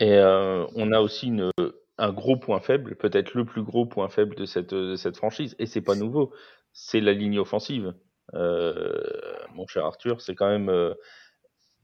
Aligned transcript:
Et 0.00 0.18
on 0.20 0.92
a 0.92 1.00
aussi 1.00 1.26
une, 1.26 1.50
un 1.98 2.12
gros 2.12 2.36
point 2.36 2.60
faible, 2.60 2.96
peut-être 2.96 3.34
le 3.34 3.44
plus 3.44 3.62
gros 3.62 3.86
point 3.86 4.08
faible 4.08 4.36
de 4.36 4.44
cette, 4.44 4.72
de 4.72 4.96
cette 4.96 5.16
franchise, 5.16 5.56
et 5.58 5.66
c'est 5.66 5.80
pas 5.80 5.96
nouveau, 5.96 6.32
c'est 6.72 7.00
la 7.00 7.12
ligne 7.12 7.38
offensive. 7.38 7.94
mon 8.32 9.66
cher 9.66 9.84
Arthur, 9.84 10.20
c'est 10.20 10.34
quand 10.34 10.48
même 10.48 10.94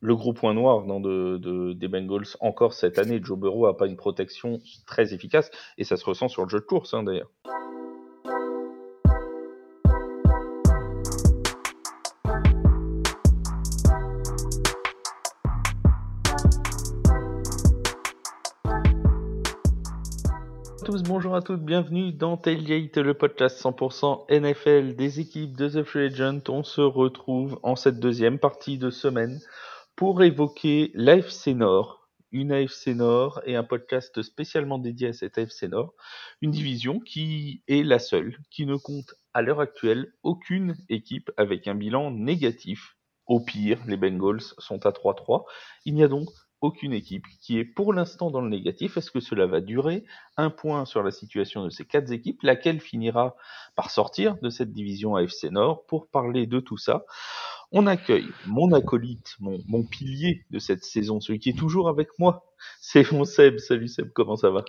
le 0.05 0.17
gros 0.17 0.35
point 0.35 0.53
noir 0.53 0.85
dans 0.85 1.01
de, 1.01 1.39
de, 1.39 1.73
des 1.73 1.89
Bengals 1.89 2.37
encore 2.41 2.75
cette 2.75 2.99
année. 2.99 3.21
Joe 3.23 3.39
Burrow 3.39 3.67
a 3.67 3.77
pas 3.77 3.87
une 3.87 3.97
protection 3.97 4.59
très 4.87 5.15
efficace 5.15 5.51
et 5.79 5.85
ça 5.85 5.97
se 5.97 6.05
ressent 6.05 6.29
sur 6.29 6.45
le 6.45 6.51
jeu 6.51 6.61
de 6.61 6.65
course 6.65 6.93
hein, 6.93 7.03
d'ailleurs. 7.03 7.31
À 21.35 21.43
toutes, 21.43 21.65
bienvenue 21.65 22.13
dans 22.13 22.37
Tailgate, 22.37 22.97
le 22.99 23.13
podcast 23.13 23.61
100% 23.61 24.27
NFL 24.31 24.95
des 24.95 25.19
équipes 25.19 25.57
de 25.57 25.69
The 25.69 25.83
Free 25.83 26.07
Agent. 26.07 26.43
On 26.49 26.63
se 26.63 26.81
retrouve 26.81 27.59
en 27.65 27.75
cette 27.75 27.99
deuxième 27.99 28.39
partie 28.39 28.79
de 28.79 28.89
semaine 28.89 29.41
pour 29.97 30.23
évoquer 30.23 30.93
l'AFC 30.95 31.49
Nord, 31.49 32.09
une 32.31 32.53
AFC 32.53 32.95
Nord 32.95 33.41
et 33.47 33.57
un 33.57 33.65
podcast 33.65 34.23
spécialement 34.23 34.79
dédié 34.79 35.09
à 35.09 35.13
cette 35.13 35.37
AFC 35.37 35.65
Nord, 35.65 35.95
une 36.41 36.53
division 36.53 37.01
qui 37.01 37.65
est 37.67 37.83
la 37.83 37.99
seule 37.99 38.39
qui 38.53 38.65
ne 38.65 38.77
compte 38.77 39.15
à 39.33 39.43
l'heure 39.43 39.61
actuelle 39.61 40.13
aucune 40.23 40.77
équipe 40.89 41.33
avec 41.37 41.67
un 41.67 41.75
bilan 41.75 42.13
négatif. 42.13 42.97
Au 43.27 43.41
pire, 43.41 43.81
les 43.89 43.97
Bengals 43.97 44.55
sont 44.59 44.87
à 44.87 44.91
3-3. 44.91 45.43
Il 45.85 45.95
n'y 45.95 46.05
a 46.05 46.09
donc 46.09 46.29
aucune 46.65 46.93
équipe 46.93 47.27
qui 47.41 47.59
est 47.59 47.65
pour 47.65 47.93
l'instant 47.93 48.31
dans 48.31 48.41
le 48.41 48.49
négatif. 48.49 48.97
Est-ce 48.97 49.11
que 49.11 49.21
cela 49.21 49.47
va 49.47 49.61
durer 49.61 50.05
Un 50.37 50.51
point 50.51 50.85
sur 50.87 51.03
la 51.03 51.11
situation 51.11 51.65
de 51.65 51.71
ces 51.71 51.85
quatre 51.85 52.11
équipes, 52.11 52.43
laquelle 52.43 52.81
finira 52.81 53.37
par 53.77 53.91
sortir 53.91 54.37
de 54.41 54.49
cette 54.49 54.73
division 54.73 55.15
AFC 55.15 55.45
Nord? 55.51 55.85
Pour 55.87 56.09
parler 56.09 56.47
de 56.47 56.61
tout 56.61 56.79
ça, 56.79 57.05
on 57.71 57.87
accueille 57.87 58.29
mon 58.47 58.73
acolyte, 58.73 59.37
mon, 59.41 59.85
pilier 59.85 60.45
de 60.51 60.59
cette 60.59 60.85
saison, 60.85 61.21
celui 61.21 61.39
qui 61.39 61.51
est 61.51 61.59
toujours 61.59 61.89
avec 61.89 62.09
moi. 62.19 62.47
C'est 62.81 63.13
mon 63.13 63.25
Seb. 63.25 63.59
Salut 63.59 63.89
Seb, 63.89 64.11
comment 64.13 64.37
ça 64.37 64.51
va? 64.51 64.65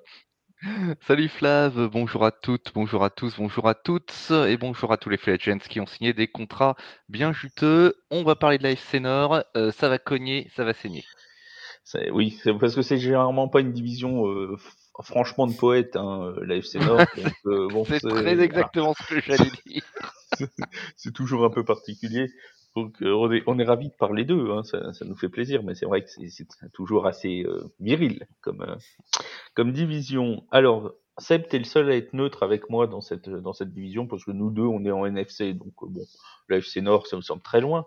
Salut 1.02 1.28
Flav, 1.28 1.90
bonjour 1.92 2.26
à 2.26 2.32
toutes, 2.32 2.72
bonjour 2.74 3.04
à 3.04 3.10
tous, 3.10 3.36
bonjour 3.38 3.68
à 3.68 3.76
toutes 3.76 4.32
et 4.32 4.58
bonjour 4.58 4.92
à 4.92 4.98
tous 4.98 5.10
les 5.10 5.18
free 5.18 5.38
qui 5.38 5.80
ont 5.80 5.86
signé 5.86 6.14
des 6.14 6.28
contrats 6.28 6.76
bien 7.08 7.34
juteux. 7.34 7.94
On 8.10 8.24
va 8.24 8.36
parler 8.36 8.58
de 8.58 8.64
la 8.64 8.72
FC 8.72 9.00
Nord, 9.00 9.44
euh, 9.56 9.72
ça 9.72 9.90
va 9.90 10.00
cogner, 10.00 10.50
ça 10.56 10.64
va 10.64 10.74
saigner. 10.74 11.04
Oui, 12.12 12.38
parce 12.60 12.76
que 12.76 12.82
c'est 12.82 12.98
généralement 12.98 13.48
pas 13.48 13.62
une 13.62 13.72
division 13.72 14.28
euh, 14.28 14.58
franchement 15.04 15.48
de 15.48 15.54
poètes, 15.54 15.96
hein, 15.96 16.34
la 16.42 16.56
FC 16.56 16.80
Nord. 16.80 17.02
Euh, 17.46 17.68
bon, 17.68 17.86
c'est 17.86 18.00
très 18.00 18.40
exactement 18.40 18.94
ce 18.96 19.14
que 19.14 19.22
j'allais 19.22 19.52
dire. 19.68 19.84
c'est 20.96 21.14
toujours 21.14 21.46
un 21.46 21.52
peu 21.52 21.64
particulier. 21.64 22.32
Donc 22.76 23.02
euh, 23.02 23.14
on 23.14 23.32
est, 23.32 23.44
on 23.48 23.58
est 23.58 23.64
ravis 23.64 23.88
de 23.88 23.94
parler 23.94 24.26
d'eux, 24.26 24.52
hein, 24.52 24.64
ça, 24.64 24.92
ça, 24.94 25.06
nous 25.06 25.16
fait 25.16 25.30
plaisir, 25.30 25.64
mais 25.64 25.76
c'est 25.76 25.86
vrai 25.86 26.04
que 26.04 26.10
c'est 26.10 26.72
toujours 26.74 27.08
assez 27.08 27.44
euh, 27.44 27.64
viril 27.80 28.28
comme, 28.42 28.62
euh, 28.62 28.76
comme 29.54 29.72
division. 29.72 30.46
Alors, 30.52 30.92
Seb, 31.18 31.48
t'es 31.48 31.58
le 31.58 31.64
seul 31.64 31.90
à 31.90 31.96
être 31.96 32.12
neutre 32.12 32.44
avec 32.44 32.70
moi 32.70 32.88
dans 32.88 33.00
cette, 33.00 33.30
dans 33.30 33.54
cette 33.54 33.74
division, 33.74 34.08
parce 34.08 34.26
que 34.26 34.32
nous 34.32 34.52
deux, 34.52 34.64
on 34.64 34.84
est 34.84 34.92
en 34.92 35.06
NFC, 35.06 35.54
donc 35.54 35.74
bon, 35.82 36.06
la 36.50 36.58
FC 36.58 36.82
Nord, 36.82 37.08
ça 37.08 37.16
me 37.16 37.22
semble 37.22 37.42
très 37.42 37.62
loin. 37.62 37.86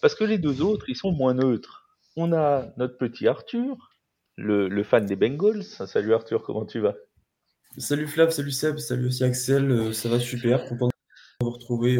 Parce 0.00 0.14
que 0.14 0.22
les 0.22 0.38
deux 0.38 0.62
autres, 0.62 0.88
ils 0.88 0.96
sont 0.96 1.10
moins 1.10 1.34
neutres. 1.34 1.81
On 2.16 2.32
a 2.32 2.66
notre 2.76 2.98
petit 2.98 3.26
Arthur, 3.26 3.90
le, 4.36 4.68
le 4.68 4.82
fan 4.82 5.06
des 5.06 5.16
Bengals. 5.16 5.62
Salut 5.64 6.14
Arthur, 6.14 6.42
comment 6.42 6.66
tu 6.66 6.80
vas? 6.80 6.94
Salut 7.78 8.06
Flav, 8.06 8.30
salut 8.30 8.50
Seb, 8.50 8.78
salut 8.78 9.06
aussi 9.06 9.24
Axel, 9.24 9.94
ça 9.94 10.10
va 10.10 10.20
super, 10.20 10.68
content 10.68 10.88
de 10.88 10.92
vous 11.46 11.50
retrouver 11.50 11.96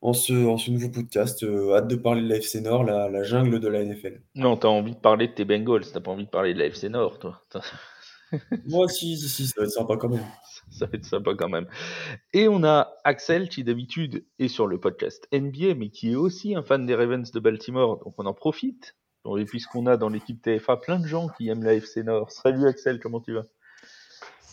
en 0.00 0.12
ce, 0.14 0.32
en 0.32 0.56
ce 0.56 0.70
nouveau 0.70 0.88
podcast. 0.88 1.42
Euh, 1.42 1.74
hâte 1.76 1.88
de 1.88 1.96
parler 1.96 2.22
de 2.22 2.28
la 2.28 2.36
FC 2.36 2.62
Nord, 2.62 2.84
la, 2.84 3.10
la 3.10 3.22
jungle 3.22 3.60
de 3.60 3.68
la 3.68 3.84
NFL. 3.84 4.22
Non, 4.34 4.56
t'as 4.56 4.68
envie 4.68 4.94
de 4.94 5.00
parler 5.00 5.28
de 5.28 5.34
tes 5.34 5.44
Bengals, 5.44 5.84
t'as 5.92 6.00
pas 6.00 6.10
envie 6.10 6.24
de 6.24 6.30
parler 6.30 6.54
de 6.54 6.58
la 6.58 6.66
FC 6.66 6.88
Nord, 6.88 7.18
toi. 7.18 7.42
Moi, 8.66 8.88
si, 8.88 9.16
si, 9.16 9.28
si, 9.28 9.46
ça 9.46 9.54
va 9.58 9.64
être 9.64 9.72
sympa 9.72 9.96
quand 9.96 10.08
même. 10.08 10.24
Ça 10.70 10.86
va 10.86 10.92
être 10.92 11.04
sympa 11.04 11.34
quand 11.34 11.48
même. 11.48 11.66
Et 12.32 12.46
on 12.46 12.62
a 12.62 12.92
Axel, 13.02 13.48
qui 13.48 13.64
d'habitude 13.64 14.24
est 14.38 14.46
sur 14.46 14.68
le 14.68 14.78
podcast 14.78 15.26
NBA, 15.32 15.74
mais 15.74 15.88
qui 15.88 16.12
est 16.12 16.16
aussi 16.16 16.54
un 16.54 16.62
fan 16.62 16.86
des 16.86 16.94
Ravens 16.94 17.28
de 17.28 17.40
Baltimore, 17.40 17.98
donc 18.04 18.14
on 18.18 18.26
en 18.26 18.34
profite. 18.34 18.94
Et 19.38 19.44
puisqu'on 19.44 19.86
a 19.86 19.96
dans 19.96 20.08
l'équipe 20.08 20.40
TFA 20.40 20.76
plein 20.76 21.00
de 21.00 21.06
gens 21.06 21.28
qui 21.28 21.48
aiment 21.48 21.64
la 21.64 21.74
FC 21.74 22.04
Nord. 22.04 22.30
Salut 22.30 22.66
Axel, 22.68 23.00
comment 23.00 23.20
tu 23.20 23.34
vas? 23.34 23.46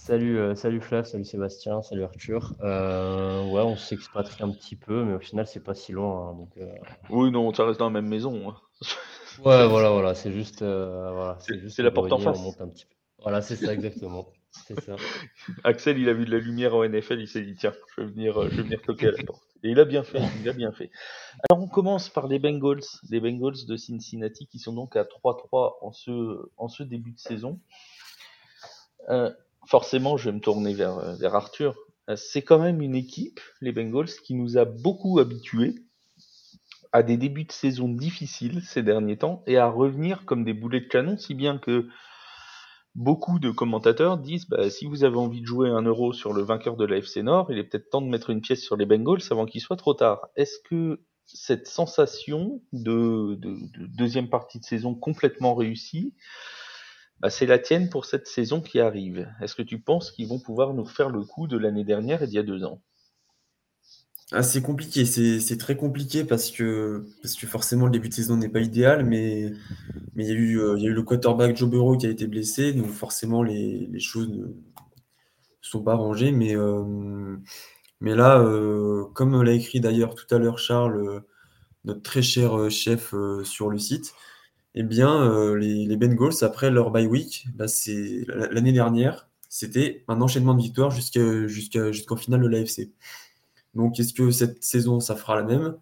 Salut, 0.08 0.40
euh, 0.40 0.56
salut 0.56 0.80
Flav, 0.80 1.06
salut 1.06 1.26
Sébastien, 1.26 1.82
salut 1.82 2.04
Arthur. 2.04 2.54
Euh, 2.64 3.44
ouais, 3.52 3.62
on 3.62 3.76
s'expatrie 3.76 4.42
un 4.42 4.52
petit 4.52 4.78
peu, 4.78 5.04
mais 5.04 5.14
au 5.14 5.20
final, 5.20 5.46
c'est 5.46 5.64
pas 5.64 5.76
si 5.76 5.92
loin. 5.92 6.30
Hein, 6.30 6.34
donc, 6.34 6.50
euh... 6.58 6.74
Oui, 7.10 7.30
non, 7.30 7.54
ça 7.54 7.66
reste 7.66 7.80
dans 7.80 7.88
la 7.88 7.92
même 8.02 8.08
maison. 8.08 8.50
Hein. 8.50 8.56
ouais, 9.46 9.68
voilà, 9.68 9.90
voilà, 9.90 10.16
c'est 10.16 10.32
juste, 10.32 10.62
euh, 10.62 11.12
voilà, 11.12 11.38
c'est 11.68 11.84
la 11.84 11.92
porte 11.92 12.12
en 12.12 12.20
face. 12.20 12.40
Un 12.60 12.70
petit 12.70 12.86
peu. 12.86 12.97
Voilà, 13.20 13.42
c'est 13.42 13.56
ça 13.56 13.74
exactement. 13.74 14.28
ça. 14.52 14.96
Axel, 15.64 15.98
il 15.98 16.10
a 16.10 16.14
vu 16.14 16.26
de 16.26 16.32
la 16.32 16.40
lumière 16.40 16.76
au 16.76 16.88
NFL, 16.88 17.20
il 17.20 17.28
s'est 17.28 17.42
dit 17.42 17.56
tiens, 17.56 17.74
je 17.96 18.02
vais 18.02 18.08
venir, 18.08 18.42
je 18.50 18.56
vais 18.58 18.64
venir 18.64 18.82
toquer 18.82 19.08
à 19.08 19.12
la 19.12 19.24
porte. 19.24 19.44
Et 19.64 19.70
il 19.70 19.80
a 19.80 19.86
bien 19.86 20.04
fait, 20.04 20.22
il 20.40 20.50
a 20.50 20.54
bien 20.54 20.72
fait. 20.72 20.92
Alors 21.50 21.64
on 21.64 21.68
commence 21.68 22.10
par 22.10 22.28
les 22.28 22.40
Bengals, 22.40 22.84
les 23.10 23.20
Bengals 23.20 23.66
de 23.68 23.76
Cincinnati 23.76 24.48
qui 24.48 24.60
sont 24.60 24.74
donc 24.74 24.96
à 24.96 25.04
3-3 25.04 25.78
en 25.82 25.92
ce, 25.92 26.50
en 26.58 26.68
ce 26.68 26.84
début 26.84 27.12
de 27.12 27.20
saison. 27.20 27.60
Euh, 29.10 29.32
forcément, 29.66 30.18
je 30.18 30.30
vais 30.30 30.36
me 30.36 30.42
tourner 30.42 30.74
vers, 30.74 30.98
euh, 31.00 31.16
vers 31.16 31.36
Arthur. 31.36 31.76
Euh, 32.10 32.16
c'est 32.16 32.42
quand 32.42 32.60
même 32.60 32.82
une 32.82 32.96
équipe, 32.96 33.40
les 33.62 33.72
Bengals, 33.72 34.12
qui 34.24 34.34
nous 34.34 34.58
a 34.58 34.66
beaucoup 34.66 35.20
habitués 35.20 35.76
à 36.92 37.04
des 37.04 37.18
débuts 37.18 37.46
de 37.46 37.52
saison 37.52 37.90
difficiles 37.90 38.62
ces 38.64 38.84
derniers 38.84 39.18
temps 39.18 39.44
et 39.46 39.58
à 39.58 39.68
revenir 39.68 40.26
comme 40.26 40.44
des 40.44 40.54
boulets 40.54 40.82
de 40.82 40.88
canon, 40.88 41.18
si 41.18 41.34
bien 41.34 41.58
que 41.58 41.88
beaucoup 42.98 43.40
de 43.40 43.52
commentateurs 43.52 44.18
disent 44.18 44.50
bah, 44.50 44.70
si 44.70 44.86
vous 44.86 45.04
avez 45.04 45.18
envie 45.18 45.42
de 45.42 45.46
jouer 45.46 45.70
un 45.70 45.84
euro 45.84 46.14
sur 46.14 46.34
le 46.34 46.42
vainqueur 46.42 46.76
de 46.76 46.86
la 46.86 46.98
FC 46.98 47.22
Nord, 47.24 47.52
il 47.52 47.60
est 47.60 47.64
peut-être 47.64 47.90
temps 47.90 48.02
de 48.02 48.10
mettre 48.10 48.32
une 48.32 48.42
pièce 48.42 48.62
sur 48.62 48.76
les 48.76 48.86
Bengals 48.86 49.22
avant 49.30 49.46
qu'il 49.46 49.62
soit 49.62 49.78
trop 49.78 49.94
tard. 49.94 50.28
Est-ce 50.36 50.58
que 50.68 51.00
cette 51.26 51.68
sensation 51.68 52.62
de, 52.74 53.36
de, 53.36 53.54
de, 53.78 53.86
deuxième 53.88 54.30
partie 54.30 54.60
de 54.60 54.64
saison 54.64 54.96
complètement 54.96 55.54
réussie, 55.54 56.16
bah, 57.20 57.30
c'est 57.30 57.46
la 57.46 57.60
tienne 57.60 57.90
pour 57.90 58.06
cette 58.06 58.28
saison 58.28 58.62
qui 58.62 58.80
arrive? 58.80 59.32
Est-ce 59.42 59.56
que 59.56 59.62
tu 59.62 59.80
penses 59.80 60.12
qu'ils 60.12 60.28
vont 60.28 60.40
pouvoir 60.40 60.74
nous 60.74 60.86
faire 60.86 61.10
le 61.10 61.24
coup 61.24 61.48
de 61.48 61.58
l'année 61.58 61.86
dernière 61.86 62.24
et 62.24 62.28
d'il 62.28 62.36
y 62.36 62.40
a 62.40 62.44
deux 62.44 62.64
ans? 62.64 62.82
Ah, 64.34 64.44
c'est 64.44 64.62
compliqué, 64.62 65.06
c'est 65.06 65.58
très 65.58 65.78
compliqué 65.78 66.26
parce 66.26 66.52
que, 66.52 67.06
forcément 67.48 67.86
le 67.86 67.92
début 67.92 68.10
de 68.10 68.14
saison 68.14 68.36
n'est 68.36 68.50
pas 68.50 68.60
idéal, 68.60 69.06
mais, 69.06 69.54
mais 70.16 70.26
il, 70.26 70.30
y 70.30 70.32
a 70.32 70.36
eu, 70.36 70.60
euh, 70.60 70.76
il 70.78 70.84
y 70.84 70.88
a 70.88 70.90
eu 70.90 70.94
le 70.94 71.04
quarterback 71.04 71.56
Joe 71.56 71.70
Burrow 71.70 71.96
qui 71.98 72.08
a 72.08 72.10
été 72.10 72.28
blessé, 72.28 72.74
donc 72.74 72.88
forcément 72.88 73.42
les, 73.42 73.90
choses 74.00 74.30
ne 74.30 74.48
sont 75.62 75.82
pas 75.82 75.96
rangées. 75.96 76.34
Mais, 76.34 76.58
euh, 76.58 77.38
là, 78.02 78.40
euh, 78.42 79.06
comme 79.14 79.42
l'a 79.44 79.54
écrit 79.54 79.80
d'ailleurs 79.80 80.14
tout 80.14 80.36
à 80.36 80.40
l'heure 80.40 80.60
Charles, 80.60 81.24
notre 81.86 82.02
très 82.02 82.22
cher 82.22 82.70
chef 82.70 83.14
sur 83.44 83.70
le 83.70 83.80
site, 83.80 84.14
eh 84.76 84.84
bien, 84.84 85.56
les, 85.56 85.98
Bengals, 85.98 86.44
après 86.44 86.70
leur 86.72 86.92
bye 86.92 87.08
week, 87.08 87.48
bah, 87.56 87.68
l'année 88.52 88.74
dernière, 88.74 89.30
c'était 89.50 90.04
un 90.10 90.22
enchaînement 90.22 90.54
de 90.54 90.62
victoires 90.62 90.92
jusqu'en 90.92 92.18
finale 92.18 92.42
de 92.42 92.48
l'AFC. 92.48 92.92
Donc, 93.78 94.00
est-ce 94.00 94.14
que 94.14 94.32
cette 94.32 94.64
saison, 94.64 95.00
ça 95.00 95.16
fera 95.16 95.36
la 95.36 95.44
même? 95.44 95.78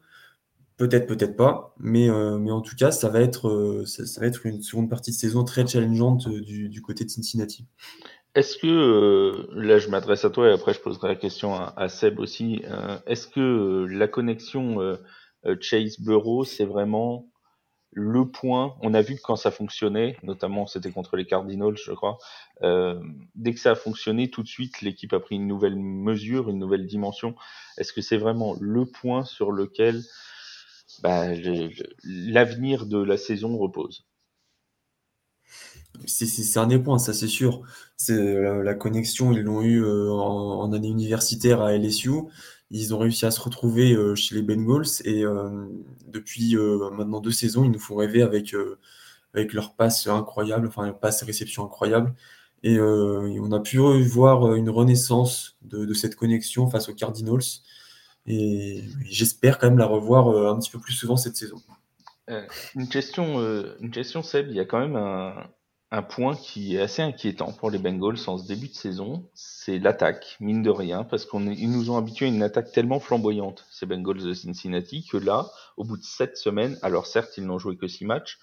Peut-être, 0.77 1.07
peut-être 1.07 1.37
pas. 1.37 1.73
Mais, 1.79 2.09
euh, 2.09 2.37
mais 2.37 2.51
en 2.51 2.59
tout 2.61 2.75
cas, 2.75 2.91
ça 2.91 3.07
va, 3.07 3.21
être, 3.21 3.47
euh, 3.47 3.85
ça, 3.85 4.19
va 4.19 4.27
être 4.27 4.45
une 4.45 4.61
seconde 4.61 4.89
partie 4.89 5.11
de 5.11 5.15
saison 5.15 5.45
très 5.45 5.65
challengeante 5.65 6.27
du, 6.27 6.81
côté 6.81 7.05
de 7.05 7.09
Cincinnati. 7.09 7.65
Est-ce 8.35 8.57
que, 8.57 9.47
là 9.53 9.77
je 9.77 9.87
m'adresse 9.87 10.25
à 10.25 10.29
toi 10.29 10.49
et 10.49 10.51
après 10.51 10.73
je 10.73 10.81
poserai 10.81 11.07
la 11.07 11.15
question 11.15 11.55
à, 11.55 11.87
Seb 11.87 12.19
aussi, 12.19 12.61
est-ce 13.07 13.27
que 13.27 13.87
la 13.89 14.09
connexion 14.09 14.97
Chase 15.61 16.01
Burrow, 16.01 16.43
c'est 16.43 16.65
vraiment 16.65 17.29
le 17.97 18.27
point, 18.27 18.75
on 18.81 18.93
a 18.93 19.01
vu 19.01 19.15
que 19.15 19.21
quand 19.21 19.37
ça 19.37 19.51
fonctionnait, 19.51 20.17
notamment 20.21 20.67
c'était 20.67 20.91
contre 20.91 21.15
les 21.15 21.25
Cardinals, 21.25 21.77
je 21.77 21.93
crois, 21.93 22.17
euh, 22.61 23.01
dès 23.35 23.53
que 23.53 23.59
ça 23.59 23.71
a 23.71 23.75
fonctionné, 23.75 24.29
tout 24.29 24.43
de 24.43 24.49
suite 24.49 24.81
l'équipe 24.81 25.13
a 25.13 25.19
pris 25.21 25.35
une 25.35 25.47
nouvelle 25.47 25.77
mesure, 25.77 26.49
une 26.49 26.59
nouvelle 26.59 26.87
dimension. 26.87 27.35
Est-ce 27.77 27.93
que 27.93 28.01
c'est 28.01 28.17
vraiment 28.17 28.57
le 28.59 28.85
point 28.85 29.23
sur 29.23 29.53
lequel 29.53 30.03
bah, 31.03 31.27
l'avenir 32.03 32.85
de 32.85 33.01
la 33.01 33.17
saison 33.17 33.57
repose? 33.57 34.05
C'est 36.05 36.59
un 36.59 36.67
des 36.67 36.79
points, 36.79 36.99
ça 36.99 37.13
c'est 37.13 37.29
sûr. 37.29 37.61
C'est 37.95 38.61
la, 38.61 38.73
connexion, 38.73 39.31
ils 39.31 39.41
l'ont 39.41 39.61
eu 39.61 39.81
euh, 39.83 40.11
en, 40.11 40.73
année 40.73 40.89
universitaire 40.89 41.61
à 41.61 41.71
LSU. 41.77 42.11
Ils 42.71 42.95
ont 42.95 42.97
réussi 42.97 43.25
à 43.25 43.31
se 43.31 43.39
retrouver 43.39 43.93
euh, 43.93 44.15
chez 44.15 44.35
les 44.35 44.41
Bengals 44.41 45.01
et 45.03 45.23
euh, 45.23 45.67
depuis 46.07 46.57
euh, 46.57 46.89
maintenant 46.91 47.21
deux 47.21 47.31
saisons, 47.31 47.63
ils 47.63 47.71
nous 47.71 47.79
font 47.79 47.95
rêver 47.95 48.23
avec, 48.23 48.55
avec 49.33 49.53
leur 49.53 49.75
passe 49.75 50.07
incroyable, 50.07 50.67
enfin 50.67 50.91
passe 50.91 51.21
et 51.21 51.25
réception 51.25 51.65
incroyable. 51.65 52.13
Et, 52.63 52.79
on 52.79 53.51
a 53.51 53.59
pu 53.59 53.77
voir 53.77 54.55
une 54.55 54.71
renaissance 54.71 55.55
de, 55.61 55.93
cette 55.93 56.15
connexion 56.15 56.67
face 56.67 56.89
aux 56.89 56.95
Cardinals. 56.95 57.61
Et 58.25 58.83
j'espère 59.03 59.59
quand 59.59 59.67
même 59.67 59.77
la 59.77 59.85
revoir 59.85 60.29
un 60.51 60.57
petit 60.57 60.71
peu 60.71 60.79
plus 60.79 60.93
souvent 60.93 61.15
cette 61.15 61.35
saison. 61.35 61.57
une 62.73 62.89
question, 62.89 63.39
une 63.79 63.91
question 63.91 64.23
Seb, 64.23 64.47
il 64.49 64.55
y 64.55 64.59
a 64.59 64.65
quand 64.65 64.79
même 64.79 64.95
un, 64.95 65.35
un 65.95 66.01
point 66.01 66.35
qui 66.35 66.75
est 66.75 66.81
assez 66.81 67.01
inquiétant 67.01 67.53
pour 67.53 67.71
les 67.71 67.77
Bengals 67.77 68.17
en 68.27 68.37
ce 68.37 68.45
début 68.45 68.67
de 68.67 68.73
saison, 68.73 69.29
c'est 69.33 69.79
l'attaque, 69.79 70.35
mine 70.41 70.61
de 70.61 70.69
rien, 70.69 71.05
parce 71.05 71.25
qu'ils 71.25 71.71
nous 71.71 71.89
ont 71.89 71.97
habitués 71.97 72.25
à 72.25 72.29
une 72.29 72.43
attaque 72.43 72.73
tellement 72.73 72.99
flamboyante, 72.99 73.65
ces 73.71 73.85
Bengals 73.85 74.21
de 74.21 74.33
Cincinnati, 74.33 75.07
que 75.09 75.15
là, 75.15 75.49
au 75.77 75.85
bout 75.85 75.95
de 75.95 76.03
sept 76.03 76.35
semaines, 76.35 76.77
alors 76.81 77.07
certes, 77.07 77.37
ils 77.37 77.45
n'ont 77.45 77.59
joué 77.59 77.77
que 77.77 77.87
six 77.87 78.03
matchs, 78.03 78.39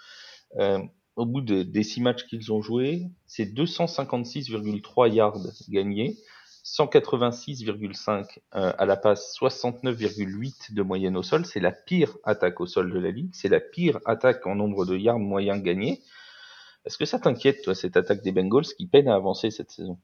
euh, 0.56 0.78
au 1.16 1.26
bout 1.26 1.42
de, 1.42 1.62
des 1.62 1.82
six 1.82 2.00
matchs 2.00 2.24
qu'ils 2.24 2.50
ont 2.52 2.62
joués, 2.62 3.02
c'est 3.26 3.44
256,3 3.44 5.12
yards 5.12 5.36
gagnés, 5.68 6.16
186,5 6.64 8.38
euh, 8.54 8.72
à 8.78 8.86
la 8.86 8.96
passe, 8.96 9.36
69,8 9.38 10.72
de 10.72 10.82
moyenne 10.82 11.18
au 11.18 11.22
sol. 11.22 11.44
C'est 11.44 11.60
la 11.60 11.72
pire 11.72 12.16
attaque 12.24 12.60
au 12.60 12.66
sol 12.66 12.92
de 12.92 12.98
la 12.98 13.10
ligue. 13.10 13.30
C'est 13.32 13.48
la 13.48 13.58
pire 13.58 13.98
attaque 14.06 14.46
en 14.46 14.54
nombre 14.54 14.86
de 14.86 14.96
yards 14.96 15.18
moyens 15.18 15.60
gagnés. 15.60 16.00
Est-ce 16.84 16.98
que 16.98 17.04
ça 17.04 17.18
t'inquiète, 17.18 17.62
toi, 17.62 17.74
cette 17.74 17.96
attaque 17.96 18.22
des 18.22 18.32
Bengals 18.32 18.66
qui 18.76 18.86
peine 18.86 19.08
à 19.08 19.14
avancer 19.14 19.50
cette 19.50 19.70
saison? 19.70 19.98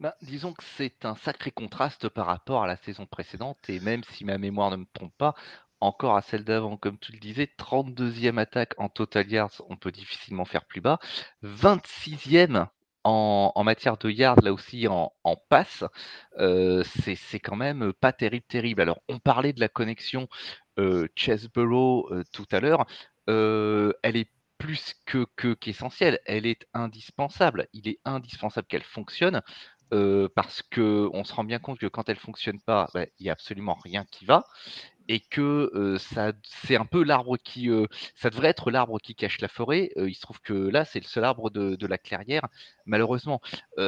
Bah, 0.00 0.16
disons 0.22 0.52
que 0.52 0.64
c'est 0.76 1.04
un 1.04 1.14
sacré 1.14 1.50
contraste 1.50 2.08
par 2.08 2.26
rapport 2.26 2.62
à 2.62 2.66
la 2.66 2.76
saison 2.76 3.06
précédente, 3.06 3.58
et 3.68 3.80
même 3.80 4.02
si 4.12 4.24
ma 4.24 4.38
mémoire 4.38 4.70
ne 4.70 4.76
me 4.76 4.86
trompe 4.92 5.16
pas, 5.16 5.34
encore 5.80 6.16
à 6.16 6.22
celle 6.22 6.44
d'avant, 6.44 6.76
comme 6.76 6.98
tu 6.98 7.12
le 7.12 7.18
disais, 7.18 7.48
32e 7.58 8.38
attaque 8.38 8.74
en 8.78 8.88
total 8.88 9.30
yards, 9.30 9.62
on 9.68 9.76
peut 9.76 9.92
difficilement 9.92 10.44
faire 10.44 10.64
plus 10.64 10.80
bas, 10.80 10.98
26e 11.42 12.66
en, 13.04 13.62
matière 13.62 13.96
de 13.98 14.10
yards, 14.10 14.40
là 14.42 14.52
aussi 14.52 14.88
en, 14.88 15.12
passe, 15.48 15.84
euh, 16.38 16.82
c'est 16.84 17.40
quand 17.40 17.56
même 17.56 17.92
pas 17.92 18.12
terrible, 18.12 18.44
terrible. 18.48 18.82
Alors, 18.82 19.00
on 19.08 19.18
parlait 19.20 19.52
de 19.52 19.60
la 19.60 19.68
connexion 19.68 20.28
euh, 20.78 21.06
Chesborough 21.14 22.10
euh, 22.10 22.24
tout 22.32 22.46
à 22.50 22.60
l'heure, 22.60 22.84
euh, 23.28 23.92
elle 24.02 24.16
est 24.16 24.30
plus 24.58 24.94
que 25.04 25.54
qu'essentielle, 25.54 26.20
elle 26.26 26.46
est 26.46 26.66
indispensable. 26.74 27.68
Il 27.72 27.88
est 27.88 27.98
indispensable 28.04 28.66
qu'elle 28.66 28.82
fonctionne 28.82 29.42
parce 29.90 30.62
que 30.62 31.08
on 31.12 31.24
se 31.24 31.32
rend 31.32 31.44
bien 31.44 31.58
compte 31.58 31.78
que 31.78 31.86
quand 31.86 32.08
elle 32.08 32.16
fonctionne 32.16 32.60
pas, 32.60 32.88
bah, 32.94 33.06
il 33.18 33.26
y 33.26 33.28
a 33.28 33.32
absolument 33.32 33.74
rien 33.74 34.04
qui 34.10 34.24
va 34.24 34.44
et 35.08 35.20
que 35.20 35.96
ça 36.00 36.32
c'est 36.42 36.76
un 36.76 36.84
peu 36.84 37.04
l'arbre 37.04 37.36
qui 37.36 37.70
ça 38.16 38.28
devrait 38.30 38.48
être 38.48 38.72
l'arbre 38.72 38.98
qui 38.98 39.14
cache 39.14 39.40
la 39.40 39.48
forêt. 39.48 39.90
il 39.96 40.14
se 40.14 40.20
trouve 40.20 40.40
que 40.40 40.52
là 40.52 40.84
c'est 40.84 40.98
le 40.98 41.06
seul 41.06 41.24
arbre 41.24 41.50
de, 41.50 41.86
la 41.86 41.98
clairière 41.98 42.48
malheureusement 42.86 43.40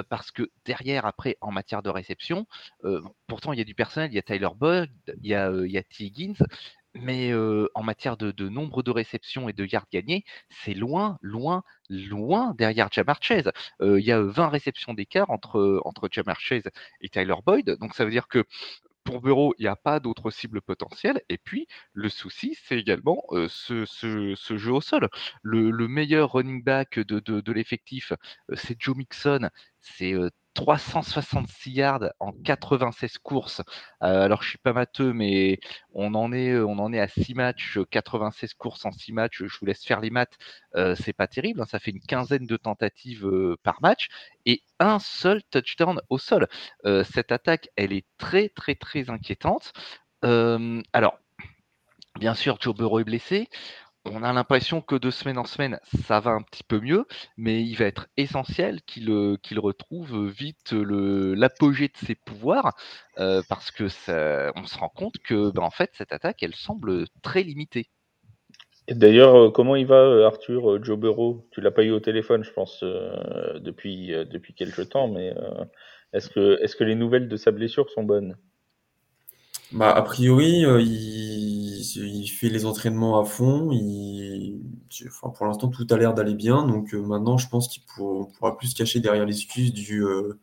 parce 0.09 0.31
que 0.31 0.49
derrière 0.65 1.07
après 1.07 1.37
en 1.41 1.51
matière 1.51 1.83
de 1.83 1.91
réception, 1.91 2.47
pourtant 3.27 3.53
il 3.53 3.59
y 3.59 3.63
a 3.63 3.65
du 3.65 3.75
personnel, 3.75 4.13
il 4.13 4.15
y 4.15 4.19
a 4.19 4.23
Tyler 4.23 4.49
Boyd, 4.57 4.91
il 5.21 5.27
y 5.27 5.35
il 5.35 5.73
y 5.73 5.79
a 5.79 5.83
T. 5.83 6.05
Higgins, 6.05 6.45
mais 7.01 7.33
en 7.75 7.83
matière 7.83 8.17
de, 8.17 8.49
nombre 8.49 8.83
de 8.83 8.91
réceptions 8.91 9.49
et 9.49 9.53
de 9.53 9.65
yards 9.65 9.87
gagnés, 9.93 10.25
c'est 10.51 10.75
loin, 10.75 11.19
loin, 11.23 11.63
loin 11.89 12.55
derrière 12.57 12.89
Jamar 12.91 13.23
Chase. 13.23 13.51
Il 13.81 14.01
y 14.01 14.13
a 14.13 14.21
20 14.21 14.49
réceptions 14.49 14.95
d'écart 14.95 15.31
entre, 15.31 15.81
entre 15.85 16.09
Jamar 16.11 16.41
Chase 16.41 16.69
et 17.01 17.09
Tyler 17.09 17.35
Boyd. 17.45 17.77
Donc 17.81 17.95
ça 17.95 18.05
veut 18.05 18.11
dire 18.11 18.29
que 18.29 18.45
pour 19.09 19.23
Bureau, 19.23 19.55
il 19.59 19.63
n'y 19.63 19.69
a 19.69 19.77
pas 19.77 20.01
d'autres 20.01 20.31
cibles 20.31 20.61
potentielles. 20.61 21.23
Et 21.31 21.39
puis, 21.39 21.67
le 21.95 22.11
souci, 22.11 22.59
c'est 22.63 22.79
également 22.79 23.23
ce, 23.49 23.87
jeu 24.57 24.71
au 24.71 24.83
sol. 24.83 25.09
Le, 25.43 25.89
meilleur 25.89 26.33
running 26.33 26.63
back 26.63 26.99
de, 26.99 27.19
de 27.19 27.53
l'effectif, 27.53 28.13
c'est 28.53 28.77
Joe 28.79 28.97
Mixon. 28.97 29.49
C'est 29.81 30.15
366 30.59 31.71
yards 31.71 32.11
en 32.19 32.33
96 32.33 33.19
courses. 33.19 33.63
Euh, 34.03 34.25
alors 34.25 34.43
je 34.43 34.49
suis 34.49 34.59
pas 34.59 34.73
matheux, 34.73 35.13
mais 35.13 35.61
on 35.95 36.15
en 36.15 36.33
est, 36.33 37.01
à 37.01 37.07
6 37.07 37.35
matchs, 37.35 37.79
96 37.91 38.55
courses 38.55 38.85
en 38.85 38.91
6 38.91 39.13
matchs. 39.13 39.45
Je 39.45 39.59
vous 39.61 39.67
laisse 39.67 39.85
faire 39.85 40.01
les 40.01 40.11
maths. 40.11 40.37
Euh, 40.75 40.97
c'est 40.97 41.13
pas 41.13 41.29
terrible. 41.29 41.61
Hein. 41.61 41.67
ça 41.67 41.79
fait 41.79 41.93
une 41.93 42.01
quinzaine 42.01 42.47
de 42.47 42.57
tentatives 42.57 43.25
euh, 43.25 43.57
par 43.63 43.81
match 43.83 44.09
et 44.47 44.63
un 44.81 44.99
seul 44.99 45.43
touchdown 45.45 46.01
au 46.09 46.19
sol. 46.19 46.49
cette 47.05 47.31
attaque, 47.31 47.69
elle 47.77 47.93
est 47.93 48.07
très 48.19 48.49
très 48.49 48.75
très 48.75 49.11
inquiétante. 49.11 49.73
alors, 50.23 51.19
bien 52.19 52.35
sûr, 52.35 52.59
Joe 52.61 52.75
Burrow 52.75 52.99
est 53.01 53.05
blessé 53.05 53.49
on 54.13 54.23
a 54.23 54.33
l'impression 54.33 54.81
que 54.81 54.97
de 54.97 55.11
semaine 55.11 55.39
en 55.39 55.45
semaine, 55.45 55.79
ça 56.05 56.21
va 56.21 56.31
un 56.33 56.43
petit 56.43 56.65
peu 56.65 56.81
mieux, 56.81 57.07
mais 57.37 57.63
il 57.63 57.75
va 57.77 57.87
être 57.87 58.09
essentiel 58.17 58.83
qu'il 58.83 59.11
euh, 59.11 59.37
retrouve 59.57 60.29
vite 60.29 60.73
l'apogée 60.73 61.89
de 61.89 61.97
ses 62.07 62.15
pouvoirs, 62.15 62.77
euh, 63.19 63.43
parce 63.49 63.71
que 63.71 63.85
on 64.57 64.65
se 64.65 64.79
rend 64.79 64.89
compte 64.89 65.19
que, 65.19 65.51
ben, 65.51 65.63
en 65.63 65.71
fait, 65.71 65.91
cette 65.95 66.13
attaque, 66.13 66.43
elle 66.43 66.55
semble 66.55 67.07
très 67.23 67.43
limitée. 67.43 67.89
D'ailleurs, 68.89 69.37
euh, 69.37 69.51
comment 69.51 69.77
il 69.77 69.87
va, 69.87 70.27
Arthur, 70.27 70.83
Joe 70.83 70.99
Burrow? 70.99 71.47
Tu 71.51 71.61
l'as 71.61 71.71
pas 71.71 71.83
eu 71.83 71.91
au 71.91 72.01
téléphone, 72.01 72.45
je 72.45 72.53
pense, 72.53 72.83
depuis, 72.83 74.09
depuis 74.09 74.55
quelques 74.55 74.89
temps, 74.89 75.09
mais 75.09 75.35
est-ce 76.13 76.31
que, 76.31 76.63
est 76.63 76.67
-ce 76.67 76.77
que 76.77 76.85
les 76.85 76.95
nouvelles 76.95 77.29
de 77.29 77.37
sa 77.37 77.51
blessure 77.51 77.91
sont 77.91 78.03
bonnes? 78.03 78.37
Bah, 79.71 79.95
a 79.95 80.01
priori, 80.01 80.65
euh, 80.65 80.81
il, 81.79 82.27
fait 82.29 82.49
les 82.49 82.67
entraînements 82.67 83.21
à 83.21 83.25
fond. 83.25 83.71
Pour 85.35 85.47
l'instant, 85.47 85.69
tout 85.69 85.87
a 85.91 85.97
l'air 85.97 86.15
d'aller 86.15 86.35
bien. 86.35 86.67
Donc 86.67 86.95
euh, 86.95 87.01
maintenant, 87.01 87.39
je 87.39 87.49
pense 87.49 87.69
qu'il 87.69 87.83
ne 87.83 88.25
pourra 88.25 88.57
plus 88.57 88.69
se 88.69 88.75
cacher 88.75 89.01
derrière 89.01 89.27
l'excuse 89.27 89.73
du 89.73 90.05
euh, 90.05 90.39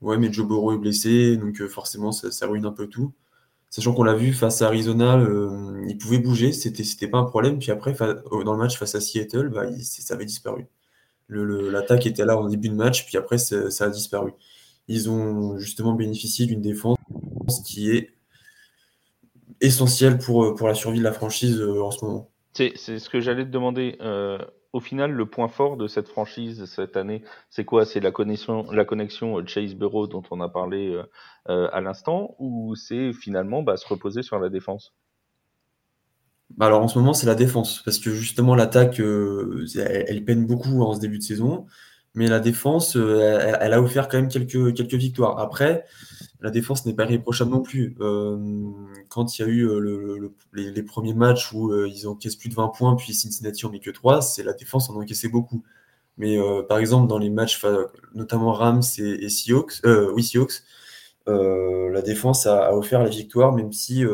ouais, 0.00 0.18
mais 0.18 0.32
Joe 0.32 0.46
Burrow 0.46 0.72
est 0.72 0.78
blessé, 0.78 1.36
donc 1.36 1.62
forcément, 1.68 2.12
ça, 2.12 2.46
ruine 2.46 2.66
un 2.66 2.72
peu 2.72 2.86
tout. 2.86 3.12
Sachant 3.70 3.94
qu'on 3.94 4.02
l'a 4.04 4.14
vu 4.14 4.32
face 4.32 4.62
à 4.62 4.66
Arizona, 4.66 5.24
il 5.88 5.96
pouvait 5.98 6.18
bouger, 6.18 6.52
c'était 6.52 6.84
c'était 6.84 7.08
pas 7.08 7.18
un 7.18 7.24
problème. 7.24 7.58
Puis 7.58 7.70
après, 7.70 7.94
dans 7.94 8.52
le 8.52 8.58
match 8.58 8.78
face 8.78 8.94
à 8.96 9.00
Seattle, 9.00 9.48
bah, 9.48 9.66
ça 9.80 10.14
avait 10.14 10.24
disparu. 10.26 10.66
L'attaque 11.28 12.06
était 12.06 12.24
là 12.24 12.36
en 12.36 12.48
début 12.48 12.68
de 12.68 12.74
match, 12.74 13.06
puis 13.06 13.16
après, 13.16 13.38
ça 13.38 13.84
a 13.84 13.88
disparu. 13.90 14.32
Ils 14.88 15.08
ont 15.08 15.58
justement 15.58 15.92
bénéficié 15.92 16.46
d'une 16.46 16.60
défense 16.60 16.98
qui 17.64 17.90
est 17.90 18.10
essentiel 19.60 20.18
pour, 20.18 20.44
euh, 20.44 20.54
pour 20.54 20.68
la 20.68 20.74
survie 20.74 20.98
de 20.98 21.04
la 21.04 21.12
franchise 21.12 21.60
euh, 21.60 21.82
en 21.82 21.90
ce 21.90 22.04
moment. 22.04 22.30
C'est 22.52 22.76
ce 22.76 23.08
que 23.08 23.20
j'allais 23.20 23.44
te 23.44 23.50
demander. 23.50 23.96
Euh, 24.00 24.38
au 24.72 24.80
final, 24.80 25.12
le 25.12 25.26
point 25.26 25.48
fort 25.48 25.76
de 25.76 25.86
cette 25.86 26.08
franchise 26.08 26.64
cette 26.64 26.96
année, 26.96 27.22
c'est 27.48 27.64
quoi? 27.64 27.84
C'est 27.84 28.00
la 28.00 28.10
connexion, 28.10 28.70
la 28.70 28.84
connexion 28.84 29.44
Chase 29.46 29.74
Bureau 29.74 30.06
dont 30.06 30.22
on 30.30 30.40
a 30.40 30.48
parlé 30.48 30.96
à 31.46 31.80
l'instant, 31.80 32.36
ou 32.38 32.76
c'est 32.76 33.12
finalement 33.12 33.62
bah, 33.62 33.76
se 33.76 33.88
reposer 33.88 34.22
sur 34.22 34.38
la 34.38 34.48
défense? 34.48 34.94
Bah 36.56 36.66
alors 36.66 36.82
en 36.82 36.88
ce 36.88 36.98
moment, 37.00 37.14
c'est 37.14 37.26
la 37.26 37.34
défense, 37.34 37.82
parce 37.84 37.98
que 37.98 38.10
justement 38.10 38.54
l'attaque, 38.54 39.00
elle, 39.00 39.66
elle, 39.76 40.24
peine 40.24 40.46
beaucoup 40.46 40.82
en 40.82 40.94
ce 40.94 41.00
début 41.00 41.18
de 41.18 41.24
saison, 41.24 41.66
mais 42.14 42.26
la 42.26 42.40
défense, 42.40 42.96
elle, 42.96 43.58
elle, 43.60 43.72
a 43.72 43.80
offert 43.80 44.08
quand 44.08 44.18
même 44.18 44.28
quelques, 44.28 44.74
quelques 44.74 44.94
victoires. 44.94 45.38
Après, 45.38 45.84
la 46.42 46.50
défense 46.50 46.86
n'est 46.86 46.94
pas 46.94 47.04
irréprochable 47.04 47.50
non 47.50 47.60
plus. 47.60 47.96
Euh, 48.00 48.70
quand 49.08 49.38
il 49.38 49.42
y 49.42 49.44
a 49.44 49.48
eu 49.48 49.68
euh, 49.68 50.32
les, 50.54 50.82
premiers 50.82 51.14
matchs 51.14 51.52
où 51.52 51.70
euh, 51.70 51.88
ils 51.88 52.08
encaissent 52.08 52.36
plus 52.36 52.48
de 52.48 52.54
20 52.54 52.68
points, 52.68 52.96
puis 52.96 53.12
Cincinnati 53.14 53.66
en 53.66 53.70
met 53.70 53.80
que 53.80 53.90
3, 53.90 54.22
c'est 54.22 54.42
la 54.42 54.54
défense 54.54 54.88
en 54.90 54.96
encaissait 54.96 55.28
beaucoup. 55.28 55.62
Mais 56.16 56.36
par 56.68 56.78
exemple, 56.78 57.08
dans 57.08 57.16
les 57.16 57.30
matchs, 57.30 57.64
notamment 58.14 58.52
Rams 58.52 58.82
et, 58.98 59.28
Seahawks, 59.30 59.80
oui, 60.12 60.22
Seahawks, 60.22 60.62
la 61.26 62.02
défense 62.02 62.46
a, 62.46 62.76
offert 62.76 63.02
la 63.02 63.08
victoire, 63.08 63.52
même 63.54 63.72
si 63.72 64.04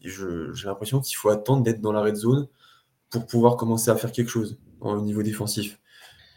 j'ai 0.00 0.66
l'impression 0.66 1.00
qu'il 1.00 1.16
faut 1.16 1.30
attendre 1.30 1.64
d'être 1.64 1.80
dans 1.80 1.90
la 1.90 2.00
red 2.00 2.14
zone 2.14 2.46
pour 3.10 3.26
pouvoir 3.26 3.56
commencer 3.56 3.90
à 3.90 3.96
faire 3.96 4.12
quelque 4.12 4.30
chose 4.30 4.56
au 4.80 5.00
niveau 5.00 5.24
défensif. 5.24 5.80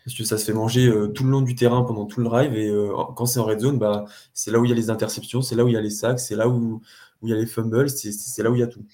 Parce 0.05 0.17
que 0.17 0.23
ça 0.23 0.37
se 0.37 0.45
fait 0.45 0.53
manger 0.53 0.87
euh, 0.87 1.07
tout 1.07 1.23
le 1.23 1.29
long 1.29 1.41
du 1.41 1.55
terrain 1.55 1.83
pendant 1.83 2.05
tout 2.05 2.19
le 2.19 2.25
drive. 2.25 2.55
Et 2.55 2.69
euh, 2.69 2.93
quand 3.15 3.25
c'est 3.25 3.39
en 3.39 3.45
red 3.45 3.59
zone, 3.59 3.77
bah, 3.77 4.05
c'est 4.33 4.51
là 4.51 4.59
où 4.59 4.65
il 4.65 4.69
y 4.69 4.71
a 4.71 4.75
les 4.75 4.89
interceptions, 4.89 5.41
c'est 5.41 5.55
là 5.55 5.63
où 5.63 5.67
il 5.67 5.73
y 5.73 5.77
a 5.77 5.81
les 5.81 5.89
sacs, 5.89 6.19
c'est 6.19 6.35
là 6.35 6.47
où, 6.47 6.81
où 7.21 7.27
il 7.27 7.31
y 7.31 7.33
a 7.33 7.37
les 7.37 7.45
fumbles, 7.45 7.89
c'est 7.89 8.43
là 8.43 8.49
où 8.49 8.55
il 8.55 8.59
y 8.59 8.63
a 8.63 8.67
tout. 8.67 8.85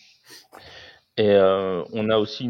Et 1.15 1.31
euh, 1.31 1.83
on 1.93 2.09
a 2.09 2.17
aussi 2.17 2.49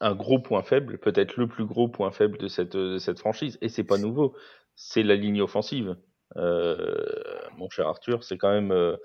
un 0.00 0.14
gros 0.14 0.38
point 0.38 0.62
faible, 0.62 0.98
peut-être 0.98 1.36
le 1.36 1.46
plus 1.46 1.66
gros 1.66 1.88
point 1.88 2.10
faible 2.10 2.38
de 2.38 2.48
cette, 2.48 3.18
franchise, 3.18 3.58
et 3.60 3.68
c'est 3.68 3.84
pas 3.84 3.98
nouveau, 3.98 4.34
c'est 4.74 5.02
la 5.02 5.14
ligne 5.14 5.42
offensive. 5.42 5.96
mon 6.34 7.70
cher 7.70 7.86
Arthur, 7.86 8.24
c'est 8.24 8.38
quand 8.38 8.50
même 8.50 8.96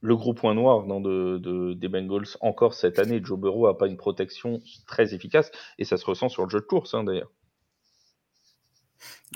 le 0.00 0.16
gros 0.16 0.34
point 0.34 0.54
noir 0.54 0.84
de, 0.86 1.38
de, 1.38 1.74
des 1.74 1.88
Bengals 1.88 2.36
encore 2.40 2.74
cette 2.74 2.98
année. 2.98 3.20
Joe 3.22 3.38
Burrow 3.38 3.66
a 3.66 3.76
pas 3.76 3.86
une 3.86 3.96
protection 3.96 4.60
très 4.86 5.14
efficace, 5.14 5.50
et 5.78 5.84
ça 5.84 5.96
se 5.96 6.06
ressent 6.06 6.28
sur 6.28 6.44
le 6.44 6.50
jeu 6.50 6.60
de 6.60 6.66
course 6.66 6.94
hein, 6.94 7.04
d'ailleurs. 7.04 7.30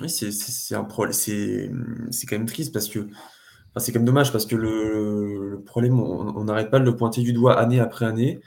Oui, 0.01 0.09
c'est 0.09 0.31
quand 2.27 2.37
même 2.37 2.47
triste 2.47 2.73
parce 2.73 2.89
que. 2.89 3.09
c'est 3.79 3.93
quand 3.93 4.01
même 4.01 4.07
dommage 4.07 4.33
parce 4.33 4.47
que 4.47 4.57
le, 4.57 5.63
problème, 5.65 6.01
on 6.01 6.45
n'arrête 6.45 6.71
pas 6.71 6.81
de 6.81 6.85
le 6.85 6.97
pointer 6.97 7.23
du 7.23 7.33
doigt 7.33 7.59
année 7.59 7.81
après 7.81 8.07
année. 8.07 8.41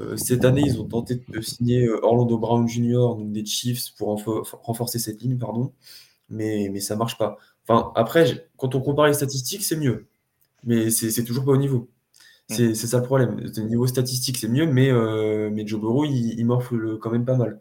Euh, 0.00 0.16
cette 0.16 0.44
année, 0.44 0.62
ils 0.64 0.80
ont 0.80 0.88
tenté 0.88 1.22
de 1.28 1.40
signer 1.40 1.86
euh, 1.86 2.00
Orlando 2.02 2.38
Brown 2.38 2.66
Jr., 2.68 3.16
donc 3.16 3.32
des 3.32 3.44
Chiefs, 3.44 3.94
pour 3.96 4.22
renforcer 4.62 4.98
cette 4.98 5.20
ligne, 5.22 5.38
pardon, 5.38 5.72
mais, 6.30 6.70
mais 6.72 6.80
ça 6.80 6.96
marche 6.96 7.18
pas. 7.18 7.36
Enfin, 7.66 7.92
après, 7.94 8.48
quand 8.56 8.74
on 8.74 8.80
compare 8.80 9.06
les 9.06 9.14
statistiques, 9.14 9.64
c'est 9.64 9.76
mieux, 9.76 10.06
mais 10.64 10.90
c'est 10.90 11.24
toujours 11.24 11.44
pas 11.44 11.52
au 11.52 11.56
niveau. 11.56 11.90
C'est 12.48 12.74
ça 12.74 12.98
le 12.98 13.04
problème. 13.04 13.40
Au 13.56 13.60
niveau 13.62 13.86
statistique, 13.86 14.36
c'est 14.36 14.48
mieux, 14.48 14.66
mais, 14.66 14.90
euh, 14.90 15.48
mais 15.50 15.66
Joe 15.66 15.80
Burrow, 15.80 16.04
il, 16.04 16.44
morfle 16.44 16.98
quand 16.98 17.10
même 17.10 17.24
pas 17.24 17.36
mal. 17.36 17.60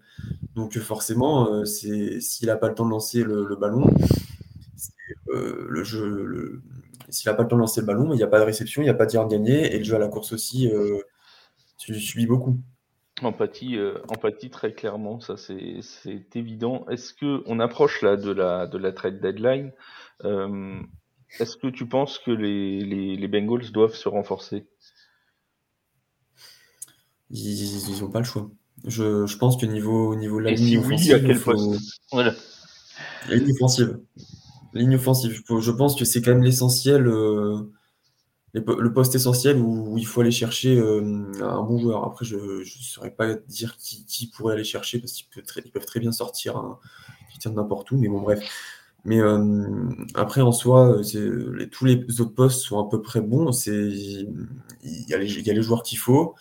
Donc 0.56 0.78
forcément, 0.80 1.64
s'il 1.66 2.48
n'a 2.48 2.58
pas 2.58 2.68
le 2.68 2.76
temps 2.76 2.86
de 2.86 2.92
lancer 2.92 3.24
le, 3.24 3.56
ballon, 3.56 3.86
le 5.28 5.84
jeu, 5.84 6.62
s'il 7.10 7.30
n'a 7.30 7.36
pas 7.36 7.44
le 7.44 7.48
temps 7.50 7.56
de 7.56 7.62
lancer 7.62 7.80
le 7.80 7.88
ballon, 7.88 8.12
il 8.12 8.18
n'y 8.18 8.24
a 8.24 8.28
pas 8.28 8.40
de 8.40 8.46
réception, 8.46 8.82
il 8.82 8.86
n'y 8.86 8.92
a 8.92 8.96
pas 8.96 9.06
de 9.06 9.30
gagné, 9.30 9.74
et 9.74 9.78
le 9.78 9.84
jeu 9.86 9.96
à 9.96 10.00
la 10.00 10.10
course 10.10 10.34
aussi, 10.34 10.70
tu 11.78 12.00
subis 12.00 12.28
beaucoup. 12.28 12.58
Empathie, 13.24 13.78
euh, 13.78 14.00
empathie 14.08 14.50
très 14.50 14.74
clairement, 14.74 15.20
ça 15.20 15.36
c'est 15.38 16.36
évident. 16.36 16.86
Est-ce 16.90 17.14
que 17.14 17.44
on 17.46 17.60
approche 17.60 18.02
là 18.02 18.18
de 18.18 18.32
la 18.32 18.66
de 18.66 18.78
la 18.78 18.92
trade 18.92 19.20
deadline? 19.20 19.72
Euh, 20.24 20.80
Est-ce 21.40 21.58
que 21.58 21.68
tu 21.68 21.88
penses 21.88 22.20
que 22.20 22.32
les, 22.32 22.84
les, 23.16 23.28
Bengals 23.28 23.72
doivent 23.72 23.96
se 23.96 24.10
renforcer? 24.10 24.66
Ils 27.30 28.02
n'ont 28.02 28.10
pas 28.12 28.20
le 28.20 28.26
choix. 28.26 28.50
Je, 28.86 29.26
je 29.26 29.38
pense 29.38 29.58
que 29.58 29.66
niveau 29.66 30.16
niveau 30.16 30.40
de 30.40 30.46
la 30.46 30.52
ligne 30.52 30.68
si 30.68 30.78
offensive, 30.78 31.14
oui, 31.14 31.14
à 31.14 31.20
quel 31.20 31.40
poste? 31.40 32.00
Voilà. 32.12 32.34
ligne 33.30 33.52
offensive. 33.54 34.00
ligne 34.74 34.96
offensive. 34.96 35.42
Je 35.48 35.72
pense 35.72 35.96
que 35.96 36.04
c'est 36.04 36.22
quand 36.22 36.32
même 36.32 36.44
l'essentiel. 36.44 37.08
Euh, 37.08 37.72
le 38.54 38.94
poste 38.94 39.16
essentiel 39.16 39.58
où, 39.58 39.98
il 39.98 40.06
faut 40.06 40.20
aller 40.22 40.32
chercher 40.32 40.78
euh, 40.78 41.32
un 41.42 41.64
bon 41.64 41.80
joueur. 41.80 42.06
Après, 42.06 42.26
je 42.26 42.36
ne 42.36 42.64
saurais 42.66 43.12
pas 43.12 43.34
dire 43.34 43.78
qui, 43.78 44.28
pourrait 44.28 44.56
aller 44.56 44.66
chercher 44.66 45.00
parce 45.00 45.14
qu'ils 45.14 45.28
peuvent, 45.28 45.86
très, 45.86 46.00
bien 46.02 46.12
sortir 46.12 46.58
un, 46.58 46.78
qui 47.32 47.40
tient 47.40 47.52
n'importe 47.52 47.92
où, 47.92 47.98
mais 47.98 48.10
bon, 48.10 48.20
bref. 48.20 48.44
Mais 49.04 49.20
euh, 49.20 49.90
après, 50.14 50.42
en 50.42 50.52
soi, 50.52 51.02
les, 51.14 51.70
tous 51.70 51.86
les 51.86 52.22
autres 52.22 52.36
postes 52.36 52.62
sont 52.62 52.80
à 52.80 52.90
peu 52.90 53.02
près 53.02 53.22
bons. 53.22 53.52
Il 53.66 54.28
y, 54.84 55.14
a 55.14 55.18
les 55.18 55.62
joueurs 55.62 55.84
qu'il 55.84 55.98
faut. 55.98 56.36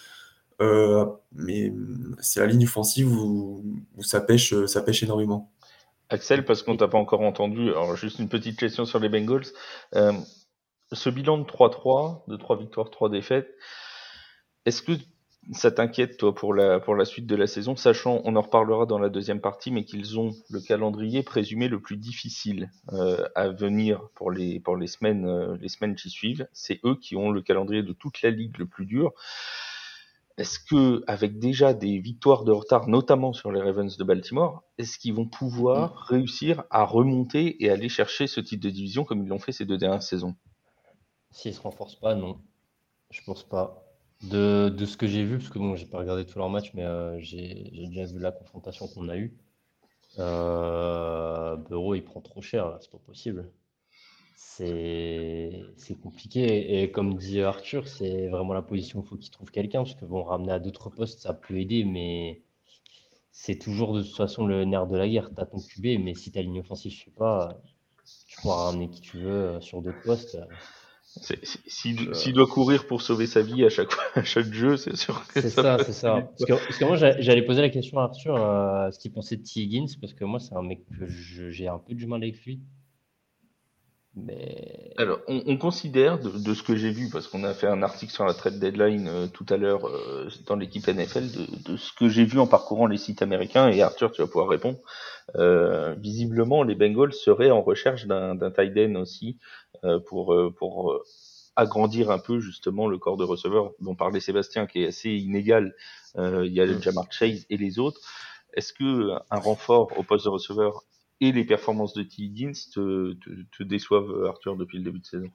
Euh, 0.60 1.06
mais 1.32 1.72
c'est 2.20 2.40
la 2.40 2.46
ligne 2.46 2.64
offensive 2.64 3.10
où, 3.10 3.64
ça, 4.00 4.20
pêche, 4.20 4.54
ça 4.66 4.82
pêche 4.82 5.02
énormément. 5.02 5.50
Axel, 6.10 6.44
parce 6.44 6.62
qu'on 6.62 6.76
t'a 6.76 6.88
pas 6.88 6.98
encore 6.98 7.22
entendu, 7.22 7.70
alors 7.70 7.96
juste 7.96 8.18
une 8.18 8.28
petite 8.28 8.58
question 8.58 8.84
sur 8.84 8.98
les 8.98 9.08
Bengals 9.08 9.46
ce 10.92 11.10
bilan 11.10 11.38
de 11.38 11.44
3-3, 11.44 12.22
de 12.28 12.36
3 12.36 12.58
victoires, 12.58 12.90
3 12.90 13.10
défaites, 13.10 13.48
est-ce 14.66 14.82
que 14.82 14.92
ça 15.52 15.70
t'inquiète, 15.70 16.16
toi, 16.16 16.34
pour 16.34 16.54
la, 16.54 16.80
pour 16.80 16.94
la 16.94 17.04
suite 17.04 17.26
de 17.26 17.34
la 17.34 17.46
saison, 17.46 17.74
sachant, 17.74 18.20
on 18.24 18.36
en 18.36 18.42
reparlera 18.42 18.86
dans 18.86 18.98
la 18.98 19.08
deuxième 19.08 19.40
partie, 19.40 19.70
mais 19.70 19.84
qu'ils 19.84 20.18
ont 20.18 20.32
le 20.50 20.60
calendrier 20.60 21.22
présumé 21.22 21.68
le 21.68 21.80
plus 21.80 21.96
difficile 21.96 22.70
euh, 22.92 23.26
à 23.34 23.48
venir 23.48 24.08
pour 24.14 24.30
les, 24.30 24.60
pour 24.60 24.76
les 24.76 24.86
semaines, 24.86 25.26
euh, 25.26 25.56
les 25.60 25.68
semaines 25.68 25.96
qui 25.96 26.10
suivent. 26.10 26.46
C'est 26.52 26.80
eux 26.84 26.94
qui 26.94 27.16
ont 27.16 27.30
le 27.30 27.42
calendrier 27.42 27.82
de 27.82 27.92
toute 27.92 28.22
la 28.22 28.30
ligue 28.30 28.58
le 28.58 28.66
plus 28.66 28.86
dur. 28.86 29.12
Est-ce 30.36 30.58
que, 30.58 31.02
avec 31.06 31.38
déjà 31.38 31.74
des 31.74 31.98
victoires 31.98 32.44
de 32.44 32.52
retard, 32.52 32.88
notamment 32.88 33.32
sur 33.32 33.50
les 33.50 33.60
Ravens 33.60 33.96
de 33.96 34.04
Baltimore, 34.04 34.62
est-ce 34.78 34.98
qu'ils 34.98 35.14
vont 35.14 35.26
pouvoir 35.26 35.94
mm. 35.94 35.98
réussir 36.14 36.64
à 36.70 36.84
remonter 36.84 37.62
et 37.64 37.70
aller 37.70 37.88
chercher 37.88 38.26
ce 38.26 38.40
type 38.40 38.60
de 38.60 38.70
division 38.70 39.04
comme 39.04 39.22
ils 39.22 39.28
l'ont 39.28 39.38
fait 39.38 39.52
ces 39.52 39.64
deux 39.64 39.78
dernières 39.78 40.02
saisons? 40.02 40.36
S'ils 41.30 41.54
se 41.54 41.60
renforcent 41.60 41.98
pas, 41.98 42.14
non. 42.14 42.38
Je 43.10 43.20
pense 43.24 43.42
pas. 43.42 43.89
De, 44.22 44.68
de 44.68 44.84
ce 44.84 44.96
que 44.96 45.06
j'ai 45.06 45.24
vu, 45.24 45.38
parce 45.38 45.50
que 45.50 45.58
bon, 45.58 45.76
j'ai 45.76 45.86
pas 45.86 45.98
regardé 45.98 46.26
tous 46.26 46.38
leurs 46.38 46.50
matchs, 46.50 46.72
mais 46.74 46.84
euh, 46.84 47.18
j'ai 47.20 47.70
déjà 47.88 48.04
vu 48.04 48.18
la 48.18 48.32
confrontation 48.32 48.86
qu'on 48.88 49.08
a 49.08 49.16
eue. 49.16 49.34
Euh, 50.18 51.56
Bureau, 51.56 51.94
il 51.94 52.02
prend 52.04 52.20
trop 52.20 52.42
cher, 52.42 52.78
c'est 52.80 52.90
pas 52.90 52.98
possible. 52.98 53.50
C'est 54.36 55.98
compliqué. 56.02 56.82
Et 56.82 56.90
comme 56.90 57.16
dit 57.16 57.40
Arthur, 57.40 57.88
c'est 57.88 58.28
vraiment 58.28 58.52
la 58.52 58.62
position 58.62 59.00
où 59.00 59.02
il 59.04 59.08
faut 59.08 59.16
qu'il 59.16 59.30
trouve 59.30 59.50
quelqu'un, 59.50 59.84
parce 59.84 59.94
que 59.94 60.04
bon, 60.04 60.22
ramener 60.22 60.52
à 60.52 60.58
d'autres 60.58 60.90
postes, 60.90 61.20
ça 61.20 61.32
peut 61.34 61.58
aider, 61.58 61.84
mais 61.84 62.42
c'est 63.32 63.58
toujours 63.58 63.94
de 63.94 64.02
toute 64.02 64.16
façon 64.16 64.46
le 64.46 64.64
nerf 64.64 64.86
de 64.86 64.96
la 64.96 65.08
guerre. 65.08 65.30
Tu 65.34 65.40
as 65.40 65.46
ton 65.46 65.60
QB, 65.60 66.02
mais 66.04 66.14
si 66.14 66.32
ta 66.32 66.42
ligne 66.42 66.60
offensive 66.60 66.92
ne 66.92 66.96
suit 66.96 67.10
pas, 67.10 67.60
tu 68.26 68.38
pourras 68.40 68.64
ramener 68.66 68.90
qui 68.90 69.00
tu 69.00 69.18
veux 69.18 69.30
euh, 69.30 69.60
sur 69.60 69.82
d'autres 69.82 70.02
postes. 70.02 70.38
S'il 71.66 72.32
doit 72.32 72.46
courir 72.46 72.86
pour 72.86 73.02
sauver 73.02 73.26
sa 73.26 73.42
vie 73.42 73.64
à 73.64 73.68
chaque, 73.68 73.90
à 74.14 74.22
chaque 74.22 74.52
jeu, 74.52 74.76
c'est 74.76 74.96
sûr 74.96 75.26
que 75.28 75.40
C'est 75.40 75.50
ça, 75.50 75.78
c'est 75.84 75.92
ça. 75.92 76.30
Parce 76.38 76.78
que, 76.78 76.84
moi, 76.84 76.96
j'allais 76.96 77.42
poser 77.42 77.62
la 77.62 77.68
question 77.68 77.98
à 77.98 78.04
Arthur, 78.04 78.36
euh, 78.36 78.90
ce 78.90 78.98
qu'il 78.98 79.12
pensait 79.12 79.36
de 79.36 79.42
T. 79.42 79.60
Higgins, 79.60 79.88
parce 80.00 80.14
que 80.14 80.24
moi, 80.24 80.38
c'est 80.38 80.54
un 80.54 80.62
mec 80.62 80.84
que 80.86 81.06
j'ai 81.50 81.66
un 81.66 81.78
peu 81.78 81.94
du 81.94 82.06
mal 82.06 82.22
avec 82.22 82.40
lui. 82.44 82.60
Mais... 84.16 84.92
Alors, 84.96 85.20
on, 85.28 85.56
considère, 85.56 86.18
de, 86.18 86.54
ce 86.54 86.62
que 86.64 86.74
j'ai 86.74 86.90
vu, 86.90 87.08
parce 87.10 87.28
qu'on 87.28 87.44
a 87.44 87.54
fait 87.54 87.68
un 87.68 87.82
article 87.82 88.12
sur 88.12 88.24
la 88.24 88.34
trade 88.34 88.58
deadline 88.58 89.06
euh, 89.08 89.26
tout 89.28 89.46
à 89.48 89.56
l'heure 89.56 89.86
euh, 89.86 90.28
dans 90.46 90.56
l'équipe 90.56 90.86
NFL, 90.86 91.28
de, 91.64 91.76
ce 91.76 91.92
que 91.92 92.08
j'ai 92.08 92.24
vu 92.24 92.40
en 92.40 92.48
parcourant 92.48 92.86
les 92.86 92.98
sites 92.98 93.22
américains, 93.22 93.68
et 93.68 93.82
Arthur, 93.82 94.10
tu 94.10 94.20
vas 94.20 94.26
pouvoir 94.26 94.48
répondre, 94.48 94.78
visiblement, 95.98 96.62
les 96.62 96.74
Bengals 96.74 97.12
seraient 97.12 97.50
en 97.50 97.62
recherche 97.62 98.06
d'un 98.06 98.50
tight 98.50 98.76
end 98.76 98.94
aussi, 98.96 99.38
euh, 99.84 99.98
pour, 99.98 100.34
euh, 100.34 100.54
pour 100.54 100.92
euh, 100.92 101.02
agrandir 101.56 102.10
un 102.10 102.18
peu 102.18 102.38
justement 102.38 102.86
le 102.86 102.98
corps 102.98 103.16
de 103.16 103.24
receveurs 103.24 103.72
dont 103.80 103.94
parlait 103.94 104.20
Sébastien, 104.20 104.66
qui 104.66 104.82
est 104.82 104.88
assez 104.88 105.10
inégal. 105.10 105.74
il 106.16 106.52
y 106.52 106.60
a 106.60 106.66
le 106.66 106.76
mm. 106.76 106.82
Jamar 106.82 107.10
Chase 107.10 107.46
et 107.48 107.56
les 107.56 107.78
autres. 107.78 108.00
Est-ce 108.52 108.74
que 108.74 109.12
un 109.30 109.38
renfort 109.38 109.98
au 109.98 110.02
poste 110.02 110.26
de 110.26 110.30
receveur 110.30 110.82
et 111.20 111.32
les 111.32 111.44
performances 111.44 111.94
de 111.94 112.02
T. 112.02 112.22
Higgins 112.22 112.52
te, 112.74 113.14
te, 113.56 113.62
déçoivent, 113.62 114.26
Arthur, 114.26 114.56
depuis 114.56 114.78
le 114.78 114.84
début 114.84 114.98
de 114.98 115.06
saison? 115.06 115.30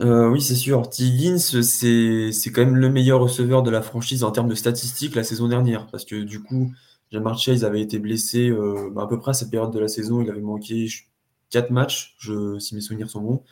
Oui, 0.00 0.42
c'est 0.42 0.54
sûr. 0.54 0.88
T. 0.90 1.04
Higgins, 1.04 1.38
c'est 1.38 2.52
quand 2.52 2.64
même 2.64 2.76
le 2.76 2.90
meilleur 2.90 3.20
receveur 3.20 3.62
de 3.62 3.70
la 3.70 3.82
franchise 3.82 4.24
en 4.24 4.30
termes 4.30 4.48
de 4.48 4.54
statistiques 4.54 5.14
la 5.14 5.24
saison 5.24 5.48
dernière. 5.48 5.86
Parce 5.86 6.04
que 6.04 6.16
du 6.16 6.42
coup, 6.42 6.72
Jamar 7.12 7.38
Chase 7.38 7.64
avait 7.64 7.80
été 7.80 7.98
blessé 7.98 8.50
bah, 8.92 9.02
à 9.02 9.06
peu 9.06 9.18
près 9.18 9.30
à 9.30 9.34
cette 9.34 9.50
période 9.50 9.72
de 9.72 9.78
la 9.78 9.88
saison. 9.88 10.20
Il 10.22 10.30
avait 10.30 10.40
manqué 10.40 10.88
quatre 11.50 11.70
matchs, 11.70 12.16
je, 12.18 12.58
si 12.58 12.74
mes 12.74 12.80
souvenirs 12.80 13.10
sont 13.10 13.20
bons. 13.20 13.42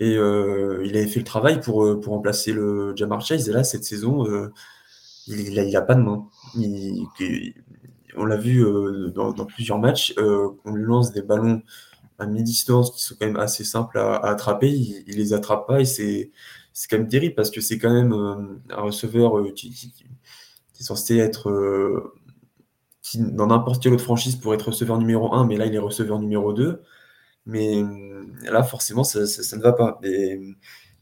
Et 0.00 0.16
euh, 0.16 0.82
il 0.84 0.96
avait 0.96 1.06
fait 1.06 1.20
le 1.20 1.24
travail 1.24 1.60
pour, 1.60 1.84
euh, 1.84 2.00
pour 2.00 2.14
remplacer 2.14 2.52
le 2.52 2.94
Jamar 2.96 3.20
Chase. 3.20 3.48
Et 3.48 3.52
là, 3.52 3.62
cette 3.64 3.84
saison, 3.84 4.26
euh, 4.26 4.52
il 5.26 5.54
n'a 5.54 5.78
a 5.78 5.82
pas 5.82 5.94
de 5.94 6.02
main. 6.02 6.26
on 8.16 8.24
l'a 8.24 8.36
vu 8.36 8.64
dans, 9.14 9.32
plusieurs 9.46 9.78
matchs. 9.78 10.14
on 10.18 10.74
lui 10.74 10.84
lance 10.84 11.12
des 11.12 11.22
ballons 11.22 11.62
à 12.18 12.26
mi-distance 12.26 12.92
qui 12.92 13.02
sont 13.02 13.16
quand 13.18 13.26
même 13.26 13.36
assez 13.36 13.64
simples 13.64 13.98
à, 13.98 14.16
attraper. 14.16 14.70
Il, 14.70 15.04
ne 15.06 15.14
les 15.14 15.32
attrape 15.32 15.66
pas 15.66 15.80
et 15.80 15.84
c'est 15.84 16.30
quand 16.90 16.98
même 16.98 17.08
terrible 17.08 17.34
parce 17.34 17.50
que 17.50 17.60
c'est 17.60 17.78
quand 17.78 17.92
même 17.92 18.12
un 18.12 18.80
receveur 18.82 19.42
qui, 19.54 19.92
est 20.78 20.82
censé 20.82 21.16
être 21.18 21.50
dans 23.18 23.46
n'importe 23.46 23.82
quelle 23.82 23.92
autre 23.92 24.04
franchise 24.04 24.36
pour 24.36 24.54
être 24.54 24.68
receveur 24.68 24.98
numéro 24.98 25.34
1, 25.34 25.46
mais 25.46 25.56
là 25.56 25.66
il 25.66 25.74
est 25.74 25.78
receveur 25.78 26.18
numéro 26.18 26.52
2. 26.52 26.82
Mais 27.46 27.82
euh, 27.82 28.24
là, 28.50 28.62
forcément, 28.62 29.04
ça, 29.04 29.20
ne 29.20 29.62
va 29.62 29.72
pas. 29.72 30.00
Et 30.02 30.40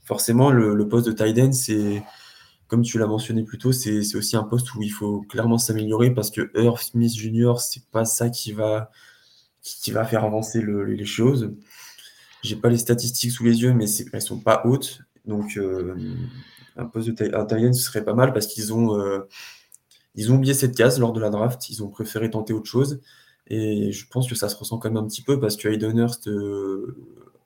forcément, 0.05 0.51
le, 0.51 0.89
poste 0.89 1.07
de 1.07 1.13
tight 1.13 1.55
c'est, 1.55 2.03
comme 2.67 2.83
tu 2.83 2.99
l'as 2.99 3.07
mentionné 3.07 3.45
plus 3.45 3.59
tôt, 3.59 3.73
c'est 3.73 4.17
aussi 4.17 4.37
un 4.37 4.45
poste 4.45 4.75
où 4.75 4.83
il 4.83 4.91
faut 4.91 5.23
clairement 5.23 5.59
s'améliorer 5.59 6.13
parce 6.13 6.31
que 6.31 6.51
Earth 6.57 6.83
Smith 6.83 7.13
Jr., 7.15 7.55
c'est 7.59 7.85
pas 7.91 8.05
ça 8.05 8.31
qui 8.31 8.53
va, 8.53 8.91
faire 9.63 10.25
avancer 10.25 10.63
les 10.63 11.05
choses. 11.05 11.55
J'ai 12.43 12.57
pas 12.57 12.69
les 12.69 12.79
statistiques 12.79 13.31
sous 13.31 13.45
les 13.45 13.63
yeux, 13.63 13.73
mais 13.73 13.87
elles 14.13 14.23
sont 14.23 14.41
pas 14.41 14.63
hautes. 14.65 15.01
Donc, 15.27 15.57
euh, 15.57 15.95
un 16.77 16.87
poste 16.87 17.09
de 17.09 17.13
tight 17.13 17.75
ce 17.75 17.83
serait 17.83 18.05
pas 18.05 18.15
mal 18.15 18.33
parce 18.33 18.49
qu'ils 18.49 18.73
ont, 18.73 18.99
euh, 18.99 19.21
ils 20.15 20.33
ont 20.33 20.37
oublié 20.37 20.55
cette 20.55 20.77
case 20.77 20.99
lors 20.99 21.13
de 21.13 21.21
la 21.21 21.31
draft. 21.31 21.71
Ils 21.71 21.83
ont 21.83 21.89
préféré 21.89 22.31
tenter 22.31 22.53
autre 22.53 22.71
chose. 22.71 23.01
Et 23.49 23.93
je 23.93 24.07
pense 24.09 24.29
que 24.29 24.35
ça 24.35 24.49
se 24.49 24.57
ressent 24.57 24.79
quand 24.79 24.91
même 24.91 25.03
un 25.03 25.07
petit 25.07 25.23
peu 25.23 25.41
parce 25.41 25.57
que 25.57 25.69
Hayden 25.69 25.99
Hurst, 25.99 26.29
euh, 26.29 26.97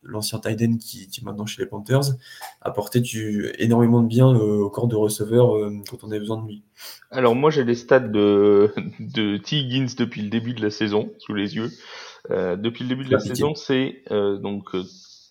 l'ancien 0.03 0.39
Tiden 0.39 0.79
qui, 0.79 1.09
qui, 1.09 1.21
est 1.21 1.25
maintenant 1.25 1.47
chez 1.47 1.63
les 1.63 1.69
Panthers, 1.69 2.17
a 2.61 2.71
porté 2.71 3.01
du, 3.01 3.51
énormément 3.59 4.03
de 4.03 4.07
bien 4.07 4.29
euh, 4.29 4.59
au 4.59 4.71
corps 4.71 4.89
de 4.89 4.97
receveur 4.97 5.57
euh, 5.57 5.73
quand 5.91 6.05
on 6.05 6.11
avait 6.11 6.21
besoin 6.21 6.43
de 6.43 6.47
lui. 6.47 6.63
Alors 7.11 7.35
moi 7.35 7.51
j'ai 7.51 7.65
les 7.65 7.75
stats 7.75 8.01
de, 8.01 8.73
de 9.01 9.39
T. 9.39 9.57
Higgins 9.57 9.95
depuis 9.97 10.23
le 10.23 10.29
début 10.29 10.53
de 10.53 10.63
la 10.63 10.71
saison 10.71 11.13
sous 11.19 11.35
les 11.35 11.57
yeux. 11.57 11.71
depuis 12.31 12.85
le 12.85 12.89
début 12.89 13.05
de 13.05 13.13
la 13.13 13.21
saison, 13.21 13.55
c'est 13.55 14.05
donc 14.11 14.77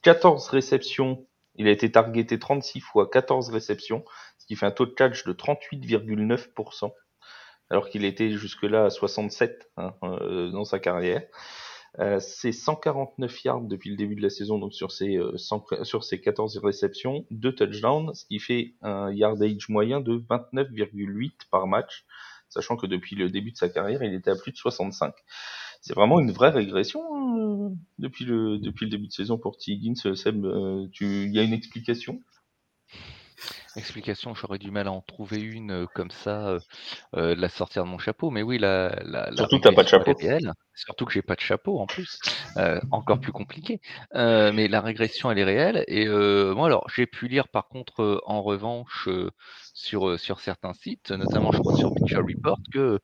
14 0.01 0.47
réceptions. 0.49 1.25
Il 1.57 1.67
a 1.67 1.71
été 1.71 1.89
targeté 1.89 2.37
36 2.37 2.81
fois 2.81 3.09
14 3.09 3.49
réceptions, 3.49 4.03
ce 4.39 4.45
qui 4.45 4.55
fait 4.55 4.65
un 4.65 4.71
taux 4.71 4.85
de 4.85 4.91
catch 4.91 5.25
de 5.25 5.31
38,9% 5.31 6.91
alors 7.69 7.89
qu'il 7.89 8.05
était 8.05 8.31
jusque-là 8.31 8.85
à 8.85 8.89
67 8.89 9.71
hein, 9.77 9.93
euh, 10.03 10.49
dans 10.51 10.65
sa 10.65 10.79
carrière. 10.79 11.23
Euh, 11.99 12.19
c'est 12.19 12.51
149 12.51 13.43
yards 13.45 13.61
depuis 13.61 13.89
le 13.89 13.95
début 13.95 14.15
de 14.15 14.21
la 14.21 14.29
saison, 14.29 14.59
donc 14.59 14.73
sur 14.73 14.91
ses, 14.91 15.15
euh, 15.15 15.37
100 15.37 15.83
sur 15.83 16.03
ses 16.03 16.19
14 16.19 16.57
réceptions, 16.57 17.25
2 17.31 17.55
touchdowns, 17.55 18.13
ce 18.13 18.25
qui 18.25 18.39
fait 18.39 18.73
un 18.81 19.13
yardage 19.13 19.69
moyen 19.69 20.01
de 20.01 20.17
29,8 20.29 21.31
par 21.49 21.67
match, 21.67 22.05
sachant 22.49 22.75
que 22.75 22.85
depuis 22.85 23.15
le 23.15 23.29
début 23.29 23.51
de 23.51 23.57
sa 23.57 23.69
carrière, 23.69 24.03
il 24.03 24.13
était 24.13 24.31
à 24.31 24.35
plus 24.35 24.51
de 24.51 24.57
65. 24.57 25.13
C'est 25.85 25.93
vraiment 25.93 26.19
une 26.19 26.31
vraie 26.31 26.49
régression 26.49 27.01
euh, 27.37 27.69
depuis, 27.99 28.25
le, 28.25 28.57
début 28.57 29.07
de 29.07 29.11
saison 29.11 29.37
pour 29.37 29.55
T. 29.57 29.71
Higgins. 29.71 30.15
Seb, 30.15 30.43
euh, 30.43 30.87
il 30.99 31.31
y 31.31 31.39
a 31.39 31.43
une 31.43 31.53
explication? 31.53 32.21
Explication, 33.77 34.33
j'aurais 34.35 34.57
du 34.57 34.71
mal 34.71 34.87
à 34.87 34.91
en 34.91 35.01
trouver 35.01 35.41
une 35.41 35.71
euh, 35.71 35.85
comme 35.93 36.11
ça, 36.11 36.47
euh, 36.47 36.59
euh, 37.15 37.35
de 37.35 37.41
la 37.41 37.49
sortir 37.49 37.83
de 37.83 37.89
mon 37.89 37.97
chapeau. 37.97 38.29
Mais 38.29 38.41
oui, 38.41 38.57
la, 38.57 38.95
la, 39.03 39.29
la 39.29 39.35
Surtout 39.37 39.57
que 39.57 39.63
t'as 39.63 39.73
pas 39.73 39.83
de 39.83 39.89
chapeau. 39.89 40.11
est 40.11 40.27
réelle. 40.27 40.51
Surtout 40.73 41.05
que 41.05 41.13
j'ai 41.13 41.21
pas 41.21 41.35
de 41.35 41.41
chapeau 41.41 41.79
en 41.79 41.85
plus. 41.85 42.19
Euh, 42.57 42.79
encore 42.91 43.19
plus 43.19 43.31
compliqué. 43.31 43.79
Euh, 44.15 44.51
mais 44.53 44.67
la 44.67 44.81
régression, 44.81 45.31
elle 45.31 45.39
est 45.39 45.43
réelle. 45.43 45.83
Et 45.87 46.07
moi, 46.07 46.67
alors, 46.67 46.87
j'ai 46.93 47.05
pu 47.05 47.27
lire 47.27 47.47
par 47.47 47.67
contre, 47.67 48.21
en 48.25 48.41
revanche, 48.41 49.07
sur, 49.73 50.19
sur 50.19 50.39
certains 50.39 50.73
sites, 50.73 51.11
notamment, 51.11 51.51
je 51.51 51.59
crois, 51.59 51.75
sur 51.77 51.91
Mitchell 51.93 52.19
Report, 52.21 52.59
que 52.71 52.99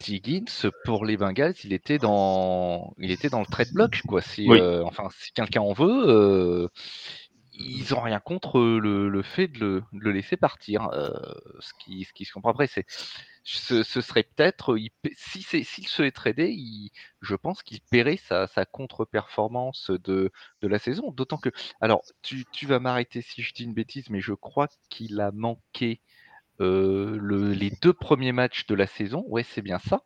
T. 0.00 0.14
Higgins, 0.14 0.70
pour 0.84 1.04
les 1.06 1.16
Bengals, 1.16 1.54
il 1.64 1.72
était 1.72 1.98
dans, 1.98 2.92
il 2.98 3.10
était 3.10 3.30
dans 3.30 3.40
le 3.40 3.46
trade 3.46 3.72
block, 3.72 4.02
quoi. 4.06 4.20
Si, 4.20 4.46
Oui. 4.48 4.60
enfin, 4.84 5.08
si 5.18 5.32
quelqu'un 5.32 5.62
en 5.62 5.72
veut, 5.72 6.68
ils 7.64 7.94
ont 7.94 8.00
rien 8.00 8.20
contre 8.20 8.60
le, 8.60 9.08
le 9.08 9.22
fait 9.22 9.48
de 9.48 9.58
le, 9.58 9.84
de 9.92 9.98
le 10.00 10.12
laisser 10.12 10.36
partir. 10.36 10.88
Euh, 10.92 11.10
ce, 11.60 11.72
qui, 11.78 12.04
ce 12.04 12.12
qui 12.12 12.24
se 12.24 12.32
comprend 12.32 12.50
après, 12.50 12.66
c'est 12.66 12.86
ce, 13.44 13.82
serait 13.82 14.22
peut-être, 14.22 14.76
si 15.16 15.42
s'il 15.42 15.88
se 15.88 16.02
est 16.02 16.12
tradé, 16.12 16.50
il, 16.50 16.90
je 17.20 17.34
pense 17.34 17.62
qu'il 17.62 17.80
paierait 17.80 18.16
sa, 18.16 18.46
sa 18.46 18.64
contre-performance 18.64 19.90
de, 19.90 20.30
de 20.60 20.68
la 20.68 20.78
saison. 20.78 21.10
D'autant 21.10 21.38
que, 21.38 21.50
alors, 21.80 22.02
tu, 22.22 22.44
tu 22.52 22.66
vas 22.66 22.78
m'arrêter 22.78 23.22
si 23.22 23.42
je 23.42 23.52
dis 23.52 23.64
une 23.64 23.74
bêtise, 23.74 24.10
mais 24.10 24.20
je 24.20 24.34
crois 24.34 24.68
qu'il 24.90 25.20
a 25.20 25.32
manqué 25.32 26.00
euh, 26.60 27.18
le, 27.20 27.52
les 27.52 27.70
deux 27.82 27.92
premiers 27.92 28.32
matchs 28.32 28.66
de 28.66 28.74
la 28.74 28.86
saison. 28.86 29.24
Ouais, 29.26 29.44
c'est 29.44 29.62
bien 29.62 29.78
ça. 29.80 30.02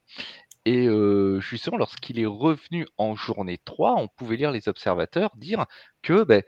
Et 0.65 0.89
euh, 0.89 1.41
justement, 1.41 1.77
lorsqu'il 1.77 2.19
est 2.19 2.27
revenu 2.27 2.89
en 2.99 3.15
journée 3.15 3.59
3, 3.65 3.95
on 3.97 4.09
pouvait 4.09 4.37
lire 4.37 4.51
les 4.51 4.69
observateurs 4.69 5.31
dire 5.37 5.67
que 6.03 6.25
ben, 6.25 6.43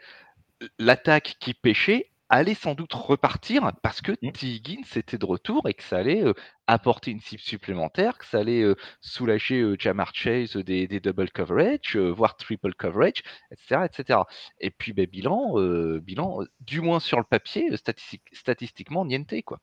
l'attaque 0.79 1.37
qui 1.41 1.55
pêchait 1.55 2.11
allait 2.31 2.55
sans 2.55 2.75
doute 2.75 2.93
repartir 2.93 3.73
parce 3.83 4.03
que 4.03 4.13
Mm. 4.21 4.33
T. 4.33 4.47
Higgins 4.47 4.83
était 4.97 5.17
de 5.17 5.25
retour 5.25 5.67
et 5.67 5.73
que 5.73 5.83
ça 5.83 5.97
allait 5.97 6.23
euh, 6.23 6.35
apporter 6.67 7.11
une 7.11 7.21
cible 7.21 7.41
supplémentaire, 7.41 8.19
que 8.19 8.27
ça 8.27 8.41
allait 8.41 8.61
euh, 8.63 8.75
soulager 9.01 9.61
euh, 9.61 9.77
Jamar 9.79 10.15
Chase 10.15 10.57
des, 10.57 10.87
des 10.87 11.01
double 11.01 11.31
coverage, 11.31 11.97
euh, 11.97 12.11
voire 12.11 12.37
triple 12.37 12.75
coverage, 12.75 13.23
etc. 13.51 13.87
etc. 13.87 14.19
Et 14.61 14.71
puis 14.71 14.93
ben, 14.93 15.07
bilan, 15.07 15.55
bilan, 16.01 16.41
du 16.61 16.83
moins 16.83 17.01
sur 17.01 17.17
le 17.19 17.25
papier, 17.25 17.75
statistique- 17.77 18.29
statistiquement, 18.33 19.07
niente 19.07 19.43
quoi. 19.47 19.61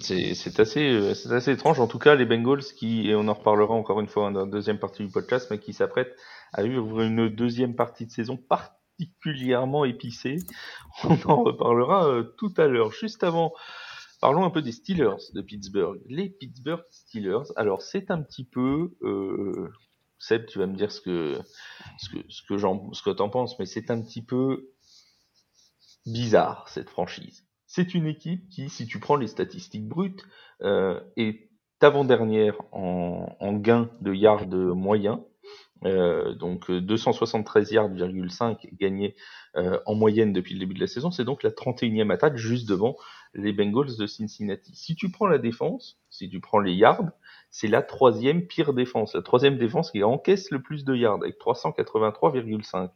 C'est 0.00 0.32
c'est 0.34 0.58
assez, 0.58 1.14
c'est 1.14 1.32
assez 1.32 1.52
étrange. 1.52 1.78
En 1.78 1.86
tout 1.86 1.98
cas, 1.98 2.14
les 2.14 2.24
Bengals 2.24 2.62
qui, 2.62 3.10
et 3.10 3.14
on 3.14 3.28
en 3.28 3.34
reparlera 3.34 3.74
encore 3.74 4.00
une 4.00 4.08
fois 4.08 4.30
dans 4.30 4.46
la 4.46 4.50
deuxième 4.50 4.78
partie 4.78 5.04
du 5.04 5.12
podcast, 5.12 5.48
mais 5.50 5.58
qui 5.58 5.74
s'apprêtent 5.74 6.16
à 6.54 6.62
vivre 6.62 7.02
une 7.02 7.28
deuxième 7.28 7.74
partie 7.76 8.06
de 8.06 8.10
saison 8.10 8.38
particulièrement 8.98 9.84
épicée. 9.84 10.36
On 11.04 11.18
en 11.30 11.42
reparlera 11.42 12.08
euh, 12.08 12.22
tout 12.36 12.52
à 12.56 12.66
l'heure. 12.66 12.92
Juste 12.92 13.24
avant, 13.24 13.52
parlons 14.20 14.44
un 14.44 14.50
peu 14.50 14.62
des 14.62 14.72
Steelers 14.72 15.32
de 15.34 15.40
Pittsburgh. 15.40 16.00
Les 16.06 16.28
Pittsburgh 16.28 16.84
Steelers. 16.90 17.52
Alors, 17.56 17.82
c'est 17.82 18.10
un 18.10 18.22
petit 18.22 18.44
peu, 18.44 18.94
euh, 19.02 19.70
Seb, 20.18 20.46
tu 20.46 20.58
vas 20.58 20.66
me 20.66 20.76
dire 20.76 20.92
ce 20.92 21.00
que, 21.00 21.40
ce 21.98 22.08
que, 22.10 22.18
ce 22.28 22.42
que 22.42 22.58
ce 22.58 23.02
que 23.02 23.10
t'en 23.10 23.28
penses, 23.28 23.58
mais 23.58 23.66
c'est 23.66 23.90
un 23.90 24.00
petit 24.00 24.22
peu 24.22 24.70
bizarre 26.06 26.68
cette 26.68 26.90
franchise. 26.90 27.46
C'est 27.66 27.94
une 27.94 28.06
équipe 28.06 28.48
qui, 28.50 28.68
si 28.68 28.86
tu 28.86 29.00
prends 29.00 29.16
les 29.16 29.28
statistiques 29.28 29.88
brutes, 29.88 30.24
euh, 30.62 31.00
est 31.16 31.48
avant-dernière 31.80 32.54
en, 32.70 33.34
en 33.40 33.52
gain 33.54 33.90
de 34.00 34.14
yards 34.14 34.46
moyens. 34.46 35.18
Euh, 35.84 36.34
donc 36.34 36.70
euh, 36.70 36.80
273 36.80 37.72
yards,5 37.72 38.68
gagnés 38.78 39.16
euh, 39.56 39.80
en 39.86 39.94
moyenne 39.94 40.32
depuis 40.32 40.54
le 40.54 40.60
début 40.60 40.74
de 40.74 40.80
la 40.80 40.86
saison. 40.86 41.10
C'est 41.10 41.24
donc 41.24 41.42
la 41.42 41.50
31e 41.50 42.12
attaque 42.12 42.36
juste 42.36 42.68
devant 42.68 42.96
les 43.34 43.52
Bengals 43.52 43.96
de 43.96 44.06
Cincinnati. 44.06 44.74
Si 44.74 44.94
tu 44.94 45.10
prends 45.10 45.26
la 45.26 45.38
défense, 45.38 45.98
si 46.10 46.28
tu 46.28 46.40
prends 46.40 46.60
les 46.60 46.74
yards, 46.74 47.10
c'est 47.50 47.68
la 47.68 47.82
troisième 47.82 48.46
pire 48.46 48.74
défense. 48.74 49.14
La 49.14 49.22
troisième 49.22 49.58
défense 49.58 49.90
qui 49.90 50.02
encaisse 50.04 50.50
le 50.50 50.62
plus 50.62 50.84
de 50.84 50.94
yards 50.94 51.20
avec 51.22 51.38
383,5. 51.38 52.90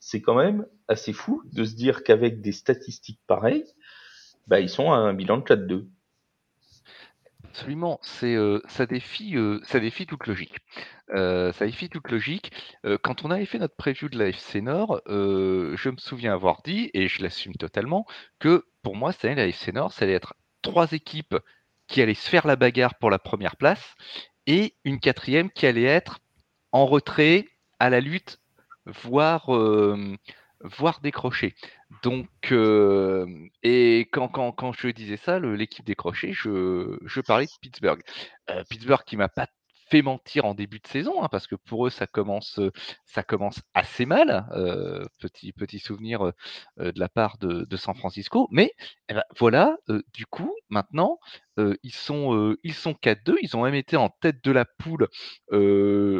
C'est 0.00 0.20
quand 0.20 0.34
même 0.34 0.66
assez 0.88 1.12
fou 1.12 1.42
de 1.52 1.64
se 1.64 1.74
dire 1.74 2.02
qu'avec 2.02 2.40
des 2.40 2.52
statistiques 2.52 3.20
pareilles, 3.26 3.64
bah, 4.48 4.60
ils 4.60 4.68
sont 4.68 4.92
à 4.92 4.96
un 4.96 5.14
bilan 5.14 5.38
de 5.38 5.44
4-2. 5.44 5.86
Absolument, 7.52 8.00
euh, 8.22 8.62
ça 8.66 8.86
défie 8.86 9.36
euh, 9.36 9.60
ça 9.64 9.78
défie 9.78 10.06
toute 10.06 10.26
logique. 10.26 10.56
Euh, 11.10 11.52
ça 11.52 11.66
défie 11.66 11.90
toute 11.90 12.10
logique. 12.10 12.50
Quand 13.02 13.26
on 13.26 13.30
avait 13.30 13.44
fait 13.44 13.58
notre 13.58 13.76
preview 13.76 14.08
de 14.08 14.18
la 14.18 14.28
FC 14.28 14.62
Nord, 14.62 15.02
je 15.06 15.88
me 15.90 15.98
souviens 15.98 16.32
avoir 16.32 16.62
dit 16.62 16.90
et 16.94 17.08
je 17.08 17.22
l'assume 17.22 17.52
totalement 17.52 18.06
que 18.38 18.64
pour 18.80 18.96
moi 18.96 19.12
cette 19.12 19.26
année 19.26 19.34
la 19.34 19.46
FC 19.48 19.70
Nord, 19.70 19.92
ça 19.92 20.06
allait 20.06 20.14
être 20.14 20.34
trois 20.62 20.92
équipes 20.92 21.36
qui 21.88 22.00
allaient 22.00 22.14
se 22.14 22.30
faire 22.30 22.46
la 22.46 22.56
bagarre 22.56 22.94
pour 22.94 23.10
la 23.10 23.18
première 23.18 23.56
place 23.56 23.96
et 24.46 24.74
une 24.84 24.98
quatrième 24.98 25.50
qui 25.50 25.66
allait 25.66 25.82
être 25.82 26.20
en 26.72 26.86
retrait 26.86 27.44
à 27.78 27.90
la 27.90 28.00
lutte, 28.00 28.40
voire 28.86 29.50
voire 30.62 31.00
décrocher. 31.00 31.54
Donc, 32.02 32.28
euh, 32.52 33.26
et 33.62 34.08
quand, 34.12 34.28
quand, 34.28 34.52
quand 34.52 34.72
je 34.72 34.88
disais 34.88 35.16
ça, 35.16 35.38
l'équipe 35.38 35.84
décrochée, 35.84 36.32
je, 36.32 36.98
je 37.04 37.20
parlais 37.20 37.46
de 37.46 37.50
Pittsburgh. 37.60 38.00
Euh, 38.50 38.64
Pittsburgh 38.68 39.04
qui 39.04 39.16
m'a 39.16 39.28
pas 39.28 39.46
mentir 40.00 40.46
en 40.46 40.54
début 40.54 40.78
de 40.78 40.86
saison, 40.86 41.22
hein, 41.22 41.28
parce 41.30 41.46
que 41.46 41.56
pour 41.56 41.86
eux, 41.86 41.90
ça 41.90 42.06
commence, 42.06 42.58
ça 43.04 43.22
commence 43.22 43.60
assez 43.74 44.06
mal. 44.06 44.46
petit, 45.18 45.52
petit 45.52 45.78
souvenir 45.78 46.32
de 46.78 46.98
la 46.98 47.08
part 47.08 47.36
de, 47.38 47.76
San 47.76 47.94
Francisco. 47.94 48.48
Mais 48.50 48.72
eh 49.08 49.14
ben, 49.14 49.24
voilà, 49.38 49.76
du 50.14 50.24
coup, 50.24 50.54
maintenant, 50.70 51.18
ils 51.58 51.92
sont, 51.92 52.56
ils 52.62 52.74
sont 52.74 52.92
4-2. 52.92 53.34
Ils 53.42 53.56
ont 53.56 53.64
même 53.64 53.74
été 53.74 53.96
en 53.96 54.08
tête 54.08 54.42
de 54.42 54.52
la 54.52 54.64
poule 54.64 55.08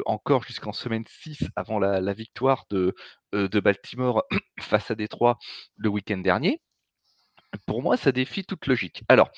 encore 0.07 0.43
jusqu'en 0.45 0.73
semaine 0.73 1.05
6 1.07 1.47
avant 1.57 1.79
la, 1.79 2.13
victoire 2.13 2.67
de, 2.71 2.95
de 3.33 3.61
Baltimore 3.61 4.25
face 4.61 4.91
à 4.91 4.95
Détroit 4.95 5.39
le 5.77 5.89
week-end 5.89 6.19
dernier. 6.19 6.61
Pour 7.67 7.83
moi, 7.83 7.97
ça 7.97 8.13
défie 8.13 8.45
toute 8.45 8.67
logique. 8.67 9.05
Alors, 9.09 9.31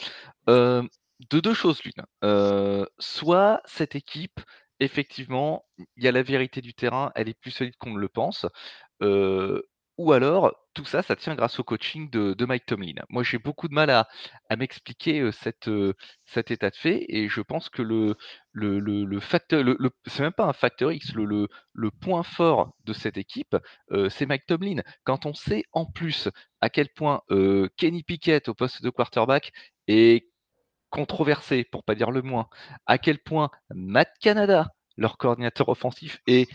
de 1.30 1.40
deux 1.40 1.54
choses 1.54 1.80
l'une. 1.84 2.86
Soit 2.98 3.60
cette 3.66 3.94
équipe, 3.94 4.40
effectivement, 4.80 5.64
il 5.96 6.04
y 6.04 6.08
a 6.08 6.12
la 6.12 6.22
vérité 6.22 6.60
du 6.60 6.74
terrain, 6.74 7.12
elle 7.14 7.28
est 7.28 7.38
plus 7.38 7.50
solide 7.50 7.76
qu'on 7.78 7.92
ne 7.94 8.00
le 8.00 8.08
pense. 8.08 8.46
ou 9.96 10.12
alors, 10.12 10.52
tout 10.74 10.84
ça, 10.84 11.02
ça 11.02 11.14
tient 11.14 11.36
grâce 11.36 11.60
au 11.60 11.64
coaching 11.64 12.10
de, 12.10 12.44
Mike 12.44 12.66
Tomlin. 12.66 12.94
Moi, 13.08 13.22
j'ai 13.22 13.38
beaucoup 13.38 13.68
de 13.68 13.74
mal 13.74 13.90
à, 13.90 14.08
m'expliquer 14.56 15.30
cet 15.32 15.68
état 16.50 16.70
de 16.70 16.76
fait, 16.76 17.04
et 17.08 17.28
je 17.28 17.40
pense 17.40 17.68
que 17.68 17.82
le, 17.82 19.20
facteur, 19.20 19.64
c'est 20.06 20.22
même 20.22 20.32
pas 20.32 20.46
un 20.46 20.52
facteur 20.52 20.90
X, 20.92 21.14
le, 21.14 21.48
point 22.00 22.24
fort 22.24 22.74
de 22.84 22.92
cette 22.92 23.16
équipe, 23.18 23.56
c'est 24.10 24.26
Mike 24.26 24.46
Tomlin. 24.46 24.82
Quand 25.04 25.26
on 25.26 25.34
sait 25.34 25.62
en 25.72 25.86
plus 25.86 26.28
à 26.60 26.70
quel 26.70 26.88
point 26.88 27.22
Kenny 27.76 28.02
Pickett 28.02 28.48
au 28.48 28.54
poste 28.54 28.82
de 28.82 28.90
quarterback 28.90 29.52
est 29.86 30.26
controversé, 30.94 31.64
pour 31.64 31.82
pas 31.82 31.94
dire 31.96 32.10
le 32.12 32.22
moins, 32.22 32.46
à 32.86 32.98
quel 32.98 33.18
point 33.18 33.50
Matt 33.74 34.10
Canada, 34.20 34.68
leur 34.96 35.18
coordinateur 35.18 35.68
offensif, 35.68 36.20
est 36.28 36.48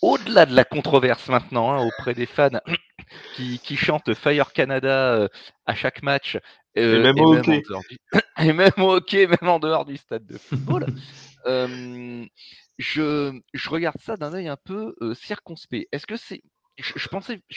au-delà 0.00 0.46
de 0.46 0.54
la 0.54 0.64
controverse 0.64 1.28
maintenant 1.28 1.72
hein, 1.72 1.80
auprès 1.80 2.14
des 2.14 2.26
fans 2.26 2.48
qui, 3.36 3.58
qui 3.58 3.76
chantent 3.76 4.14
Fire 4.14 4.52
Canada 4.52 5.14
euh, 5.14 5.28
à 5.66 5.74
chaque 5.74 6.02
match. 6.02 6.38
euh, 6.78 6.98
Et 7.00 7.02
même 7.02 7.20
au 7.20 7.34
hockey. 7.34 7.62
dehors 7.68 7.82
du- 7.90 7.98
et 8.48 8.52
même 8.52 8.72
au 8.78 8.92
hockey, 8.94 9.26
même 9.26 9.48
en 9.50 9.58
dehors 9.58 9.84
du 9.84 9.96
stade 9.96 10.26
de 10.26 10.38
football. 10.38 10.86
Euh, 11.46 12.24
je, 12.78 13.38
je 13.52 13.68
regarde 13.68 13.98
ça 14.00 14.16
d'un 14.16 14.32
œil 14.32 14.48
un 14.48 14.56
peu 14.64 14.94
euh, 15.02 15.14
circonspect. 15.14 15.86
Est-ce 15.92 16.06
que 16.06 16.16
c'est. 16.16 16.40
Je, 16.76 17.08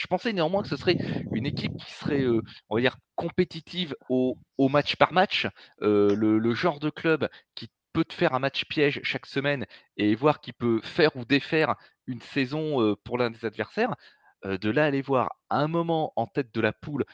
pensais, 0.08 0.32
néanmoins 0.32 0.62
que 0.62 0.68
ce 0.68 0.76
serait 0.76 0.96
une 1.32 1.46
équipe 1.46 1.76
qui 1.76 1.92
serait, 1.92 2.22
euh, 2.22 2.42
on 2.68 2.76
va 2.76 2.80
dire, 2.80 2.96
compétitive 3.16 3.96
au, 4.08 4.36
match 4.58 4.96
par 4.96 5.12
match, 5.12 5.48
euh, 5.82 6.14
le, 6.14 6.54
genre 6.54 6.78
de 6.78 6.90
club 6.90 7.28
qui 7.54 7.68
peut 7.92 8.04
te 8.04 8.14
faire 8.14 8.34
un 8.34 8.38
match 8.38 8.64
piège 8.66 9.00
chaque 9.02 9.26
semaine 9.26 9.66
et 9.96 10.14
voir 10.14 10.40
qui 10.40 10.52
peut 10.52 10.80
faire 10.82 11.16
ou 11.16 11.24
défaire 11.24 11.74
une 12.06 12.20
saison 12.20 12.80
euh, 12.80 12.94
pour 13.04 13.18
l'un 13.18 13.30
des 13.30 13.44
adversaires. 13.44 13.94
De 14.44 14.70
là 14.70 14.88
les 14.92 15.02
voir 15.02 15.32
à 15.50 15.58
un 15.58 15.66
moment 15.66 16.12
en 16.14 16.28
tête 16.28 16.54
de 16.54 16.60
la 16.60 16.72
poule 16.72 17.04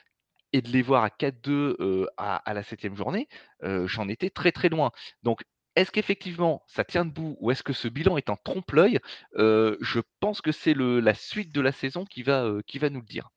et 0.53 0.61
de 0.61 0.69
les 0.69 0.83
voir 0.83 1.05
à 1.05 1.09
4-2 1.09 1.77
euh, 1.81 2.07
à, 2.19 2.37
à 2.37 2.53
la 2.53 2.63
septième 2.63 2.95
journée, 2.95 3.29
j'en 3.63 4.11
étais 4.11 4.29
très 4.29 4.53
très 4.53 4.69
loin. 4.69 4.91
Donc 5.23 5.43
est-ce 5.77 5.91
qu'effectivement 5.91 6.63
ça 6.67 6.85
tient 6.85 7.05
debout 7.05 7.37
ou 7.41 7.51
est-ce 7.51 7.63
que 7.63 7.73
ce 7.73 7.89
bilan 7.89 8.17
est 8.17 8.31
en 8.31 8.37
trompe-l'œil? 8.37 9.01
Euh, 9.37 9.77
Je 9.81 10.01
pense 10.21 10.41
que 10.41 10.53
c'est 10.53 10.75
la 10.75 11.15
suite 11.15 11.55
de 11.55 11.61
la 11.61 11.73
saison 11.73 12.05
qui 12.05 12.23
va, 12.23 12.45
euh, 12.45 12.63
qui 12.67 12.79
va 12.79 12.91
nous 12.91 13.01
le 13.01 13.07
dire. 13.07 13.31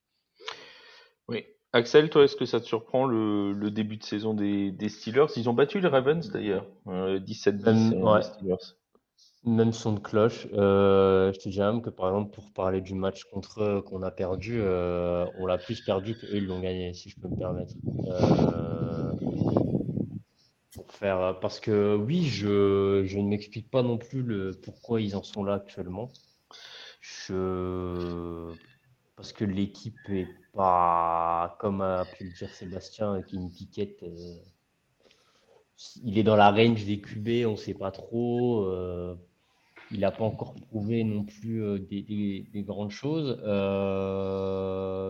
Oui. 1.28 1.46
Axel, 1.74 2.10
toi, 2.10 2.24
est-ce 2.24 2.36
que 2.36 2.46
ça 2.46 2.60
te 2.60 2.66
surprend 2.66 3.06
le, 3.06 3.70
début 3.72 3.98
de 3.98 4.04
saison 4.04 4.34
des, 4.34 4.74
Steelers? 4.88 5.28
Ils 5.36 5.50
ont 5.50 5.54
battu 5.54 5.80
les 5.80 5.88
Ravens 5.88 6.32
d'ailleurs, 6.32 6.66
17-10 6.86 8.16
les 8.16 8.22
Steelers. 8.24 8.56
Même 9.44 9.72
son 9.72 9.94
de 9.94 10.00
cloche. 10.00 10.48
je 10.52 11.38
te 11.38 11.50
dirais 11.50 11.72
même 11.72 11.82
que 11.82 11.90
par 11.90 12.08
exemple, 12.08 12.34
pour 12.34 12.52
parler 12.54 12.82
du 12.82 12.96
match 12.96 13.24
contre 13.26 13.64
eux 13.64 13.82
qu'on 13.82 14.02
a 14.02 14.12
perdu, 14.12 14.62
on 14.62 15.46
l'a 15.46 15.58
plus 15.58 15.82
perdu 15.82 16.16
qu'eux 16.16 16.38
ils 16.38 16.48
l'ont 16.48 16.62
gagné, 16.62 16.94
si 16.94 17.10
je 17.10 17.20
peux 17.20 17.28
me 17.28 17.38
permettre 17.38 17.74
faire. 20.92 21.20
Euh, 21.22 21.34
parce 21.34 21.60
que 21.60 21.96
oui, 21.96 22.26
je, 22.26 23.04
je 23.06 23.20
ne 23.20 23.28
m'explique 23.28 23.70
pas 23.70 23.84
non 23.84 23.98
plus 23.98 24.22
le 24.22 24.52
pourquoi 24.52 25.02
ils 25.02 25.16
en 25.16 25.24
sont 25.24 25.44
là 25.44 25.56
actuellement. 25.56 26.10
Je, 27.02 28.54
parce 29.16 29.34
que 29.34 29.46
l'équipe 29.46 29.98
est 30.10 30.28
pas, 30.54 31.58
comme 31.60 31.82
a 31.82 32.06
pu 32.06 32.26
le 32.26 32.32
dire 32.34 32.50
Sébastien, 32.54 33.22
Kenny 33.22 33.50
Piquette, 33.50 34.04
euh, 34.04 34.36
il 36.04 36.18
est 36.18 36.24
dans 36.24 36.36
la 36.36 36.52
range 36.52 36.86
des 36.86 37.00
QB, 37.00 37.46
on 37.46 37.52
ne 37.52 37.56
sait 37.56 37.74
pas 37.74 37.92
trop. 37.92 38.66
Euh, 38.66 39.16
il 39.92 40.02
n'a 40.02 40.12
pas 40.12 40.26
encore 40.26 40.54
prouvé 40.56 41.04
non 41.06 41.24
plus 41.24 41.80
des, 41.80 42.46
des, 42.52 42.64
grandes 42.64 42.92
choses. 42.92 43.38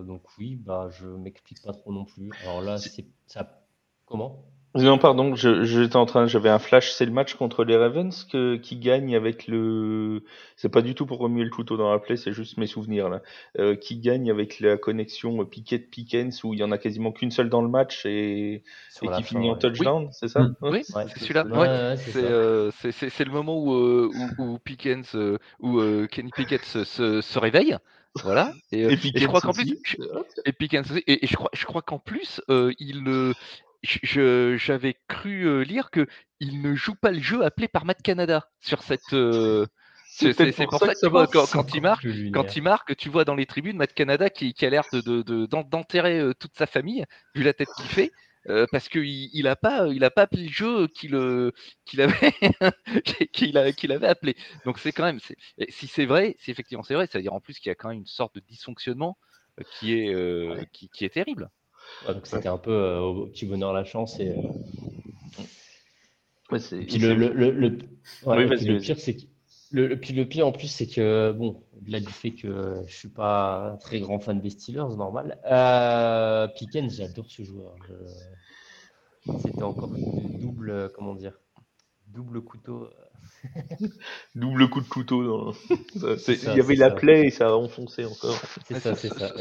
donc 0.05 0.21
oui, 0.37 0.55
bah, 0.55 0.89
je 0.91 1.07
m'explique 1.07 1.63
pas 1.63 1.73
trop 1.73 1.91
non 1.91 2.05
plus. 2.05 2.31
Alors 2.43 2.61
là, 2.61 2.77
c'est 2.77 3.07
ça. 3.25 3.65
Comment? 4.05 4.45
Non, 4.83 4.97
pardon, 4.97 5.35
j'étais 5.35 5.95
en 5.95 6.05
train, 6.05 6.27
j'avais 6.27 6.49
un 6.49 6.59
flash, 6.59 6.91
c'est 6.91 7.05
le 7.05 7.11
match 7.11 7.35
contre 7.35 7.63
les 7.63 7.75
Ravens 7.75 8.23
que, 8.31 8.55
qui 8.55 8.77
gagne 8.77 9.15
avec 9.15 9.47
le, 9.47 10.23
c'est 10.55 10.69
pas 10.69 10.81
du 10.81 10.95
tout 10.95 11.05
pour 11.05 11.19
remuer 11.19 11.43
le 11.43 11.49
couteau 11.49 11.77
dans 11.77 11.91
la 11.91 11.99
plaie, 11.99 12.17
c'est 12.17 12.31
juste 12.31 12.57
mes 12.57 12.67
souvenirs 12.67 13.09
là, 13.09 13.21
euh, 13.59 13.75
qui 13.75 13.97
gagne 13.97 14.29
avec 14.29 14.59
la 14.59 14.77
connexion 14.77 15.45
Pickett-Pickens 15.45 16.43
où 16.43 16.53
il 16.53 16.59
y 16.59 16.63
en 16.63 16.71
a 16.71 16.77
quasiment 16.77 17.11
qu'une 17.11 17.31
seule 17.31 17.49
dans 17.49 17.61
le 17.61 17.69
match 17.69 18.05
et, 18.05 18.63
et 19.01 19.07
qui 19.15 19.23
finit 19.23 19.49
en 19.49 19.55
touchdown, 19.55 20.09
c'est 20.11 20.27
ça? 20.27 20.41
Mmh. 20.41 20.55
Oui, 20.61 20.83
c'est 20.83 21.19
celui-là. 21.19 21.45
Ouais, 21.45 21.67
euh, 22.17 22.71
c'est 22.79 23.25
le 23.25 23.31
moment 23.31 23.57
où, 23.57 23.73
euh, 23.73 24.09
où, 24.37 24.43
où 24.43 24.59
Pickens, 24.59 25.15
où 25.59 25.81
Kenny 26.07 26.31
Pickett 26.35 26.63
se, 26.63 26.83
se, 26.83 27.21
se 27.21 27.39
réveille. 27.39 27.77
Voilà. 28.23 28.51
Et, 28.71 28.81
et, 28.81 28.97
je 28.97 29.27
crois 29.27 29.41
qu'en 29.41 29.53
plus, 29.53 29.77
et, 30.45 30.51
Pickens 30.51 30.85
et, 31.05 31.23
et, 31.23 31.27
je 31.27 31.35
crois, 31.35 31.51
je 31.53 31.65
crois 31.65 31.83
qu'en 31.83 31.99
plus, 31.99 32.41
il, 32.49 33.33
j'avais 33.83 34.95
cru 35.07 35.63
lire 35.63 35.91
que 35.91 36.07
il 36.39 36.61
ne 36.61 36.75
joue 36.75 36.95
pas 36.95 37.11
le 37.11 37.21
jeu 37.21 37.43
appelé 37.43 37.67
par 37.67 37.85
Matt 37.85 38.01
Canada 38.01 38.49
sur 38.61 38.83
cette. 38.83 39.15
C'est 40.09 40.33
pour, 40.65 40.79
ça, 40.79 40.87
que, 40.87 40.99
tu 40.99 41.09
vois, 41.09 41.27
quand, 41.27 41.75
il 41.75 41.81
marque, 41.81 42.07
quand 42.33 42.55
il 42.55 42.63
marque, 42.63 42.95
tu 42.95 43.09
vois 43.09 43.23
dans 43.23 43.35
les 43.35 43.45
tribunes 43.45 43.77
Matt 43.77 43.93
Canada 43.93 44.29
qui, 44.31 44.53
qui 44.53 44.65
a 44.65 44.69
l'air 44.69 44.83
d'enterrer 44.91 46.19
de, 46.19 46.27
de, 46.27 46.33
toute 46.33 46.55
sa 46.55 46.65
famille, 46.65 47.05
vu 47.35 47.43
la 47.43 47.53
tête 47.53 47.67
qu'il 47.77 47.85
fait. 47.85 48.11
Euh, 48.49 48.65
parce 48.71 48.87
qu'il 48.87 49.29
il 49.33 49.47
a 49.47 49.57
pas 49.57 49.87
il 49.87 50.05
a 50.05 50.09
pas 50.09 50.21
appelé 50.21 50.43
le 50.43 50.49
jeu 50.49 50.87
qu'il 50.87 51.15
avait 51.15 52.31
qu'il 53.33 53.57
avait 53.57 54.07
appelé 54.07 54.37
donc 54.63 54.79
c'est 54.79 54.93
quand 54.93 55.03
même 55.03 55.19
si 55.67 55.87
c'est 55.87 56.05
vrai 56.05 56.37
si 56.39 56.51
effectivement 56.51 56.83
c'est 56.83 56.93
vrai 56.93 57.09
c'est 57.11 57.17
à 57.17 57.21
dire 57.21 57.33
en 57.33 57.41
plus 57.41 57.59
qu'il 57.59 57.69
y 57.69 57.71
a 57.71 57.75
quand 57.75 57.89
même 57.89 57.97
une 57.97 58.05
sorte 58.05 58.35
de 58.35 58.39
dysfonctionnement 58.39 59.17
qui 59.73 59.95
est 59.95 60.71
qui, 60.71 60.87
qui, 60.87 61.03
est 61.03 61.09
terrible 61.09 61.49
c'était 62.23 62.47
un 62.47 62.57
peu 62.57 62.71
euh, 62.71 62.99
au 62.99 63.27
petit 63.27 63.45
bonheur 63.45 63.73
la 63.73 63.83
chance. 63.83 64.19
Et, 64.19 64.33
puis 66.49 66.97
le, 66.97 67.13
le, 67.13 67.51
le, 67.51 68.79
pire, 68.79 68.97
c'est 68.97 69.15
que 69.15 69.23
le, 69.71 69.99
puis 69.99 70.13
le 70.13 70.25
pire 70.25 70.47
en 70.47 70.51
plus, 70.51 70.67
c'est 70.67 70.87
que, 70.87 71.31
bon, 71.33 71.63
au-delà 71.77 71.99
du 71.99 72.11
fait 72.11 72.31
que 72.31 72.83
je 72.87 72.95
suis 72.95 73.09
pas 73.09 73.71
un 73.73 73.77
très 73.77 73.99
grand 73.99 74.19
fan 74.19 74.39
des 74.39 74.49
Steelers, 74.49 74.95
normal, 74.95 75.39
euh, 75.45 76.47
Pickens, 76.47 76.95
j'adore 76.95 77.29
ce 77.29 77.43
joueur. 77.43 77.75
C'était 79.41 79.63
encore 79.63 79.89
double, 79.89 80.89
comment 80.95 81.15
dire, 81.15 81.37
double 82.07 82.41
couteau 82.41 82.89
Double 84.35 84.69
coup 84.69 84.81
de 84.81 84.87
couteau. 84.87 85.53
il 85.95 86.53
y 86.55 86.59
avait 86.59 86.75
la 86.75 86.91
plaie 86.91 87.27
et 87.27 87.29
ça 87.29 87.47
a 87.47 87.53
enfoncé 87.53 88.05
encore. 88.05 88.39
C'est 88.65 88.79
ça, 88.79 88.95
c'est 88.95 89.09
ça. 89.09 89.33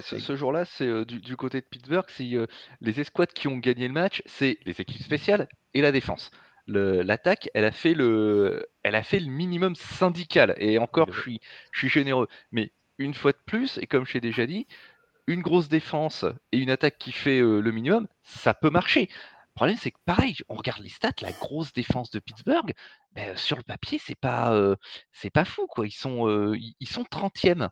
Ce 0.00 0.36
jour-là, 0.36 0.64
c'est 0.64 0.86
euh, 0.86 1.04
du, 1.04 1.36
côté 1.36 1.60
de 1.60 1.66
Pittsburgh, 1.66 2.06
c'est 2.08 2.34
euh, 2.34 2.46
les 2.80 3.00
escouades 3.00 3.32
qui 3.32 3.48
ont 3.48 3.58
gagné 3.58 3.88
le 3.88 3.94
match, 3.94 4.22
c'est 4.26 4.58
les 4.64 4.80
équipes 4.80 5.02
spéciales 5.02 5.48
et 5.74 5.80
la 5.80 5.92
défense. 5.92 6.30
L'attaque, 6.68 7.50
elle 7.54 7.64
a 7.64 7.72
fait 7.72 7.94
le, 7.94 8.66
elle 8.82 8.94
a 8.94 9.02
fait 9.02 9.18
le 9.18 9.30
minimum 9.30 9.74
syndical. 9.74 10.54
Et 10.58 10.78
encore, 10.78 11.12
je 11.12 11.20
suis, 11.20 11.40
je 11.72 11.80
suis 11.80 11.88
généreux. 11.88 12.28
Mais 12.52 12.72
une 12.98 13.14
fois 13.14 13.32
de 13.32 13.38
plus, 13.44 13.78
et 13.78 13.86
comme 13.86 14.06
je 14.06 14.14
l'ai 14.14 14.20
déjà 14.20 14.46
dit, 14.46 14.66
une 15.26 15.42
grosse 15.42 15.68
défense 15.68 16.24
et 16.50 16.58
une 16.58 16.70
attaque 16.70 16.98
qui 16.98 17.12
fait 17.12 17.40
euh, 17.40 17.60
le 17.60 17.72
minimum, 17.72 18.06
ça 18.22 18.54
peut 18.54 18.70
marcher. 18.70 19.08
Le 19.54 19.58
problème, 19.58 19.76
c'est 19.76 19.90
que 19.90 19.98
pareil, 20.06 20.36
on 20.48 20.54
regarde 20.54 20.80
les 20.80 20.88
stats, 20.88 21.12
la 21.20 21.32
grosse 21.32 21.72
défense 21.72 22.10
de 22.10 22.20
Pittsburgh, 22.20 22.72
ben, 23.12 23.36
sur 23.36 23.56
le 23.58 23.62
papier, 23.62 24.00
c'est 24.02 24.18
pas, 24.18 24.76
c'est 25.12 25.30
pas 25.30 25.44
fou, 25.44 25.66
quoi. 25.66 25.86
Ils 25.86 25.92
sont, 25.92 26.54
ils 26.54 26.88
sont 26.88 27.02
30e 27.02 27.68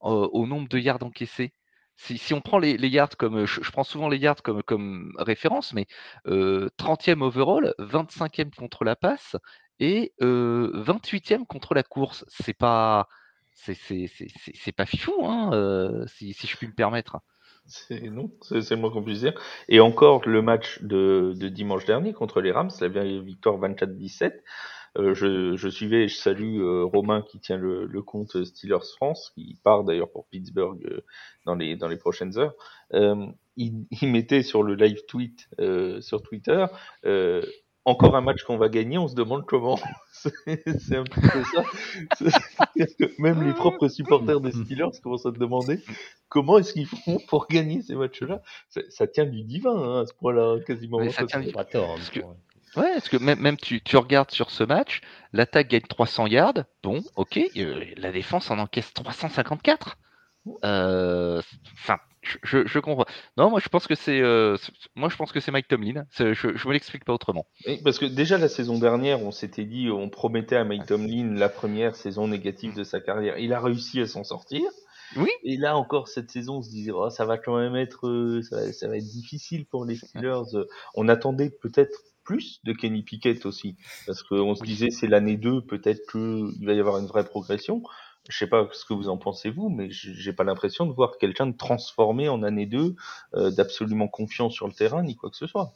au 0.00 0.46
nombre 0.46 0.68
de 0.68 0.78
yards 0.78 1.02
encaissés. 1.02 1.52
Si, 1.96 2.16
si 2.18 2.32
on 2.34 2.40
prend 2.40 2.58
les, 2.58 2.76
yards 2.88 3.16
comme, 3.18 3.44
je, 3.44 3.70
prends 3.70 3.84
souvent 3.84 4.08
les 4.08 4.18
yards 4.18 4.42
comme, 4.42 4.62
comme 4.62 5.12
référence, 5.18 5.72
mais 5.74 5.86
30e 6.26 7.22
overall, 7.22 7.74
25e 7.78 8.54
contre 8.54 8.84
la 8.84 8.96
passe 8.96 9.36
et 9.78 10.12
28e 10.20 11.46
contre 11.46 11.74
la 11.74 11.82
course. 11.82 12.24
C'est 12.28 12.54
pas, 12.54 13.08
c'est 13.52 14.72
pas 14.76 14.86
fifou, 14.86 15.26
hein, 15.26 16.04
si, 16.06 16.32
si 16.32 16.46
je 16.46 16.56
puis 16.56 16.66
me 16.66 16.74
permettre. 16.74 17.20
C'est 17.66 18.10
non, 18.10 18.30
c'est 18.42 18.70
le 18.70 18.76
moins 18.76 18.90
qu'on 18.90 19.02
puisse 19.02 19.20
dire. 19.20 19.34
Et 19.68 19.80
encore 19.80 20.28
le 20.28 20.42
match 20.42 20.82
de, 20.82 21.34
de 21.36 21.48
dimanche 21.48 21.84
dernier 21.84 22.12
contre 22.12 22.40
les 22.40 22.50
Rams, 22.50 22.70
la 22.80 22.88
victoire 22.88 23.58
24-17. 23.60 24.32
Euh, 24.98 25.14
je, 25.14 25.54
je, 25.54 25.68
suivais 25.68 26.04
et 26.04 26.08
je 26.08 26.16
salue 26.16 26.60
euh, 26.60 26.84
Romain 26.84 27.22
qui 27.22 27.38
tient 27.38 27.56
le, 27.56 27.86
le, 27.86 28.02
compte 28.02 28.42
Steelers 28.44 28.84
France, 28.96 29.30
qui 29.36 29.56
part 29.62 29.84
d'ailleurs 29.84 30.10
pour 30.10 30.26
Pittsburgh 30.26 30.84
euh, 30.84 31.04
dans 31.46 31.54
les 31.54 31.76
dans 31.76 31.86
les 31.86 31.96
prochaines 31.96 32.36
heures. 32.38 32.54
Il, 33.56 33.86
il, 33.90 34.08
mettait 34.08 34.42
sur 34.42 34.64
le 34.64 34.74
live 34.74 35.04
tweet 35.06 35.48
sur 36.00 36.22
Twitter 36.22 36.66
encore 37.84 38.14
un 38.14 38.20
match 38.20 38.42
qu'on 38.44 38.58
va 38.58 38.68
gagner, 38.68 38.98
on 38.98 39.08
se 39.08 39.14
demande 39.14 39.46
comment. 39.46 39.78
c'est 40.12 40.96
un 40.96 41.04
peu 41.04 41.20
ça. 41.20 41.64
Que 42.76 43.22
même 43.22 43.42
les 43.42 43.54
propres 43.54 43.88
supporters 43.88 44.40
des 44.40 44.52
Steelers 44.52 44.90
commencent 45.02 45.26
à 45.26 45.32
se 45.32 45.38
demander 45.38 45.80
comment 46.28 46.58
est-ce 46.58 46.72
qu'ils 46.72 46.86
font 46.86 47.18
pour 47.28 47.46
gagner 47.48 47.82
ces 47.82 47.94
matchs-là. 47.94 48.42
Ça, 48.88 49.06
tient 49.06 49.26
du 49.26 49.42
divin 49.42 49.74
hein, 49.74 50.02
à 50.02 50.06
ce 50.06 50.14
point-là, 50.14 50.58
quasiment. 50.66 51.08
ça 51.10 51.24
tient 51.26 51.40
du... 51.40 51.52
Pas 51.52 51.64
tort, 51.64 51.96
Ouais, 52.76 52.92
parce 52.92 53.08
que 53.08 53.16
même, 53.16 53.40
même 53.40 53.56
tu, 53.56 53.82
tu, 53.82 53.96
regardes 53.96 54.30
sur 54.30 54.50
ce 54.50 54.62
match, 54.62 55.00
l'attaque 55.32 55.68
gagne 55.68 55.80
300 55.80 56.28
yards, 56.28 56.64
bon, 56.84 57.02
ok, 57.16 57.40
euh, 57.56 57.84
la 57.96 58.12
défense 58.12 58.48
en 58.52 58.60
encaisse 58.60 58.94
354. 58.94 59.98
Euh, 60.64 61.42
je, 62.42 62.66
je, 62.66 62.78
comprends. 62.78 63.06
Non, 63.36 63.50
moi 63.50 63.60
je 63.62 63.68
pense 63.68 63.86
que 63.86 63.94
c'est, 63.94 64.20
euh, 64.20 64.56
moi 64.94 65.08
je 65.08 65.16
pense 65.16 65.32
que 65.32 65.40
c'est 65.40 65.50
Mike 65.50 65.68
Tomlin. 65.68 66.04
Je, 66.18 66.34
je 66.34 66.68
me 66.68 66.72
l'explique 66.72 67.04
pas 67.04 67.12
autrement. 67.12 67.46
parce 67.84 67.98
que 67.98 68.06
déjà 68.06 68.38
la 68.38 68.48
saison 68.48 68.78
dernière, 68.78 69.22
on 69.22 69.30
s'était 69.30 69.64
dit, 69.64 69.90
on 69.90 70.08
promettait 70.08 70.56
à 70.56 70.64
Mike 70.64 70.86
Tomlin 70.86 71.34
la 71.34 71.48
première 71.48 71.96
saison 71.96 72.28
négative 72.28 72.74
de 72.74 72.84
sa 72.84 73.00
carrière. 73.00 73.38
Il 73.38 73.52
a 73.52 73.60
réussi 73.60 74.00
à 74.00 74.06
s'en 74.06 74.24
sortir. 74.24 74.62
Oui. 75.16 75.30
Et 75.42 75.56
là 75.56 75.76
encore 75.76 76.08
cette 76.08 76.30
saison, 76.30 76.58
on 76.58 76.62
se 76.62 76.70
disait, 76.70 76.92
oh, 76.92 77.10
ça 77.10 77.24
va 77.24 77.36
quand 77.36 77.58
même 77.58 77.74
être, 77.74 78.40
ça 78.48 78.56
va, 78.56 78.72
ça 78.72 78.88
va 78.88 78.96
être 78.96 79.08
difficile 79.08 79.66
pour 79.66 79.84
les 79.84 79.96
Steelers. 79.96 80.66
On 80.94 81.08
attendait 81.08 81.50
peut-être 81.50 82.04
plus 82.24 82.60
de 82.64 82.72
Kenny 82.72 83.02
Pickett 83.02 83.44
aussi, 83.44 83.76
parce 84.06 84.22
qu'on 84.22 84.54
se 84.54 84.62
disait 84.62 84.90
c'est 84.90 85.08
l'année 85.08 85.36
2, 85.36 85.62
peut-être 85.62 86.00
qu'il 86.10 86.64
va 86.64 86.74
y 86.74 86.78
avoir 86.80 86.98
une 86.98 87.06
vraie 87.06 87.24
progression. 87.24 87.82
Je 88.28 88.36
sais 88.36 88.46
pas 88.46 88.68
ce 88.72 88.84
que 88.84 88.94
vous 88.94 89.08
en 89.08 89.16
pensez 89.16 89.50
vous, 89.50 89.70
mais 89.70 89.88
j'ai 89.90 90.32
pas 90.32 90.44
l'impression 90.44 90.86
de 90.86 90.92
voir 90.92 91.18
quelqu'un 91.18 91.46
de 91.46 91.56
transformé 91.56 92.28
en 92.28 92.42
année 92.42 92.66
2, 92.66 92.94
euh, 93.34 93.50
d'absolument 93.50 94.08
confiant 94.08 94.50
sur 94.50 94.66
le 94.66 94.72
terrain, 94.72 95.02
ni 95.02 95.16
quoi 95.16 95.30
que 95.30 95.36
ce 95.36 95.46
soit. 95.46 95.72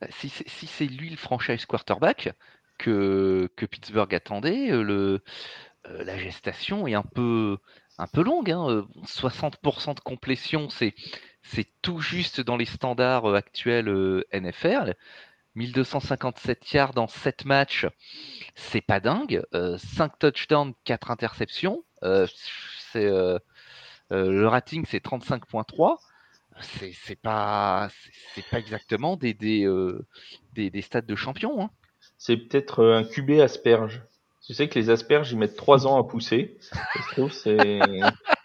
Bah, 0.00 0.06
si 0.10 0.28
c'est 0.28 0.86
lui 0.86 1.10
le 1.10 1.16
franchise 1.16 1.66
quarterback 1.66 2.32
que, 2.78 3.48
que 3.56 3.66
Pittsburgh 3.66 4.14
attendait, 4.14 4.70
euh, 4.70 4.82
le, 4.82 5.22
euh, 5.86 6.04
la 6.04 6.16
gestation 6.18 6.86
est 6.86 6.94
un 6.94 7.02
peu, 7.02 7.58
un 7.98 8.06
peu 8.06 8.22
longue. 8.22 8.50
Hein. 8.50 8.86
60% 9.04 9.94
de 9.94 10.00
complétion, 10.00 10.68
c'est 10.70 10.94
tout 11.82 11.98
juste 11.98 12.40
dans 12.40 12.56
les 12.56 12.64
standards 12.64 13.34
actuels 13.34 14.24
NFL. 14.32 14.94
1257 15.54 16.72
yards 16.72 16.94
dans 16.94 17.08
7 17.08 17.44
matchs, 17.44 17.86
c'est 18.54 18.80
pas 18.80 19.00
dingue. 19.00 19.42
5 19.52 19.54
euh, 19.54 19.76
touchdowns, 20.18 20.74
4 20.84 21.10
interceptions. 21.10 21.84
Euh, 22.02 22.26
c'est, 22.92 23.06
euh, 23.06 23.38
le 24.10 24.46
rating, 24.46 24.84
c'est 24.88 25.04
35.3. 25.04 25.98
C'est, 26.60 26.92
c'est 26.92 27.16
pas, 27.16 27.88
c'est 28.34 28.46
pas 28.48 28.58
exactement 28.58 29.16
des, 29.16 29.32
des, 29.32 29.66
des, 30.52 30.68
des, 30.68 30.82
stades 30.82 31.06
de 31.06 31.16
champion. 31.16 31.62
Hein. 31.62 31.70
c'est 32.18 32.36
peut-être 32.36 32.84
un 32.84 33.04
QB 33.04 33.40
asperge. 33.40 34.02
Tu 34.46 34.52
sais 34.52 34.68
que 34.68 34.78
les 34.78 34.90
asperges, 34.90 35.32
ils 35.32 35.38
mettent 35.38 35.56
trois 35.56 35.86
ans 35.86 35.98
à 35.98 36.04
pousser. 36.04 36.58
Je 36.70 37.12
trouve 37.12 37.32
c'est 37.32 37.78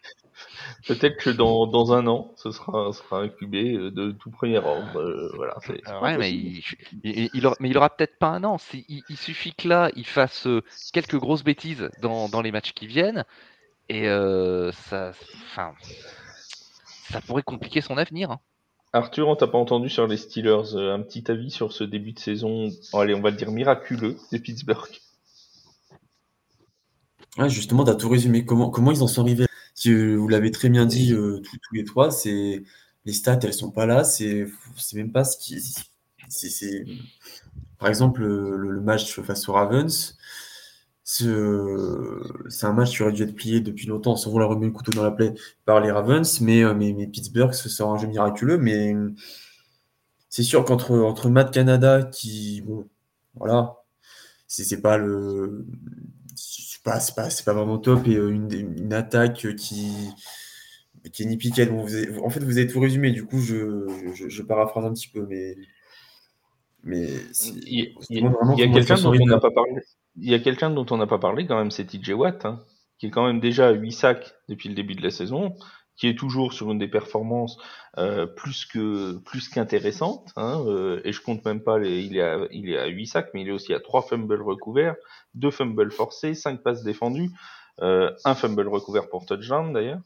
peut-être 0.88 1.18
que 1.18 1.30
dans, 1.30 1.68
dans 1.68 1.94
un 1.94 2.08
an, 2.08 2.34
ce 2.38 2.52
sera, 2.52 2.92
sera 2.94 3.22
un 3.22 3.30
QB 3.30 3.56
euh, 3.56 3.92
de 3.92 4.12
tout 4.12 4.32
premier 4.32 4.58
ordre. 4.58 5.00
Euh, 5.00 5.32
voilà, 5.36 5.56
c'est 5.66 5.82
c'est 5.86 6.00
pas 6.00 6.02
Ouais, 6.02 6.18
mais 6.18 6.34
il, 6.34 6.62
il, 7.04 7.30
il 7.34 7.46
aura, 7.46 7.56
mais 7.60 7.70
il 7.70 7.78
aura 7.78 7.90
peut-être 7.96 8.18
pas 8.18 8.30
un 8.30 8.44
an. 8.44 8.58
Il, 8.74 9.04
il 9.10 9.18
suffit 9.18 9.54
que 9.54 9.68
là, 9.68 9.90
il 9.96 10.06
fasse 10.06 10.48
euh, 10.48 10.64
quelques 10.94 11.18
grosses 11.18 11.44
bêtises 11.44 11.90
dans, 12.02 12.30
dans 12.30 12.42
les 12.42 12.52
matchs 12.52 12.74
qui 12.74 12.88
viennent, 12.88 13.26
et 13.90 14.08
euh, 14.08 14.72
ça, 14.72 15.12
enfin, 15.52 15.74
ça 17.10 17.22
pourrait 17.22 17.44
compliquer 17.44 17.82
son 17.82 17.98
avenir. 17.98 18.32
hein. 18.32 18.40
Arthur, 18.94 19.28
on 19.28 19.36
t'a 19.36 19.48
pas 19.48 19.58
entendu 19.58 19.90
sur 19.90 20.08
les 20.08 20.18
Steelers. 20.18 20.76
Un 20.76 21.02
petit 21.02 21.30
avis 21.30 21.52
sur 21.52 21.72
ce 21.74 21.84
début 21.84 22.14
de 22.14 22.20
saison, 22.20 22.70
allez, 22.94 23.14
on 23.14 23.22
va 23.22 23.30
le 23.32 23.36
dire 23.38 23.52
miraculeux 23.52 24.18
des 24.32 24.40
Pittsburgh. 24.40 24.90
Ouais, 27.38 27.50
justement, 27.50 27.84
tu 27.84 27.92
as 27.92 27.96
tout 27.96 28.10
résumé. 28.10 28.46
Comment, 28.46 28.70
comment 28.70 28.92
ils 28.92 29.02
en 29.04 29.08
sont 29.08 29.22
arrivés? 29.22 29.46
Euh, 29.86 30.16
vous 30.18 30.28
l'avez 30.28 30.52
très 30.52 30.70
bien 30.70 30.86
dit 30.86 31.14
euh, 31.14 31.40
tous, 31.42 31.58
les 31.76 31.84
trois, 31.86 32.12
c'est 32.12 32.64
les 33.06 33.14
stats, 33.14 33.40
elles 33.44 33.54
sont 33.54 33.72
pas 33.72 33.86
là. 33.86 34.04
C'est 34.04 34.48
même 34.94 35.12
pas 35.12 35.24
ce 35.24 35.38
qui. 35.38 35.62
c'est- 36.30 36.86
Par 37.80 37.90
exemple, 37.90 38.22
le, 38.22 38.58
le 38.58 38.82
match 38.82 39.20
face 39.22 39.48
aux 39.50 39.54
Ravens, 39.54 40.18
c'est 41.04 41.26
un 42.66 42.74
match 42.74 42.92
qui 42.96 43.04
aurait 43.04 43.12
dû 43.14 43.24
être 43.24 43.36
plié 43.36 43.62
depuis 43.62 43.88
longtemps, 43.88 44.16
sans 44.16 44.32
vouloir 44.32 44.50
remettre 44.50 44.68
le 44.68 44.72
couteau 44.72 44.92
dans 44.92 45.04
la 45.04 45.12
plaie 45.12 45.34
par 45.66 45.80
les 45.80 45.92
Ravens, 45.92 46.42
mais, 46.42 46.64
euh, 46.64 46.74
mais, 46.74 47.08
Pittsburgh, 47.08 47.54
ce 47.54 47.70
sera 47.70 47.90
un 47.92 47.98
jeu 47.98 48.08
miraculeux. 48.08 48.58
Mais 48.58 48.94
c'est 50.30 50.44
sûr 50.44 50.66
qu'entre 50.66 50.92
entre 51.00 51.30
Matt 51.30 51.54
Canada, 51.54 52.04
qui, 52.04 52.62
bon, 52.62 52.88
voilà, 53.36 53.78
c'est 54.48 54.82
pas 54.82 54.98
le. 54.98 55.66
C'est 57.00 57.16
pas, 57.16 57.30
c'est 57.30 57.44
pas, 57.46 57.52
pas 57.52 57.54
vraiment 57.54 57.78
top, 57.78 58.08
et 58.08 58.16
euh, 58.16 58.30
une, 58.30 58.52
une 58.78 58.94
attaque 58.94 59.56
qui. 59.56 59.92
Kenny 61.14 61.38
Pickett, 61.38 61.70
bon, 61.72 61.86
avez- 61.86 62.20
en 62.20 62.30
fait, 62.30 62.42
vous 62.44 62.58
avez 62.58 62.68
tout 62.68 62.80
résumé, 62.80 63.12
du 63.12 63.26
coup, 63.26 63.40
je, 63.40 63.88
je, 64.14 64.28
je 64.30 64.44
paraphrase 64.44 64.86
un 64.86 64.94
petit 64.94 65.08
peu, 65.10 65.26
mais. 65.28 65.56
Mais 66.84 67.08
Il 68.10 68.20
y, 68.60 68.64
a 68.64 68.68
quelqu'un 68.70 68.96
dont 68.96 69.12
on 69.20 69.26
n'a 69.26 69.40
pas 69.40 69.52
parlé. 69.52 69.72
Il 70.16 70.30
y 70.30 70.34
a 70.34 70.40
quelqu'un 70.40 70.70
dont 70.70 70.86
on 70.90 70.98
n'a 70.98 71.08
pas 71.08 71.20
parlé 71.20 71.46
quand 71.46 71.58
même, 71.58 71.72
c'est 71.72 71.86
TJ 71.86 72.12
Watt, 72.12 72.46
hein, 72.46 72.60
qui 72.98 73.08
est 73.08 73.10
quand 73.10 73.26
même 73.26 73.40
déjà 73.40 73.68
à 73.68 73.72
8 73.72 73.92
sacs 73.92 74.36
depuis 74.48 74.70
le 74.70 74.76
début 74.76 74.96
de 74.96 75.04
la 75.04 75.12
saison, 75.12 75.56
qui 75.98 76.08
est 76.08 76.18
toujours 76.18 76.54
sur 76.54 76.72
une 76.72 76.78
des 76.80 76.88
performances 76.88 77.58
euh, 77.98 78.26
plus 78.28 78.66
que 78.66 79.18
plus 79.18 79.50
qu'intéressantes. 79.50 80.30
Hein, 80.36 80.64
euh, 80.68 81.02
et 81.04 81.12
je 81.12 81.22
compte 81.22 81.44
même 81.44 81.62
pas, 81.62 81.78
les, 81.80 82.02
il 82.04 82.16
est 82.18 82.22
à, 82.22 82.38
il 82.52 82.70
est 82.70 82.78
à 82.78 82.86
8 82.86 83.08
sacs, 83.08 83.32
mais 83.34 83.42
il 83.42 83.50
est 83.50 83.52
aussi 83.52 83.74
à 83.74 83.80
3 83.80 84.04
fumbles 84.04 84.42
recouverts, 84.42 84.96
2 85.36 85.52
fumbles 85.52 85.92
forcés, 85.92 86.36
5 86.36 86.62
passes 86.62 86.84
défendues, 86.84 87.32
euh, 87.82 88.12
un 88.26 88.36
fumble 88.36 88.68
recouvert 88.68 89.10
pour 89.10 89.26
touchdown 89.26 89.74
d'ailleurs. 89.74 90.02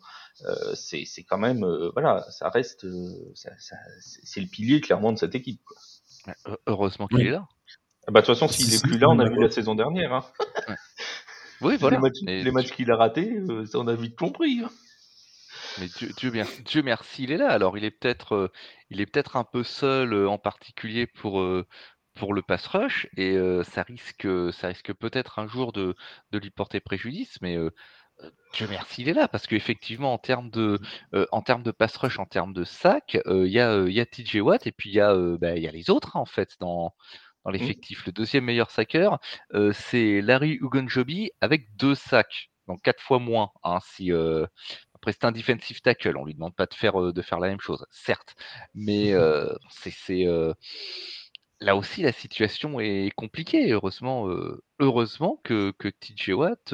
Euh, 0.45 0.73
c'est 0.75 1.04
c'est 1.06 1.23
quand 1.23 1.38
même 1.38 1.63
euh, 1.65 1.91
voilà, 1.93 2.25
ça 2.32 2.49
reste, 2.49 2.86
euh, 2.86 3.10
ça, 3.36 3.51
ça- 3.60 3.75
c'est 3.99 4.39
le 4.39 4.47
pilier 4.47 4.80
clairement 4.82 5.12
de 5.12 5.17
cette 5.19 5.36
équipe. 5.36 5.60
Quoi. 5.65 5.77
Heu- 6.47 6.58
Heureusement 6.67 7.08
qu'il 7.08 7.17
Oui. 7.17 7.27
est 7.27 7.32
là. 7.32 7.45
Ah 8.08 8.12
bah, 8.12 8.21
de 8.21 8.25
toute 8.25 8.34
façon, 8.36 8.47
s'il 8.47 8.73
est 8.73 8.82
plus 8.82 8.97
là, 8.97 9.10
on 9.10 9.19
a 9.19 9.30
vu 9.30 9.39
la 9.41 9.51
saison 9.51 9.75
dernière. 9.75 10.13
Hein. 10.13 10.23
Oui, 11.62 11.77
voilà. 11.77 11.97
Les 11.97 12.01
matchs, 12.01 12.54
matchs 12.54 12.71
qu'il 12.71 12.91
a 12.91 12.95
ratés, 12.95 13.30
euh, 13.32 13.65
ça 13.65 13.77
on 13.77 13.88
a 13.88 13.93
vite 13.93 14.17
compris. 14.17 14.62
hein. 14.63 14.69
Mais 15.79 15.88
Dieu, 15.88 16.10
Dieu 16.17 16.31
merci, 16.31 16.63
Dieu 16.63 16.81
merci, 16.84 17.23
il 17.23 17.31
est 17.31 17.38
là. 17.38 17.49
Alors, 17.49 17.77
il 17.77 17.84
est 17.86 17.91
peut-être, 17.91 18.36
euh, 18.36 18.51
il 18.89 19.01
est 19.01 19.05
peut-être 19.05 19.36
un 19.36 19.43
peu 19.43 19.63
seul, 19.63 20.13
euh, 20.13 20.29
en 20.29 20.38
particulier 20.38 21.07
pour 21.07 21.41
euh, 21.41 21.67
pour 22.15 22.34
le 22.34 22.41
pass 22.41 22.67
rush, 22.67 23.07
et 23.17 23.38
ça 23.63 23.84
risque, 23.84 24.27
ça 24.51 24.67
risque 24.67 24.93
peut-être 24.93 25.39
un 25.39 25.47
jour 25.47 25.71
de 25.71 25.95
de 26.31 26.39
lui 26.39 26.51
porter 26.51 26.81
préjudice. 26.81 27.38
Mais 27.41 27.57
Dieu 28.53 28.67
merci, 28.69 29.01
il 29.03 29.10
est 29.10 29.13
là 29.13 29.27
parce 29.27 29.47
qu'effectivement, 29.47 30.13
en 30.13 30.17
termes 30.17 30.49
de 30.49 30.79
euh, 31.13 31.25
en 31.31 31.41
termes 31.41 31.63
de 31.63 31.71
pass 31.71 31.95
rush, 31.97 32.19
en 32.19 32.25
termes 32.25 32.53
de 32.53 32.63
sac, 32.65 33.17
euh, 33.25 33.47
il 33.47 33.53
y 33.53 33.60
a 33.60 33.71
euh, 33.71 33.89
il 33.89 33.95
y 33.95 34.01
a 34.01 34.05
TJ 34.05 34.38
Watt 34.41 34.67
et 34.67 34.71
puis 34.71 34.89
il 34.89 34.95
y 34.95 34.99
a 34.99 35.15
bah, 35.38 35.57
y 35.57 35.67
a 35.67 35.71
les 35.71 35.89
autres 35.89 36.17
hein, 36.17 36.19
en 36.19 36.25
fait 36.25 36.55
dans 36.60 36.93
dans 37.45 37.51
l'effectif. 37.51 38.05
Le 38.05 38.12
deuxième 38.12 38.43
meilleur 38.43 38.69
saqueur, 38.69 39.19
c'est 39.73 40.21
Larry 40.21 40.60
Ugonjobi 40.62 41.31
avec 41.41 41.75
deux 41.75 41.95
sacs, 41.95 42.51
donc 42.67 42.81
quatre 42.84 43.01
fois 43.01 43.19
moins. 43.19 43.51
Hein, 43.63 43.79
si 43.84 44.12
après 45.01 45.13
c'est 45.13 45.25
un 45.25 45.31
defensive 45.31 45.81
tackle, 45.81 46.15
on 46.15 46.25
lui 46.25 46.35
demande 46.35 46.55
pas 46.55 46.67
de 46.67 46.73
faire 46.75 47.01
euh, 47.01 47.11
de 47.11 47.21
faire 47.23 47.39
la 47.39 47.47
même 47.47 47.59
chose, 47.59 47.85
certes, 47.89 48.35
mais 48.75 49.11
euh, 49.13 49.53
c'est 49.69 50.27
euh, 50.27 50.53
là 51.59 51.75
aussi 51.75 52.03
la 52.03 52.11
situation 52.11 52.79
est 52.79 53.09
compliquée. 53.15 53.71
Heureusement, 53.71 54.29
euh, 54.29 54.63
heureusement 54.79 55.41
que 55.43 55.73
que 55.79 55.87
TJ 55.87 56.29
Watt, 56.29 56.73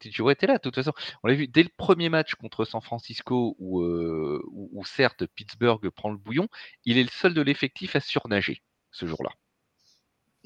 TJ 0.00 0.20
Watt 0.20 0.42
est 0.42 0.46
là. 0.48 0.54
De 0.54 0.58
toute 0.58 0.74
façon, 0.74 0.92
on 1.22 1.28
l'a 1.28 1.34
vu 1.34 1.46
dès 1.46 1.62
le 1.62 1.70
premier 1.76 2.08
match 2.08 2.34
contre 2.34 2.64
San 2.64 2.80
Francisco 2.80 3.54
où, 3.58 3.80
où, 3.84 4.70
où 4.72 4.84
certes 4.84 5.24
Pittsburgh 5.26 5.88
prend 5.90 6.10
le 6.10 6.18
bouillon, 6.18 6.48
il 6.84 6.98
est 6.98 7.04
le 7.04 7.10
seul 7.10 7.32
de 7.32 7.42
l'effectif 7.42 7.94
à 7.94 8.00
surnager 8.00 8.62
ce 8.90 9.06
jour-là. 9.06 9.30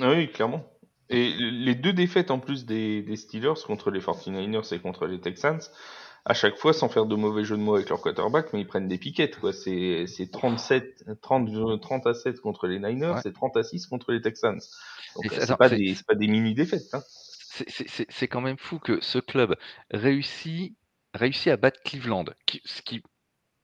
Ah 0.00 0.10
oui, 0.10 0.28
clairement. 0.30 0.70
Et 1.08 1.32
les 1.32 1.74
deux 1.74 1.92
défaites 1.92 2.30
en 2.30 2.40
plus 2.40 2.66
des, 2.66 3.02
des 3.02 3.16
Steelers 3.16 3.62
contre 3.64 3.90
les 3.90 4.00
49ers 4.00 4.74
et 4.74 4.80
contre 4.80 5.06
les 5.06 5.20
Texans, 5.20 5.60
à 6.28 6.34
chaque 6.34 6.56
fois, 6.58 6.72
sans 6.72 6.88
faire 6.88 7.06
de 7.06 7.14
mauvais 7.14 7.44
jeu 7.44 7.56
de 7.56 7.62
mots 7.62 7.76
avec 7.76 7.88
leur 7.88 8.02
quarterback, 8.02 8.52
mais 8.52 8.60
ils 8.60 8.66
prennent 8.66 8.88
des 8.88 8.98
piquettes. 8.98 9.38
quoi. 9.38 9.52
C'est 9.52 10.06
c'est 10.08 10.30
37, 10.30 11.04
30, 11.22 11.80
30 11.80 12.06
à 12.06 12.14
7 12.14 12.40
contre 12.40 12.66
les 12.66 12.80
Niners 12.80 13.12
Ouais. 13.14 13.20
et 13.24 13.32
30 13.32 13.56
à 13.56 13.62
6 13.62 13.86
contre 13.86 14.10
les 14.12 14.20
Texans. 14.20 14.58
Donc 15.14 15.26
euh, 15.26 15.28
c'est- 15.30 15.36
c'est 15.36 15.42
attends, 15.44 15.56
pas 15.56 15.68
c'est- 15.68 15.76
des, 15.76 15.94
c'est 15.94 16.06
pas 16.06 16.16
des 16.16 16.26
mini-défaites. 16.28 16.92
Hein. 16.94 17.02
c'est- 17.06 17.70
c'est 17.70 17.88
c'est- 17.88 18.06
c'est 18.10 18.28
quand 18.28 18.40
même 18.42 18.58
fou 18.58 18.78
que 18.80 19.00
ce 19.00 19.18
club 19.18 19.56
réussit, 19.90 20.76
réussit 21.14 21.48
à 21.52 21.56
battre 21.56 21.80
Cleveland, 21.84 22.24
qui, 22.44 22.60
ce 22.64 22.82
qui 22.82 23.02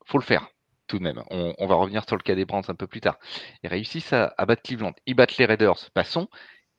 faut 0.06 0.18
le 0.18 0.24
faire 0.24 0.48
tout 0.86 0.98
de 0.98 1.02
même. 1.04 1.22
On, 1.30 1.54
on 1.58 1.66
va 1.66 1.74
revenir 1.74 2.04
sur 2.06 2.16
le 2.16 2.22
cas 2.22 2.34
des 2.34 2.44
Browns 2.44 2.64
un 2.68 2.74
peu 2.74 2.86
plus 2.86 3.00
tard. 3.00 3.18
Ils 3.62 3.68
réussissent 3.68 4.12
à, 4.12 4.34
à 4.38 4.46
battre 4.46 4.62
Cleveland. 4.62 4.92
Ils 5.06 5.14
battent 5.14 5.36
les 5.36 5.46
Raiders, 5.46 5.90
passons. 5.94 6.28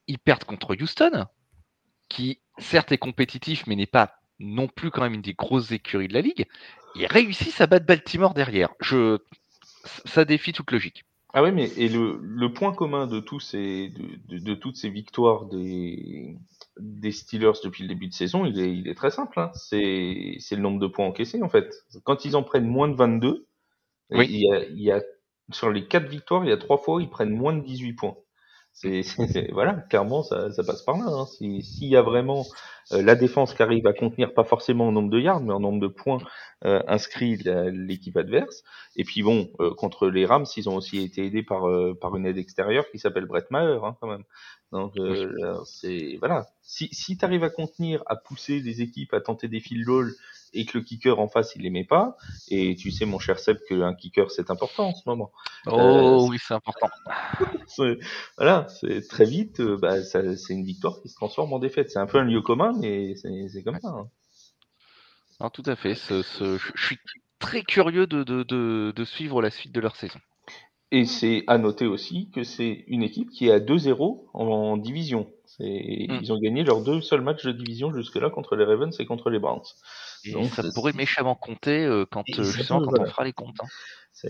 Ils 0.06 0.18
perdent 0.18 0.44
contre 0.44 0.74
Houston, 0.80 1.26
qui 2.08 2.40
certes 2.58 2.90
est 2.92 2.98
compétitif, 2.98 3.66
mais 3.66 3.76
n'est 3.76 3.86
pas 3.86 4.14
non 4.38 4.68
plus 4.68 4.90
quand 4.90 5.02
même 5.02 5.14
une 5.14 5.22
des 5.22 5.34
grosses 5.34 5.72
écuries 5.72 6.08
de 6.08 6.14
la 6.14 6.20
ligue. 6.22 6.46
Ils 6.94 7.06
réussissent 7.06 7.60
à 7.60 7.66
battre 7.66 7.86
Baltimore 7.86 8.34
derrière. 8.34 8.70
Je, 8.80 9.18
ça 10.06 10.24
défie 10.24 10.52
toute 10.52 10.70
logique. 10.72 11.04
Ah 11.32 11.42
oui, 11.42 11.50
mais 11.52 11.66
et 11.76 11.88
le, 11.88 12.18
le 12.22 12.52
point 12.52 12.72
commun 12.72 13.06
de 13.08 13.18
tous 13.18 13.40
ces 13.40 13.88
de, 13.90 14.16
de, 14.28 14.38
de 14.38 14.54
toutes 14.54 14.76
ces 14.76 14.88
victoires 14.88 15.46
des 15.46 16.36
des 16.78 17.10
Steelers 17.12 17.52
depuis 17.64 17.82
le 17.82 17.88
début 17.88 18.06
de 18.08 18.14
saison, 18.14 18.44
il 18.46 18.58
est 18.60 18.72
il 18.76 18.86
est 18.88 18.94
très 18.94 19.10
simple. 19.10 19.40
Hein. 19.40 19.50
C'est 19.54 20.36
c'est 20.38 20.54
le 20.54 20.62
nombre 20.62 20.78
de 20.78 20.86
points 20.86 21.06
encaissés 21.06 21.42
en 21.42 21.48
fait. 21.48 21.74
Quand 22.04 22.24
ils 22.24 22.36
en 22.36 22.44
prennent 22.44 22.68
moins 22.68 22.88
de 22.88 22.94
22, 22.94 23.46
Oui. 24.10 24.28
il 24.28 24.40
y 24.40 24.52
a 24.52 24.64
il 24.64 24.80
y 24.82 24.92
a 24.92 25.02
sur 25.52 25.70
les 25.72 25.86
quatre 25.88 26.08
victoires, 26.08 26.44
il 26.44 26.50
y 26.50 26.52
a 26.52 26.56
trois 26.58 26.78
fois 26.78 26.96
où 26.96 27.00
ils 27.00 27.10
prennent 27.10 27.30
moins 27.36 27.54
de 27.54 27.62
18 27.64 27.94
points. 27.94 28.16
C'est 28.82 29.50
voilà, 29.52 29.74
clairement 29.88 30.22
ça 30.22 30.50
ça 30.50 30.64
passe 30.64 30.82
par 30.82 30.96
là. 30.98 31.04
Hein. 31.06 31.26
Si- 31.26 31.62
S'il 31.62 31.88
y 31.88 31.96
a 31.96 32.02
vraiment 32.02 32.44
euh, 32.92 33.02
la 33.02 33.14
défense 33.14 33.54
qui 33.54 33.62
arrive 33.62 33.86
à 33.86 33.92
contenir 33.92 34.34
pas 34.34 34.44
forcément 34.44 34.88
en 34.88 34.92
nombre 34.92 35.10
de 35.10 35.20
yards, 35.20 35.40
mais 35.42 35.52
en 35.52 35.60
nombre 35.60 35.80
de 35.80 35.86
points 35.86 36.18
euh, 36.64 36.82
inscrits 36.88 37.36
l'équipe 37.72 38.16
adverse. 38.16 38.64
Et 38.96 39.04
puis 39.04 39.22
bon, 39.22 39.48
euh, 39.60 39.72
contre 39.74 40.08
les 40.08 40.26
Rams, 40.26 40.46
ils 40.56 40.68
ont 40.68 40.76
aussi 40.76 40.98
été 41.02 41.24
aidés 41.24 41.42
par 41.44 41.68
euh, 41.68 41.94
par 41.98 42.16
une 42.16 42.26
aide 42.26 42.36
extérieure 42.38 42.84
qui 42.90 42.98
s'appelle 42.98 43.26
Brett 43.26 43.50
Maher, 43.50 43.84
hein, 43.84 43.96
quand 44.00 44.08
même. 44.08 44.24
Donc 44.72 44.96
euh, 44.98 45.56
c'est 45.64 46.16
voilà. 46.18 46.46
Si 46.62 46.88
si 46.92 47.16
tu 47.16 47.24
arrives 47.24 47.44
à 47.44 47.50
contenir, 47.50 48.02
à 48.06 48.16
pousser 48.16 48.60
des 48.60 48.82
équipes 48.82 49.14
à 49.14 49.20
tenter 49.20 49.46
des 49.48 49.60
field 49.60 49.84
goals 49.86 50.12
et 50.54 50.64
que 50.66 50.78
le 50.78 50.84
kicker 50.84 51.18
en 51.18 51.28
face 51.28 51.52
il 51.56 51.70
met 51.70 51.84
pas, 51.84 52.16
et 52.48 52.74
tu 52.76 52.90
sais 52.90 53.04
mon 53.04 53.18
cher 53.18 53.38
Seb 53.38 53.58
qu'un 53.68 53.94
kicker 53.94 54.30
c'est 54.30 54.50
important 54.50 54.88
en 54.88 54.94
ce 54.94 55.02
moment. 55.06 55.32
Oh 55.66 56.26
oui, 56.30 56.38
c'est 56.40 56.54
important. 56.54 56.88
Voilà, 58.36 58.66
c'est 58.68 59.06
très 59.08 59.24
vite, 59.24 59.60
euh, 59.60 59.76
bah, 59.76 60.02
c'est 60.02 60.52
une 60.52 60.64
victoire 60.64 61.00
qui 61.02 61.08
se 61.08 61.14
transforme 61.16 61.52
en 61.52 61.58
défaite. 61.58 61.90
C'est 61.90 61.98
un 61.98 62.06
peu 62.06 62.18
un 62.18 62.24
lieu 62.24 62.40
commun, 62.40 62.72
mais 62.80 63.16
c'est 63.16 63.62
comme 63.64 63.78
ça. 63.80 63.88
hein. 63.88 64.08
Non, 65.40 65.50
tout 65.50 65.64
à 65.66 65.74
fait. 65.74 65.94
Ce, 65.94 66.22
ce- 66.22 66.56
je 66.58 66.70
je 66.74 66.86
suis 66.86 66.98
très 67.40 67.62
curieux 67.62 68.06
de, 68.06 68.22
de, 68.22 68.42
de, 68.44 68.92
de 68.94 69.04
suivre 69.04 69.42
la 69.42 69.50
suite 69.50 69.72
de 69.72 69.80
leur 69.80 69.96
saison. 69.96 70.20
Et 70.96 71.06
c'est 71.06 71.42
à 71.48 71.58
noter 71.58 71.86
aussi 71.86 72.30
que 72.32 72.44
c'est 72.44 72.84
une 72.86 73.02
équipe 73.02 73.28
qui 73.30 73.48
est 73.48 73.52
à 73.52 73.58
2-0 73.58 74.26
en, 74.32 74.76
division. 74.76 75.26
C'est- 75.46 76.06
Mm. 76.08 76.18
Ils 76.22 76.32
ont 76.32 76.38
gagné 76.38 76.62
leurs 76.62 76.82
deux 76.82 77.00
seuls 77.00 77.20
matchs 77.20 77.44
de 77.44 77.52
division 77.52 77.92
jusque-là 77.92 78.30
contre 78.30 78.54
les 78.54 78.64
Ravens 78.64 78.94
et 79.00 79.04
contre 79.06 79.30
les 79.30 79.38
Browns. 79.40 79.62
Et 80.24 80.32
Donc, 80.32 80.46
ça 80.46 80.62
pourrait 80.74 80.92
méchamment 80.92 81.34
compter 81.34 81.84
euh, 81.84 82.04
quand, 82.08 82.22
euh, 82.38 82.42
justement, 82.44 82.80
quand 82.80 82.90
voilà. 82.90 83.04
on 83.04 83.10
fera 83.10 83.24
les 83.24 83.32
comptes. 83.32 83.56
hein. 83.62 83.66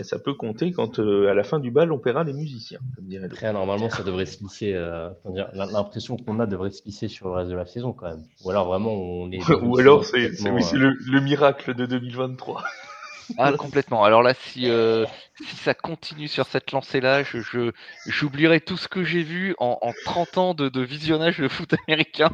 Ça 0.02 0.18
peut 0.18 0.32
compter 0.32 0.72
quand 0.72 0.98
euh, 0.98 1.28
à 1.30 1.34
la 1.34 1.44
fin 1.44 1.60
du 1.60 1.70
bal 1.70 1.92
on 1.92 1.98
paiera 1.98 2.24
les 2.24 2.32
musiciens, 2.32 2.80
comme 2.96 3.04
dirait. 3.06 3.26
Après, 3.26 3.52
normalement, 3.52 3.90
ça 3.90 4.02
devrait 4.02 4.24
se 4.24 4.42
lisser. 4.42 4.72
euh, 4.74 5.10
L'impression 5.52 6.16
qu'on 6.16 6.40
a 6.40 6.46
devrait 6.46 6.70
se 6.70 6.82
lisser 6.86 7.08
sur 7.08 7.28
le 7.28 7.34
reste 7.34 7.50
de 7.50 7.56
la 7.56 7.66
saison 7.66 7.92
quand 7.92 8.08
même. 8.08 8.24
Ou 8.44 8.50
alors 8.50 8.66
vraiment, 8.66 8.92
on 8.94 9.30
est. 9.30 9.38
Ou 9.62 9.78
alors 9.78 10.04
c'est 10.06 10.30
euh, 10.46 10.94
le 11.06 11.20
miracle 11.20 11.74
de 11.74 11.84
2023. 11.84 12.64
Ah, 13.38 13.52
complètement. 13.52 14.04
Alors 14.04 14.22
là, 14.22 14.34
si, 14.34 14.68
euh, 14.68 15.06
si 15.40 15.56
ça 15.56 15.74
continue 15.74 16.28
sur 16.28 16.46
cette 16.46 16.72
lancée-là, 16.72 17.22
je, 17.22 17.40
je- 17.40 17.72
j'oublierai 18.06 18.60
tout 18.60 18.76
ce 18.76 18.88
que 18.88 19.04
j'ai 19.04 19.22
vu 19.22 19.54
en, 19.58 19.78
en 19.82 19.92
30 20.04 20.38
ans 20.38 20.54
de, 20.54 20.68
de 20.68 20.80
visionnage 20.82 21.38
de 21.38 21.48
foot 21.48 21.74
américain. 21.86 22.30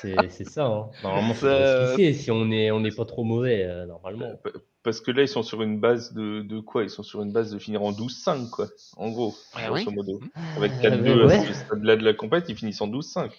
C'est 0.00 0.28
c'est 0.30 0.44
ça. 0.44 0.66
hein. 0.66 0.90
Normalement, 1.02 1.34
ça 1.34 1.94
glisser 1.96 2.12
si 2.12 2.30
on 2.30 2.50
est, 2.50 2.70
on 2.70 2.80
n'est 2.80 2.90
pas 2.92 3.04
trop 3.04 3.24
mauvais, 3.24 3.64
euh, 3.64 3.86
normalement. 3.86 4.40
Parce 4.82 5.00
que 5.00 5.10
là, 5.12 5.22
ils 5.22 5.28
sont 5.28 5.42
sur 5.44 5.62
une 5.62 5.78
base 5.78 6.12
de, 6.12 6.42
de 6.42 6.58
quoi? 6.60 6.82
Ils 6.82 6.90
sont 6.90 7.04
sur 7.04 7.22
une 7.22 7.32
base 7.32 7.52
de 7.52 7.58
finir 7.58 7.82
en 7.82 7.92
12-5, 7.92 8.50
quoi. 8.50 8.66
En 8.96 9.10
gros, 9.10 9.34
Ah 9.54 9.68
grosso 9.68 9.90
oui? 9.90 9.94
modo. 9.94 10.20
Avec 10.56 10.72
Ah, 10.72 10.90
4-2 10.90 11.02
mais 11.02 11.24
à 11.24 11.28
ouais. 11.28 11.46
ce 11.46 11.54
stade-là 11.54 11.96
de 11.96 12.04
la 12.04 12.14
compète, 12.14 12.46
ils 12.48 12.56
finissent 12.56 12.80
en 12.80 12.88
12-5. 12.88 13.32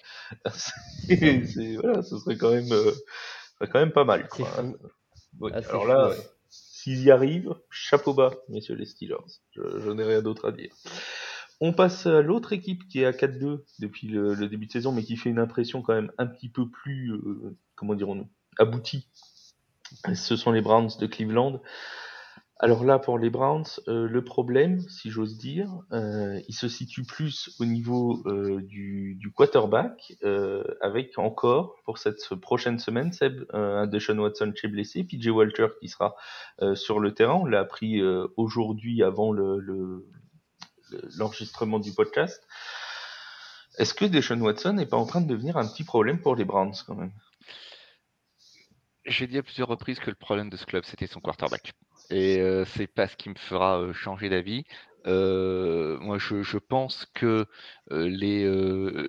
C'est- 1.10 1.44
c'est- 1.46 1.76
voilà, 1.76 2.02
ce 2.02 2.18
serait 2.18 2.38
quand 2.38 2.52
même, 2.52 2.72
euh, 2.72 2.92
ce 2.92 3.58
serait 3.60 3.70
quand 3.70 3.80
même 3.80 3.92
pas 3.92 4.06
mal. 4.06 4.28
Quoi. 4.30 4.48
Ah, 4.56 4.62
alors 5.58 5.82
fou, 5.84 5.88
là, 5.88 6.10
ouais. 6.10 6.16
S'ils 6.84 7.04
y 7.04 7.12
arrivent, 7.12 7.56
chapeau 7.70 8.14
bas, 8.14 8.34
messieurs 8.50 8.76
les 8.76 8.86
Steelers. 8.86 9.16
Je, 9.52 9.62
je 9.80 9.90
n'ai 9.90 10.04
rien 10.04 10.22
d'autre 10.22 10.50
à 10.50 10.52
dire. 10.52 10.74
On 11.62 11.72
passe 11.72 12.08
à 12.08 12.22
l'autre 12.22 12.52
équipe 12.52 12.90
qui 12.90 13.00
est 13.00 13.06
à 13.06 13.12
4-2 13.12 13.64
depuis 13.80 14.08
le, 14.08 14.36
début 14.50 14.66
de 14.66 14.72
saison, 14.72 14.92
mais 14.92 15.02
qui 15.02 15.16
fait 15.16 15.30
une 15.30 15.40
impression 15.40 15.82
quand 15.82 15.94
même 15.94 16.12
un 16.18 16.28
petit 16.28 16.50
peu 16.50 16.70
plus, 16.70 17.14
euh, 17.14 17.56
comment 17.76 17.96
dirons-nous, 17.96 18.30
aboutie. 18.60 19.08
Ce 20.14 20.36
sont 20.36 20.52
les 20.52 20.62
Browns 20.62 20.90
de 21.00 21.08
Cleveland. 21.08 21.62
Alors 22.64 22.86
là, 22.86 22.98
pour 22.98 23.20
les 23.20 23.30
Browns, 23.30 23.66
euh, 23.90 24.08
le 24.08 24.24
problème, 24.24 24.80
si 24.88 25.12
j'ose 25.12 25.38
dire, 25.38 25.70
euh, 25.92 26.40
il 26.48 26.54
se 26.54 26.70
situe 26.70 27.04
plus 27.04 27.54
au 27.60 27.66
niveau 27.66 28.24
euh, 28.26 28.62
du, 28.62 29.20
quarterback, 29.36 30.14
avec 30.80 31.20
encore, 31.20 31.76
pour 31.84 31.98
cette 31.98 32.24
prochaine 32.36 32.80
semaine, 32.80 33.12
Seb, 33.12 33.44
un 33.52 33.86
Deshaun 33.86 34.18
Watson 34.18 34.54
qui 34.58 34.68
est 34.68 34.70
blessé, 34.70 35.04
PJ 35.04 35.28
Walter 35.28 35.68
qui 35.82 35.90
sera 35.90 36.16
sur 36.74 37.02
le 37.02 37.14
terrain. 37.14 37.34
On 37.34 37.46
l'a 37.46 37.60
appris 37.60 38.02
aujourd'hui 38.38 39.04
avant 39.04 39.34
le, 39.34 39.60
le- 39.60 40.08
le- 40.90 41.10
l'enregistrement 41.18 41.80
du 41.80 41.92
podcast. 41.92 42.42
Est-ce 43.78 43.94
que 43.94 44.06
Deshaun 44.06 44.40
Watson 44.40 44.72
n'est 44.72 44.86
pas 44.86 44.96
en 44.96 45.06
train 45.06 45.20
de 45.20 45.28
devenir 45.28 45.58
un 45.58 45.68
petit 45.68 45.84
problème 45.84 46.22
pour 46.22 46.38
les 46.38 46.46
Browns 46.46 46.76
quand 46.88 46.96
même? 46.96 47.12
J'ai 49.06 49.28
dit 49.28 49.38
à 49.38 49.44
plusieurs 49.44 49.68
reprises 49.68 50.00
que 50.00 50.10
le 50.10 50.16
problème 50.16 50.50
de 50.50 50.56
ce 50.56 50.66
club, 50.66 50.86
c'était 50.86 51.08
son 51.08 51.20
quarterback. 51.20 51.74
Et 52.14 52.40
euh, 52.40 52.64
c'est 52.64 52.86
pas 52.86 53.08
ce 53.08 53.18
qui 53.18 53.30
me 53.30 53.36
fera 53.36 53.80
euh, 53.82 53.92
changer 53.92 54.30
d'avis. 54.30 54.66
Euh, 55.08 55.98
moi, 56.00 56.20
je, 56.20 56.58
pense 56.60 57.08
que 57.16 57.48
euh, 57.92 58.08
les, 58.08 58.46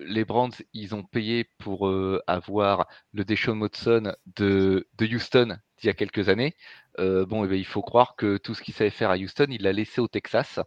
les 0.07 0.25
Browns, 0.25 0.51
ils 0.73 0.95
ont 0.95 1.03
payé 1.03 1.43
pour 1.59 1.87
avoir 2.25 2.87
le 3.13 3.23
Deshaun 3.23 3.61
Watson 3.61 4.11
de, 4.35 4.87
de 4.97 5.05
Houston 5.05 5.57
d'il 5.77 5.87
y 5.87 5.89
a 5.89 5.93
quelques 5.93 6.29
années. 6.29 6.55
Bon, 6.97 7.45
eh 7.45 7.47
ben, 7.47 7.55
il 7.55 7.65
faut 7.65 7.83
croire 7.83 8.15
que 8.15 8.37
tout 8.37 8.55
ce 8.55 8.63
qu'il 8.63 8.73
savait 8.73 8.89
faire 8.89 9.11
à 9.11 9.17
Houston, 9.17 9.47
il 9.49 9.61
l'a 9.61 9.71
laissé 9.71 10.01
au 10.01 10.07
Texas, 10.07 10.59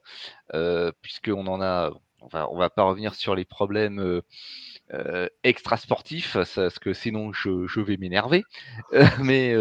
puisqu'on 1.02 1.46
en 1.48 1.60
a. 1.60 1.90
On 2.20 2.26
va, 2.26 2.48
va 2.52 2.68
pas 2.70 2.82
revenir 2.82 3.14
sur 3.14 3.34
les 3.36 3.44
problèmes 3.44 4.22
extra-sportifs, 5.42 6.42
ça- 6.44 6.62
parce 6.62 6.78
que 6.78 6.94
sinon 6.94 7.32
je, 7.32 7.66
je 7.66 7.80
vais 7.80 7.96
m'énerver. 7.98 8.44
Mais 9.22 9.54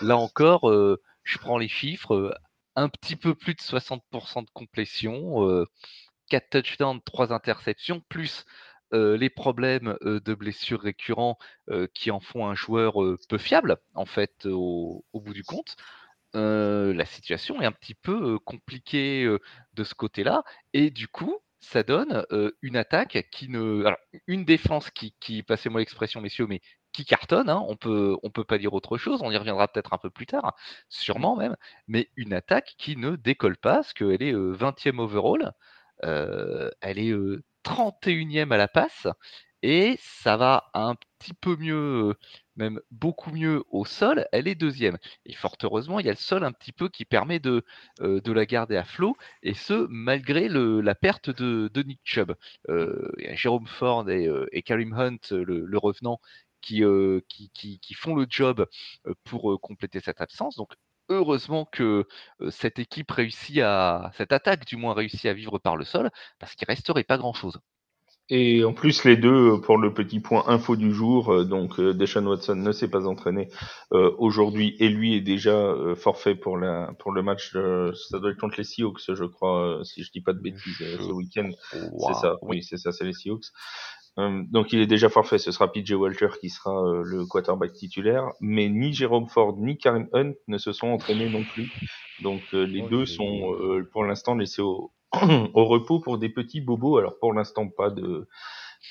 là 0.00 0.16
encore, 0.16 0.68
je 1.26 1.38
prends 1.38 1.58
les 1.58 1.68
chiffres, 1.68 2.14
euh, 2.14 2.34
un 2.76 2.88
petit 2.88 3.16
peu 3.16 3.34
plus 3.34 3.54
de 3.54 3.60
60% 3.60 4.42
de 4.42 4.50
complétion, 4.54 5.48
euh, 5.48 5.66
4 6.30 6.50
touchdowns, 6.50 7.00
3 7.04 7.32
interceptions, 7.32 8.02
plus 8.08 8.44
euh, 8.94 9.16
les 9.16 9.30
problèmes 9.30 9.96
euh, 10.02 10.20
de 10.20 10.34
blessures 10.34 10.80
récurrents 10.80 11.38
euh, 11.70 11.88
qui 11.94 12.10
en 12.10 12.20
font 12.20 12.46
un 12.46 12.54
joueur 12.54 13.02
euh, 13.02 13.18
peu 13.28 13.38
fiable, 13.38 13.78
en 13.94 14.06
fait, 14.06 14.46
au, 14.46 15.04
bout 15.14 15.34
du 15.34 15.42
compte. 15.44 15.76
Euh, 16.36 16.94
la 16.94 17.06
situation 17.06 17.60
est 17.60 17.66
un 17.66 17.72
petit 17.72 17.94
peu 17.94 18.34
euh, 18.34 18.38
compliquée 18.38 19.24
euh, 19.24 19.40
de 19.74 19.84
ce 19.84 19.94
côté-là. 19.94 20.44
Et 20.72 20.90
du 20.90 21.08
coup, 21.08 21.38
ça 21.60 21.82
donne 21.82 22.24
euh, 22.32 22.52
une 22.62 22.76
attaque 22.76 23.26
qui 23.32 23.48
ne. 23.48 23.84
Alors, 23.84 23.98
une 24.26 24.44
défense 24.44 24.90
qui, 24.90 25.14
qui 25.20 25.42
passez-moi 25.42 25.80
l'expression, 25.80 26.20
messieurs, 26.20 26.46
mais 26.46 26.60
qui 26.96 27.04
cartonne, 27.04 27.48
hein, 27.50 27.62
on 27.68 27.76
peut, 27.76 28.16
on 28.22 28.30
peut 28.30 28.44
pas 28.44 28.58
dire 28.58 28.74
autre 28.74 28.98
chose, 28.98 29.20
on 29.22 29.30
y 29.30 29.36
reviendra 29.36 29.68
peut-être 29.68 29.92
un 29.92 29.98
peu 29.98 30.10
plus 30.10 30.26
tard, 30.26 30.54
sûrement 30.88 31.36
même, 31.36 31.56
mais 31.88 32.10
une 32.16 32.32
attaque 32.32 32.74
qui 32.78 32.96
ne 32.96 33.16
décolle 33.16 33.56
pas, 33.56 33.76
parce 33.76 33.92
qu'elle 33.94 34.22
est 34.22 34.32
euh, 34.32 34.52
20e 34.52 34.98
overall, 35.00 35.52
euh, 36.04 36.70
elle 36.80 36.98
est 36.98 37.10
euh, 37.10 37.42
31e 37.62 38.52
à 38.52 38.56
la 38.56 38.68
passe, 38.68 39.06
et 39.62 39.96
ça 40.00 40.36
va 40.36 40.70
un 40.74 40.94
petit 41.18 41.32
peu 41.34 41.56
mieux, 41.56 42.14
même 42.56 42.80
beaucoup 42.90 43.30
mieux 43.32 43.64
au 43.70 43.84
sol, 43.84 44.26
elle 44.32 44.46
est 44.48 44.54
deuxième. 44.54 44.98
Et 45.24 45.32
fort 45.34 45.56
heureusement, 45.62 45.98
il 45.98 46.06
y 46.06 46.08
a 46.08 46.12
le 46.12 46.18
sol 46.18 46.44
un 46.44 46.52
petit 46.52 46.72
peu 46.72 46.88
qui 46.88 47.04
permet 47.04 47.38
de, 47.40 47.64
euh, 48.00 48.20
de 48.20 48.32
la 48.32 48.46
garder 48.46 48.76
à 48.76 48.84
flot, 48.84 49.16
et 49.42 49.54
ce, 49.54 49.86
malgré 49.90 50.48
le- 50.48 50.80
la 50.82 50.94
perte 50.94 51.30
de, 51.30 51.68
de 51.72 51.82
Nick 51.82 52.00
Chubb. 52.04 52.34
Euh, 52.68 53.10
Jérôme 53.34 53.66
Ford 53.66 54.08
et, 54.10 54.26
euh, 54.28 54.46
et 54.52 54.62
Karim 54.62 54.92
Hunt, 54.94 55.18
le, 55.30 55.64
le 55.66 55.78
revenant, 55.78 56.20
qui, 56.66 56.82
euh, 56.82 57.20
qui, 57.28 57.50
qui, 57.54 57.78
qui 57.78 57.94
font 57.94 58.14
le 58.14 58.26
job 58.28 58.66
euh, 59.06 59.14
pour 59.24 59.52
euh, 59.52 59.58
compléter 59.58 60.00
cette 60.00 60.20
absence. 60.20 60.56
Donc, 60.56 60.72
heureusement 61.08 61.64
que 61.64 62.04
cette 62.50 62.80
équipe 62.80 63.10
réussit 63.12 63.60
à, 63.60 64.10
cette 64.16 64.32
attaque 64.32 64.66
du 64.66 64.76
moins 64.76 64.92
réussit 64.92 65.26
à 65.26 65.34
vivre 65.34 65.58
par 65.58 65.76
le 65.76 65.84
sol, 65.84 66.10
parce 66.40 66.56
qu'il 66.56 66.66
resterait 66.66 67.04
pas 67.04 67.16
grand-chose. 67.16 67.60
Et 68.28 68.64
en 68.64 68.72
plus, 68.72 69.04
les 69.04 69.16
deux, 69.16 69.60
pour 69.60 69.78
le 69.78 69.94
petit 69.94 70.18
point 70.18 70.42
info 70.48 70.74
du 70.74 70.92
jour, 70.92 71.44
donc 71.44 71.80
Deshaun 71.80 72.26
Watson 72.26 72.56
ne 72.56 72.72
s'est 72.72 72.90
pas 72.90 73.06
entraîné 73.06 73.48
euh, 73.92 74.12
aujourd'hui 74.18 74.74
et 74.80 74.88
lui 74.88 75.14
est 75.14 75.20
déjà 75.20 75.54
euh, 75.54 75.94
forfait 75.94 76.34
pour 76.34 76.58
la 76.58 76.92
pour 76.98 77.12
le 77.12 77.22
match. 77.22 77.54
euh, 77.54 77.92
ça 78.10 78.18
doit 78.18 78.32
être 78.32 78.40
contre 78.40 78.56
les 78.58 78.64
Seahawks, 78.64 79.14
je 79.14 79.24
crois, 79.24 79.78
si 79.84 80.02
je 80.02 80.10
dis 80.10 80.22
pas 80.22 80.32
de 80.32 80.40
bêtises, 80.40 80.76
ce 80.76 81.12
week-end. 81.12 81.50
C'est 81.70 82.14
ça, 82.14 82.34
oui, 82.42 82.64
c'est 82.64 82.78
ça, 82.78 82.90
c'est 82.90 83.04
les 83.04 83.12
Seahawks. 83.12 83.46
Euh, 84.18 84.42
donc 84.50 84.72
il 84.72 84.80
est 84.80 84.86
déjà 84.86 85.08
forfait, 85.10 85.38
ce 85.38 85.52
sera 85.52 85.70
PJ 85.70 85.92
Walter 85.92 86.28
qui 86.40 86.48
sera 86.48 86.72
euh, 86.72 87.02
le 87.04 87.26
quarterback 87.26 87.72
titulaire, 87.74 88.30
mais 88.40 88.68
ni 88.68 88.92
Jérôme 88.94 89.28
Ford 89.28 89.54
ni 89.58 89.76
Karim 89.76 90.08
Hunt 90.14 90.32
ne 90.48 90.56
se 90.58 90.72
sont 90.72 90.88
entraînés 90.88 91.28
non 91.28 91.44
plus. 91.44 91.70
Donc 92.22 92.40
euh, 92.54 92.64
les 92.64 92.80
deux 92.82 93.04
sont 93.04 93.52
euh, 93.54 93.86
pour 93.92 94.04
l'instant 94.04 94.34
laissés 94.34 94.62
au, 94.62 94.90
au 95.12 95.64
repos 95.66 96.00
pour 96.00 96.18
des 96.18 96.30
petits 96.30 96.62
bobos. 96.62 96.96
Alors 96.96 97.18
pour 97.18 97.34
l'instant 97.34 97.68
pas 97.68 97.90
de 97.90 98.26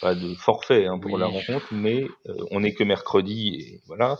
pas 0.01 0.13
de 0.13 0.35
forfait 0.35 0.85
hein, 0.85 0.99
pour 0.99 1.13
Oui. 1.13 1.19
la 1.19 1.27
rencontre, 1.27 1.67
mais 1.71 2.07
euh, 2.27 2.35
on 2.51 2.59
n'est 2.59 2.73
que 2.73 2.83
mercredi 2.83 3.55
et 3.55 3.81
voilà. 3.87 4.17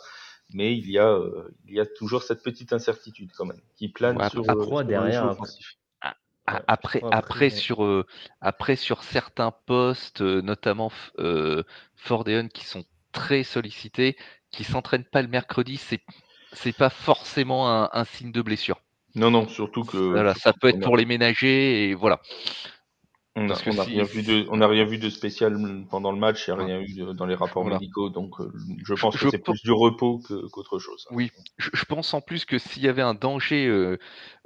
Mais 0.53 0.77
il 0.77 0.89
y 0.89 0.97
a 0.99 1.07
euh, 1.09 1.53
il 1.67 1.75
y 1.75 1.79
a 1.79 1.85
toujours 1.85 2.23
cette 2.23 2.43
petite 2.43 2.71
incertitude 2.73 3.31
quand 3.37 3.45
même 3.45 3.61
qui 3.75 3.89
plane 3.89 4.17
Ouais, 4.17 4.29
sur, 4.29 4.49
après, 4.49 4.65
sur 4.65 4.83
derrière, 4.85 5.39
Ouais, 5.39 5.47
Après, 6.47 7.01
après, 7.11 7.49
sur, 7.49 7.83
euh, 7.83 8.05
après 8.39 8.75
sur 8.75 9.03
certains 9.03 9.51
postes, 9.65 10.21
euh, 10.21 10.41
notamment 10.41 10.91
euh, 11.17 11.63
Ford 11.95 12.27
et 12.27 12.35
Hunt, 12.35 12.49
qui 12.49 12.65
sont 12.65 12.85
très 13.11 13.43
sollicités, 13.43 14.15
qui 14.51 14.63
s'entraînent 14.63 15.05
pas 15.05 15.21
le 15.23 15.27
mercredi, 15.27 15.77
c'est 15.77 16.01
c'est 16.53 16.75
pas 16.75 16.89
forcément 16.89 17.69
un, 17.69 17.89
un 17.91 18.05
signe 18.05 18.31
de 18.31 18.41
blessure. 18.41 18.79
Non 19.15 19.31
non, 19.31 19.47
surtout 19.47 19.83
que 19.83 19.97
Voilà, 19.97 20.35
ça 20.35 20.53
peut 20.53 20.69
être 20.69 20.81
pour 20.81 20.97
les 20.97 21.05
ménagers 21.05 21.89
et 21.89 21.93
voilà. 21.93 22.21
On 23.37 23.43
n'a 23.47 23.55
rien 23.83 24.03
vu 24.03 24.23
de, 24.23 24.45
on 24.49 24.61
a 24.61 24.67
rien 24.67 24.85
vu 24.85 24.97
de 24.97 25.09
spécial 25.09 25.57
pendant 25.89 26.13
le 26.13 26.17
match, 26.17 26.47
il 26.47 26.53
n'y 26.55 26.61
a 26.61 26.65
rien 26.65 26.79
eu 26.79 26.93
de- 26.93 27.11
dans 27.11 27.25
les 27.25 27.35
rapports 27.35 27.63
Voilà. 27.63 27.77
médicaux, 27.79 28.09
donc 28.09 28.39
euh, 28.39 28.49
je 28.85 28.93
pense 28.93 29.17
Je 29.17 29.25
que 29.25 29.29
c'est 29.31 29.39
plus 29.39 29.61
du 29.61 29.73
repos 29.73 30.19
que- 30.19 30.47
qu'autre 30.47 30.79
chose. 30.79 31.05
Oui, 31.11 31.31
je, 31.57 31.69
je 31.73 31.83
pense 31.85 32.13
en 32.13 32.21
plus 32.21 32.45
que 32.45 32.57
s'il 32.57 32.83
y 32.83 32.87
avait 32.87 33.01
un 33.01 33.13
danger, 33.13 33.67
euh, 33.67 33.97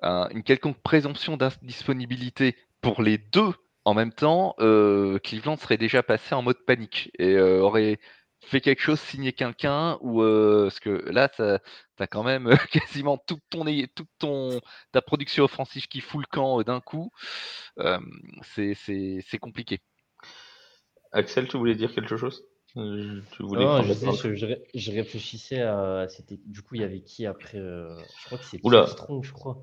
un- 0.02 0.28
une 0.32 0.41
quelconque 0.41 0.82
présomption 0.82 1.38
d'indisponibilité 1.38 2.56
pour 2.82 3.04
les 3.04 3.19
deux 3.19 3.54
en 3.86 3.93
même 3.93 4.12
temps, 4.12 4.56
euh, 4.60 5.19
Cleveland 5.19 5.58
serait 5.58 5.78
déjà 5.78 6.02
passé 6.04 6.34
en 6.36 6.41
mode 6.41 6.58
panique 6.65 7.12
et 7.19 7.36
euh, 7.36 7.62
aurait 7.62 7.99
fait 8.41 8.62
quelque 8.62 8.82
chose, 8.82 8.99
signé 8.99 9.34
quelqu'un, 9.34 9.97
ou 10.02 10.21
euh, 10.21 10.63
parce 10.63 10.80
que 10.80 10.89
là, 11.12 11.30
tu 11.30 11.41
as 11.41 12.08
quand 12.08 12.23
même 12.23 12.49
quasiment 12.71 13.17
toute 13.17 13.41
ton, 13.49 13.65
toute 13.95 14.10
ton 14.17 14.60
ta 14.91 15.02
production 15.02 15.43
offensive 15.43 15.88
qui 15.88 16.02
fout 16.02 16.21
le 16.21 16.28
camp 16.28 16.62
d'un 16.62 16.82
coup. 16.82 17.12
Euh, 17.80 17.99
c'est 18.43 19.39
compliqué. 19.39 19.80
Axel, 21.12 21.47
tu 21.47 21.58
voulais 21.58 21.75
dire 21.75 21.93
quelque 21.93 22.17
chose? 22.17 22.43
Euh, 22.77 23.19
Tu 23.32 23.43
voulais 23.43 23.65
Non, 23.65 23.82
je, 23.82 23.93
sais, 23.93 24.12
je, 24.12 24.36
je 24.36 24.45
ré- 24.45 24.63
je 24.75 24.91
réfléchissais 24.91 25.62
à. 25.62 26.08
C'était, 26.10 26.39
du 26.45 26.62
coup, 26.62 26.75
il 26.75 26.82
y 26.82 26.84
avait 26.84 27.01
qui 27.01 27.25
après 27.25 27.58
euh, 27.58 27.97
Je 28.21 28.25
crois 28.27 28.38
que 28.38 28.45
c'est 28.45 28.60
Oula. 28.63 28.84
Pierre 28.84 28.89
Strong, 28.97 29.23
je 29.23 29.34
crois. 29.34 29.58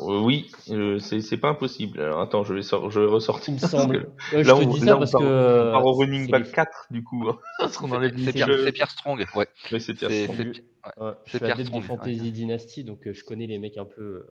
Euh, 0.00 0.20
Oui, 0.22 0.50
euh, 0.70 0.98
c'est 0.98 1.20
c'est 1.20 1.36
pas 1.36 1.48
impossible. 1.50 2.00
Alors 2.00 2.20
attends, 2.20 2.44
je 2.44 2.54
vais, 2.54 2.62
sor- 2.62 2.90
je 2.90 3.00
vais 3.00 3.06
ressortir. 3.06 3.48
Il 3.48 3.56
me 3.56 3.60
parce 3.60 3.72
semble. 3.72 4.02
que 4.30 4.36
Ouais, 4.36 4.42
je 4.44 4.48
là, 4.48 4.54
te 4.54 4.62
on, 4.64 4.72
dis 4.72 4.80
là, 4.80 4.86
ça 4.86 4.96
on 4.96 4.98
parce 5.00 5.12
part, 5.12 5.20
que. 5.20 5.68
on 5.68 5.72
part 5.72 5.84
au 5.86 5.92
c'est- 5.94 6.04
running 6.04 6.24
c'est 6.26 6.30
back 6.32 6.44
les- 6.46 6.52
4 6.52 6.86
du 6.90 7.04
coup. 7.04 7.28
hein, 7.28 7.38
parce 7.58 7.76
qu'on 7.76 7.90
enlève 7.92 8.14
C'est 8.24 8.32
Pierre, 8.32 8.48
c'est 8.64 8.72
Pierre 8.72 8.90
Strong, 8.90 9.26
ouais. 9.34 9.46
Mais 9.72 9.80
c'est 9.80 9.94
Pierre 9.94 10.10
C'est- 10.10 10.22
Strong. 10.24 10.36
c'est- 10.54 10.62
Ouais, 11.00 11.04
ouais, 11.06 11.12
je 11.26 11.30
c'est 11.30 11.30
suis 11.30 11.38
Pierre 11.40 11.54
adepte 11.54 11.66
Strong, 11.68 11.82
du 11.82 11.90
ouais. 11.90 11.96
Fantasy 11.96 12.32
Dynasty, 12.32 12.84
donc 12.84 13.06
euh, 13.06 13.12
je 13.12 13.24
connais 13.24 13.46
les 13.46 13.58
mecs 13.58 13.76
un 13.76 13.84
peu. 13.84 14.02
euh, 14.02 14.24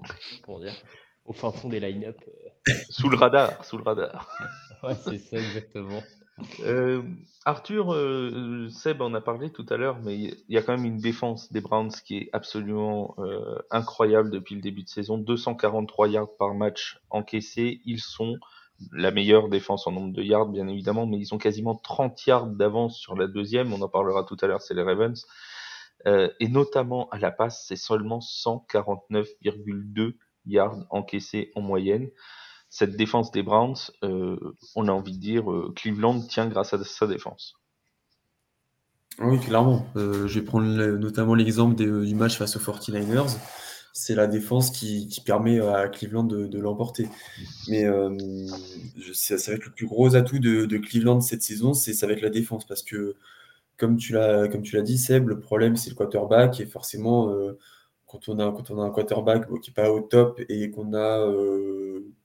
comment 0.44 0.58
dire 0.60 0.74
Au 1.24 1.32
fin 1.32 1.52
fond 1.52 1.68
des 1.70 1.80
line-up. 1.80 2.18
Sous 2.90 3.08
le 3.08 3.16
radar, 3.16 3.64
sous 3.64 3.78
le 3.78 3.84
radar. 3.84 4.28
Ouais, 4.82 4.94
c'est 4.96 5.18
ça 5.18 5.36
exactement. 5.38 6.02
Euh, 6.60 7.02
Arthur, 7.44 7.92
euh, 7.92 8.68
Seb 8.70 9.02
en 9.02 9.14
a 9.14 9.20
parlé 9.20 9.50
tout 9.50 9.66
à 9.68 9.76
l'heure, 9.76 9.98
mais 10.02 10.16
il 10.16 10.44
y 10.48 10.56
a 10.56 10.62
quand 10.62 10.76
même 10.76 10.84
une 10.84 10.98
défense 10.98 11.52
des 11.52 11.60
Browns 11.60 11.90
qui 12.04 12.18
est 12.18 12.30
absolument 12.32 13.14
euh, 13.18 13.58
incroyable 13.70 14.30
depuis 14.30 14.54
le 14.54 14.60
début 14.60 14.82
de 14.84 14.88
saison. 14.88 15.18
243 15.18 16.08
yards 16.08 16.36
par 16.38 16.54
match 16.54 17.00
encaissés. 17.10 17.80
Ils 17.84 18.00
sont 18.00 18.36
la 18.92 19.10
meilleure 19.10 19.48
défense 19.48 19.86
en 19.86 19.92
nombre 19.92 20.12
de 20.12 20.22
yards, 20.22 20.48
bien 20.48 20.68
évidemment, 20.68 21.06
mais 21.06 21.18
ils 21.18 21.34
ont 21.34 21.38
quasiment 21.38 21.74
30 21.74 22.26
yards 22.26 22.46
d'avance 22.46 22.98
sur 22.98 23.16
la 23.16 23.26
deuxième. 23.26 23.72
On 23.72 23.80
en 23.82 23.88
parlera 23.88 24.24
tout 24.24 24.36
à 24.40 24.46
l'heure, 24.46 24.62
c'est 24.62 24.74
les 24.74 24.82
Ravens. 24.82 25.26
Euh, 26.06 26.28
et 26.40 26.48
notamment 26.48 27.08
à 27.10 27.18
la 27.18 27.30
passe, 27.30 27.64
c'est 27.66 27.76
seulement 27.76 28.18
149,2 28.18 30.16
yards 30.46 30.78
encaissés 30.90 31.52
en 31.54 31.60
moyenne 31.60 32.08
cette 32.72 32.96
défense 32.96 33.30
des 33.32 33.42
Browns, 33.42 33.76
euh, 34.02 34.38
on 34.76 34.88
a 34.88 34.92
envie 34.92 35.12
de 35.12 35.20
dire, 35.20 35.52
euh, 35.52 35.70
Cleveland 35.76 36.22
tient 36.22 36.46
grâce 36.46 36.72
à 36.72 36.82
sa 36.82 37.06
défense. 37.06 37.52
Oui, 39.18 39.38
clairement. 39.38 39.84
Euh, 39.94 40.26
je 40.26 40.40
vais 40.40 40.44
prendre 40.46 40.66
notamment 40.96 41.34
l'exemple 41.34 41.74
du 41.74 42.14
match 42.14 42.38
face 42.38 42.56
aux 42.56 42.60
49ers. 42.60 43.36
C'est 43.92 44.14
la 44.14 44.26
défense 44.26 44.70
qui, 44.70 45.06
permet 45.26 45.60
à 45.60 45.86
Cleveland 45.88 46.24
de, 46.24 46.58
l'emporter. 46.58 47.10
Mais 47.68 47.84
ça, 49.12 49.36
va 49.36 49.52
être 49.52 49.66
le 49.66 49.72
plus 49.72 49.86
gros 49.86 50.16
atout 50.16 50.38
de, 50.38 50.78
Cleveland 50.78 51.20
cette 51.20 51.42
saison, 51.42 51.74
c'est 51.74 51.92
ça 51.92 52.06
va 52.06 52.14
être 52.14 52.22
la 52.22 52.30
défense. 52.30 52.66
Parce 52.66 52.82
que, 52.82 53.16
comme 53.76 53.98
tu 53.98 54.14
l'as 54.14 54.48
dit, 54.82 54.96
Seb, 54.96 55.28
le 55.28 55.38
problème 55.38 55.76
c'est 55.76 55.90
le 55.90 55.96
quarterback. 55.96 56.58
Et 56.58 56.64
forcément, 56.64 57.30
quand, 58.06 58.30
on 58.30 58.38
a, 58.38 58.50
quand 58.50 58.70
on 58.70 58.80
a 58.80 58.84
un 58.86 58.90
quarterback 58.90 59.46
qui 59.60 59.70
n'est 59.70 59.74
pas 59.74 59.92
au 59.92 60.00
top 60.00 60.40
et 60.48 60.70
qu'on 60.70 60.94
a 60.94 61.28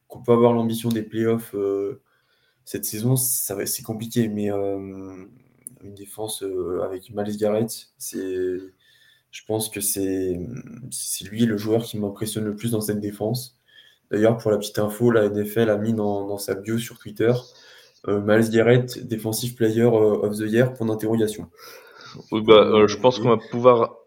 qu'on 0.08 0.22
peut 0.22 0.32
avoir 0.32 0.54
l'ambition 0.54 0.90
des 0.90 1.04
playoffs 1.04 1.54
euh, 1.56 2.02
cette 2.66 2.86
saison, 2.86 3.16
ça 3.16 3.66
c'est 3.66 3.84
compliqué. 3.84 4.28
Mais 4.28 4.52
euh, 4.52 5.26
une 5.84 5.94
défense 5.96 6.44
euh, 6.44 6.82
avec 6.84 7.12
Miles 7.14 7.38
Garrett, 7.38 7.90
c'est, 7.98 8.58
je 9.32 9.42
pense 9.46 9.70
que 9.70 9.82
c'est, 9.82 10.40
c'est 10.92 11.26
lui 11.26 11.46
le 11.46 11.58
joueur 11.58 11.84
qui 11.84 11.98
m'impressionne 11.98 12.46
le 12.46 12.56
plus 12.56 12.72
dans 12.72 12.82
cette 12.82 13.00
défense. 13.00 13.60
D'ailleurs, 14.12 14.38
pour 14.38 14.52
la 14.52 14.58
petite 14.58 14.80
info, 14.80 15.12
la 15.12 15.30
NFL 15.30 15.70
a 15.70 15.78
mis 15.78 15.94
dans, 15.94 16.38
sa 16.38 16.56
bio 16.56 16.78
sur 16.78 16.98
Twitter 16.98 17.34
Miles 18.08 18.50
Garrett, 18.52 19.06
Defensive 19.06 19.56
Player 19.56 19.84
of 19.84 20.38
the 20.38 20.50
Year, 20.50 20.74
point 20.74 20.88
d'interrogation. 20.88 21.50
bah, 22.32 22.88
je 22.88 22.98
pense 22.98 23.20
qu'on 23.20 23.30
va 23.30 23.38
pouvoir 23.52 23.98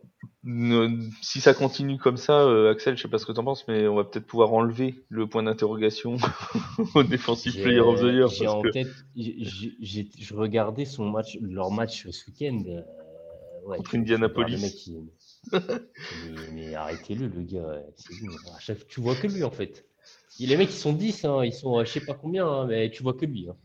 si 1.22 1.40
ça 1.40 1.54
continue 1.54 1.98
comme 1.98 2.16
ça, 2.16 2.40
euh, 2.40 2.70
Axel, 2.70 2.96
je 2.96 3.02
sais 3.02 3.08
pas 3.08 3.18
ce 3.18 3.26
que 3.26 3.32
t'en 3.32 3.44
penses, 3.44 3.66
mais 3.68 3.86
on 3.86 3.96
va 3.96 4.04
peut-être 4.04 4.26
pouvoir 4.26 4.52
enlever 4.52 5.04
le 5.08 5.26
point 5.26 5.42
d'interrogation 5.42 6.16
au 6.94 7.02
Defensive 7.02 7.60
Player 7.60 7.80
of 7.80 8.00
the 8.00 8.04
Year. 8.04 8.28
J'ai 8.28 8.48
en 8.48 8.62
tête, 8.62 8.88
je 9.16 10.34
regardais 10.34 10.84
son 10.86 11.10
match, 11.10 11.36
leur 11.42 11.70
match 11.70 12.08
ce 12.08 12.30
week-end. 12.30 12.62
Euh, 12.66 13.68
ouais, 13.68 13.76
Contre 13.76 13.96
Indianapolis. 13.96 14.90
mais, 16.52 16.74
arrêtez-le, 16.74 17.28
le 17.28 17.42
gars. 17.42 17.82
tu 18.88 19.00
vois 19.00 19.14
que 19.14 19.26
lui, 19.26 19.44
en 19.44 19.50
fait. 19.50 19.84
Les 20.38 20.56
mecs, 20.56 20.70
ils 20.70 20.78
sont 20.78 20.94
10, 20.94 21.24
hein, 21.26 21.44
ils 21.44 21.52
sont 21.52 21.84
je 21.84 21.90
sais 21.90 22.00
pas 22.00 22.14
combien, 22.14 22.46
hein, 22.46 22.66
mais 22.66 22.90
tu 22.90 23.02
vois 23.02 23.12
que 23.12 23.26
lui. 23.26 23.46
Hein. 23.50 23.56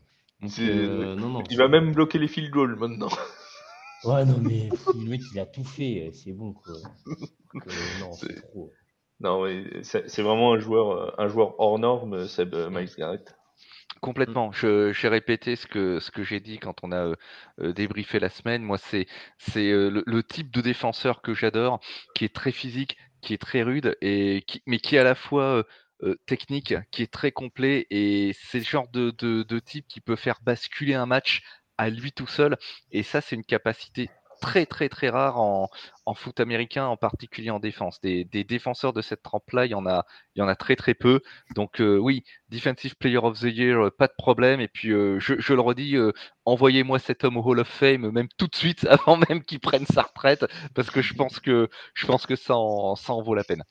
Euh, 0.58 1.14
non, 1.14 1.30
non, 1.30 1.42
il 1.50 1.56
va 1.56 1.68
même 1.68 1.92
bloquer 1.92 2.18
les 2.18 2.28
field 2.28 2.50
goals 2.50 2.76
maintenant. 2.76 3.08
Ouais, 4.04 4.24
non, 4.24 4.38
mais 4.38 4.68
le 4.94 5.10
mec, 5.10 5.22
il 5.32 5.38
a 5.38 5.46
tout 5.46 5.64
fait, 5.64 6.10
c'est 6.12 6.32
bon, 6.32 6.52
quoi. 6.52 6.74
non, 8.00 8.12
c'est 8.12 8.40
trop. 8.42 8.72
Non, 9.20 9.44
mais 9.44 9.82
c'est 9.82 10.22
vraiment 10.22 10.52
un 10.52 10.58
joueur, 10.58 10.90
euh, 10.90 11.10
un 11.18 11.28
joueur 11.28 11.58
hors 11.58 11.78
norme, 11.78 12.26
Seb 12.28 12.54
euh, 12.54 12.68
Miles 12.68 12.90
Garrett. 12.96 13.34
Complètement. 14.02 14.52
Je, 14.52 14.92
j'ai 14.92 15.08
répété 15.08 15.56
ce 15.56 15.66
que, 15.66 16.00
ce 16.00 16.10
que 16.10 16.22
j'ai 16.22 16.38
dit 16.38 16.58
quand 16.58 16.76
on 16.82 16.92
a 16.92 17.14
euh, 17.60 17.72
débriefé 17.72 18.20
la 18.20 18.28
semaine. 18.28 18.62
Moi, 18.62 18.76
c'est, 18.76 19.06
c'est 19.38 19.70
le, 19.72 20.22
type 20.22 20.50
de 20.50 20.60
défenseur 20.60 21.22
que 21.22 21.32
j'adore, 21.32 21.80
qui 22.14 22.26
est 22.26 22.34
très 22.34 22.52
physique, 22.52 22.98
qui 23.22 23.32
est 23.32 23.38
très 23.38 23.62
rude, 23.62 23.96
et 24.02 24.44
qui, 24.46 24.62
mais 24.66 24.78
qui 24.78 24.96
est 24.96 24.98
à 24.98 25.04
la 25.04 25.14
fois 25.14 25.64
technique, 26.26 26.74
qui 26.90 27.02
est 27.02 27.10
très 27.10 27.32
complet. 27.32 27.86
Et 27.88 28.32
c'est 28.34 28.58
le 28.58 28.64
genre 28.64 28.88
de, 28.88 29.12
de, 29.12 29.42
de 29.42 29.58
type 29.58 29.86
qui 29.88 30.02
peut 30.02 30.14
faire 30.16 30.40
basculer 30.42 30.92
un 30.92 31.06
match 31.06 31.42
à 31.78 31.90
lui 31.90 32.12
tout 32.12 32.26
seul. 32.26 32.56
Et 32.92 33.02
ça, 33.02 33.20
c'est 33.20 33.36
une 33.36 33.44
capacité 33.44 34.10
très 34.40 34.66
très 34.66 34.88
très 34.88 35.08
rare 35.08 35.38
en, 35.38 35.68
foot 36.14 36.40
américain, 36.40 36.86
en 36.86 36.96
particulier 36.96 37.50
en 37.50 37.58
défense. 37.58 38.00
Des, 38.00 38.24
défenseurs 38.24 38.92
de 38.92 39.02
cette 39.02 39.22
trempe-là, 39.22 39.66
il 39.66 39.72
y 39.72 39.74
en 39.74 39.86
a, 39.86 40.06
il 40.34 40.40
y 40.40 40.42
en 40.42 40.48
a 40.48 40.54
très 40.54 40.76
très 40.76 40.94
peu. 40.94 41.20
Donc 41.54 41.80
euh, 41.80 41.96
oui, 41.98 42.24
Defensive 42.48 42.96
Player 42.96 43.18
of 43.18 43.40
the 43.40 43.44
Year, 43.44 43.86
euh, 43.86 43.90
pas 43.90 44.06
de 44.06 44.14
problème. 44.16 44.60
Et 44.60 44.68
puis 44.68 44.92
euh, 44.92 45.18
je, 45.18 45.52
le 45.52 45.60
redis, 45.60 45.96
envoyez-moi 46.44 46.98
cet 46.98 47.24
homme 47.24 47.36
au 47.36 47.42
Hall 47.42 47.60
of 47.60 47.68
Fame, 47.68 48.10
même 48.10 48.28
tout 48.36 48.46
de 48.46 48.54
suite, 48.54 48.86
avant 48.90 49.16
même 49.16 49.42
qu'il 49.42 49.60
prenne 49.60 49.86
sa 49.86 50.02
retraite, 50.02 50.46
parce 50.74 50.90
que 50.90 51.02
je 51.02 51.14
pense 51.14 51.40
que 51.40 51.68
je 51.94 52.06
pense 52.06 52.26
que 52.26 52.36
ça 52.36 52.54
ça 52.96 53.12
en 53.12 53.22
vaut 53.22 53.34
la 53.34 53.44
peine. 53.44 53.64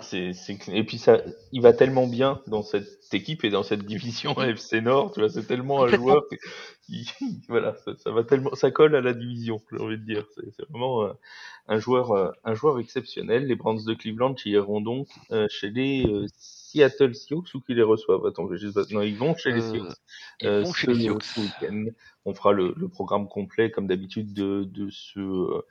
C'est, 0.00 0.32
Et 0.68 0.84
puis 0.84 0.96
ça, 0.96 1.18
il 1.52 1.60
va 1.60 1.74
tellement 1.74 2.06
bien 2.06 2.40
dans 2.46 2.62
cette 2.62 3.12
équipe 3.12 3.44
et 3.44 3.50
dans 3.50 3.62
cette 3.62 3.84
division 3.84 4.34
FC 4.42 4.80
Nord, 4.80 5.12
tu 5.12 5.20
vois, 5.20 5.28
c'est 5.28 5.46
tellement 5.46 5.84
un 5.84 5.88
joueur, 5.88 6.24
voilà, 7.48 7.76
ça, 7.98 8.10
va 8.10 8.24
tellement, 8.24 8.54
ça 8.54 8.70
colle 8.70 8.96
à 8.96 9.02
la 9.02 9.12
division, 9.12 9.60
j'ai 9.70 9.78
envie 9.78 9.98
de 9.98 10.04
dire. 10.04 10.24
C'est, 10.34 10.66
vraiment 10.70 11.04
euh, 11.04 11.12
un 11.66 11.78
joueur, 11.78 12.12
euh, 12.12 12.30
un 12.44 12.54
joueur 12.54 12.78
exceptionnel. 12.78 13.46
Les 13.46 13.56
Browns 13.56 13.84
de 13.84 13.92
Cleveland 13.92 14.32
qui 14.32 14.50
iront 14.50 14.80
donc 14.80 15.08
euh, 15.32 15.46
chez 15.50 15.68
les 15.68 16.06
Seattle 16.38 17.14
Seahawks 17.14 17.52
ou 17.54 17.60
qui 17.60 17.74
les 17.74 17.82
reçoivent? 17.82 18.24
Attends, 18.24 18.48
je 18.50 18.94
non, 18.94 19.02
ils 19.02 19.18
vont 19.18 19.36
chez 19.36 19.52
les 19.52 19.60
Seahawks. 19.60 19.96
Ils 20.40 20.48
vont 20.48 20.72
chez 20.72 20.94
les 20.94 21.02
Seahawks. 21.04 21.26
On 22.24 22.34
fera 22.34 22.52
le, 22.52 22.72
le, 22.76 22.88
programme 22.88 23.28
complet 23.28 23.70
comme 23.70 23.86
d'habitude 23.86 24.32
de, 24.32 24.64
de 24.64 24.88
ce 24.90 25.62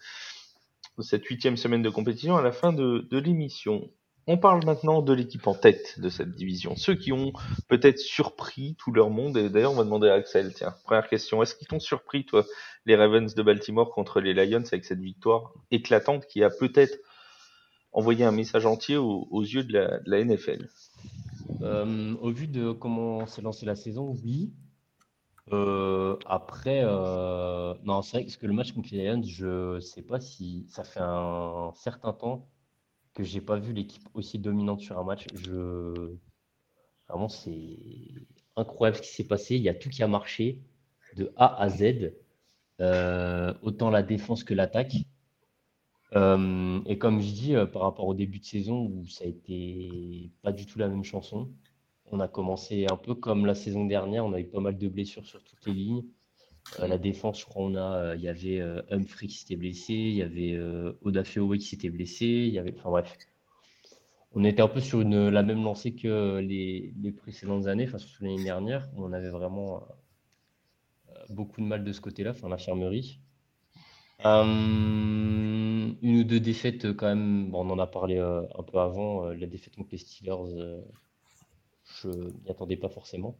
cette 0.99 1.25
huitième 1.25 1.57
semaine 1.57 1.81
de 1.81 1.89
compétition 1.89 2.37
à 2.37 2.41
la 2.41 2.51
fin 2.51 2.73
de, 2.73 3.07
l'émission. 3.11 3.89
On 4.29 4.37
parle 4.37 4.65
maintenant 4.65 5.01
de 5.01 5.13
l'équipe 5.13 5.47
en 5.47 5.53
tête 5.53 5.99
de 5.99 6.09
cette 6.09 6.35
division. 6.35 6.75
Ceux 6.75 6.95
qui 6.95 7.13
ont 7.13 7.31
peut-être 7.69 7.99
surpris 7.99 8.75
tout 8.77 8.91
leur 8.91 9.09
monde. 9.09 9.37
Et 9.37 9.49
d'ailleurs, 9.49 9.71
on 9.71 9.75
va 9.75 9.85
demander 9.85 10.09
à 10.09 10.15
Axel, 10.15 10.53
tiens, 10.53 10.75
première 10.83 11.07
question. 11.07 11.41
Est-ce 11.41 11.55
qu'ils 11.55 11.67
t'ont 11.67 11.79
surpris, 11.79 12.25
toi, 12.25 12.45
les 12.85 12.95
Ravens 12.95 13.33
de 13.33 13.41
Baltimore 13.41 13.93
contre 13.93 14.19
les 14.19 14.33
Lions 14.33 14.63
avec 14.65 14.83
cette 14.83 14.99
victoire 14.99 15.53
éclatante 15.71 16.25
qui 16.27 16.43
a 16.43 16.49
peut-être 16.49 16.97
envoyé 17.93 18.25
un 18.25 18.31
message 18.31 18.65
entier 18.65 18.97
aux, 18.97 19.41
yeux 19.41 19.63
de 19.63 19.73
la, 19.73 19.99
de 19.99 20.11
la 20.11 20.23
NFL 20.23 20.67
euh, 21.61 22.13
Au 22.21 22.31
vu 22.31 22.47
de 22.47 22.71
comment 22.71 23.25
s'est 23.27 23.41
lancée 23.41 23.65
la 23.65 23.75
saison, 23.75 24.13
oui. 24.23 24.51
Euh, 25.53 26.17
après, 26.25 26.81
euh, 26.83 27.73
non, 27.83 28.01
c'est 28.01 28.21
vrai 28.21 28.25
que 28.25 28.45
le 28.45 28.53
match 28.53 28.73
contre 28.73 28.89
les 28.91 29.05
Lions, 29.07 29.23
je 29.23 29.79
sais 29.79 30.01
pas 30.01 30.19
si 30.19 30.65
ça 30.69 30.83
fait 30.83 30.99
un 31.01 31.71
certain 31.75 32.13
temps 32.13 32.49
que 33.13 33.23
j'ai 33.23 33.41
pas 33.41 33.57
vu 33.57 33.73
l'équipe 33.73 34.03
aussi 34.13 34.39
dominante 34.39 34.81
sur 34.81 34.99
un 34.99 35.03
match. 35.03 35.27
Je... 35.35 36.15
Vraiment, 37.07 37.29
c'est 37.29 37.77
incroyable 38.57 38.97
ce 38.97 39.01
qui 39.03 39.09
s'est 39.09 39.27
passé. 39.27 39.55
Il 39.55 39.61
y 39.61 39.69
a 39.69 39.73
tout 39.73 39.89
qui 39.89 40.03
a 40.03 40.07
marché 40.07 40.61
de 41.15 41.31
A 41.37 41.61
à 41.61 41.69
Z, 41.69 42.13
euh, 42.81 43.53
autant 43.61 43.89
la 43.89 44.03
défense 44.03 44.43
que 44.43 44.53
l'attaque. 44.53 44.95
et 46.13 46.97
comme 46.97 47.21
je 47.21 47.31
dis, 47.31 47.55
par 47.71 47.83
rapport 47.83 48.07
au 48.07 48.13
début 48.13 48.39
de 48.39 48.45
saison 48.45 48.85
où 48.85 49.07
ça 49.07 49.25
a 49.25 49.27
été 49.27 50.31
pas 50.41 50.51
du 50.51 50.65
tout 50.65 50.79
la 50.79 50.87
même 50.89 51.03
chanson, 51.03 51.49
on 52.11 52.19
a 52.19 52.27
commencé 52.27 52.85
un 52.89 52.97
peu 52.97 53.15
comme 53.15 53.45
la 53.45 53.55
saison 53.55 53.85
dernière, 53.85 54.25
on 54.25 54.33
a 54.33 54.39
eu 54.39 54.45
pas 54.45 54.59
mal 54.59 54.77
de 54.77 54.87
blessures 54.87 55.25
sur 55.25 55.43
toutes 55.43 55.65
les 55.65 55.73
lignes. 55.73 56.03
Euh, 56.79 56.87
la 56.87 56.97
défense, 56.97 57.39
je 57.39 57.45
crois, 57.45 57.63
on 57.63 57.75
a, 57.75 57.95
euh, 57.95 58.15
il 58.15 58.21
y 58.21 58.27
avait 58.27 58.59
euh, 58.59 58.81
Humphrey 58.91 59.27
qui 59.27 59.37
s'était 59.37 59.55
blessé, 59.55 59.93
il 59.93 60.15
y 60.15 60.21
avait 60.21 60.53
euh, 60.53 60.93
Oda 61.01 61.23
qui 61.23 61.61
s'était 61.61 61.89
blessé, 61.89 62.25
il 62.25 62.53
y 62.53 62.59
avait, 62.59 62.73
enfin 62.77 62.89
bref, 62.89 63.17
on 64.33 64.43
était 64.43 64.61
un 64.61 64.67
peu 64.67 64.81
sur 64.81 65.03
la 65.03 65.43
même 65.43 65.63
lancée 65.63 65.95
que 65.95 66.39
les, 66.39 66.93
précédentes 67.17 67.67
années, 67.67 67.85
enfin 67.87 67.97
surtout 67.97 68.23
l'année 68.23 68.43
dernière, 68.43 68.87
où 68.95 69.05
on 69.05 69.13
avait 69.13 69.29
vraiment 69.29 69.87
beaucoup 71.29 71.61
de 71.61 71.65
mal 71.65 71.83
de 71.83 71.91
ce 71.91 72.01
côté-là, 72.01 72.31
enfin 72.31 72.49
l'infirmerie. 72.49 73.19
une 74.23 75.95
ou 76.03 76.23
deux 76.23 76.39
défaites 76.39 76.93
quand 76.93 77.07
même, 77.07 77.49
bon, 77.49 77.65
on 77.65 77.71
en 77.71 77.79
a 77.79 77.87
parlé 77.87 78.19
un 78.19 78.63
peu 78.63 78.79
avant, 78.79 79.25
la 79.29 79.47
défaite 79.47 79.75
contre 79.75 79.89
les 79.93 79.97
Steelers 79.97 80.83
je 82.01 82.09
n'y 82.09 82.49
attendais 82.49 82.77
pas 82.77 82.89
forcément. 82.89 83.37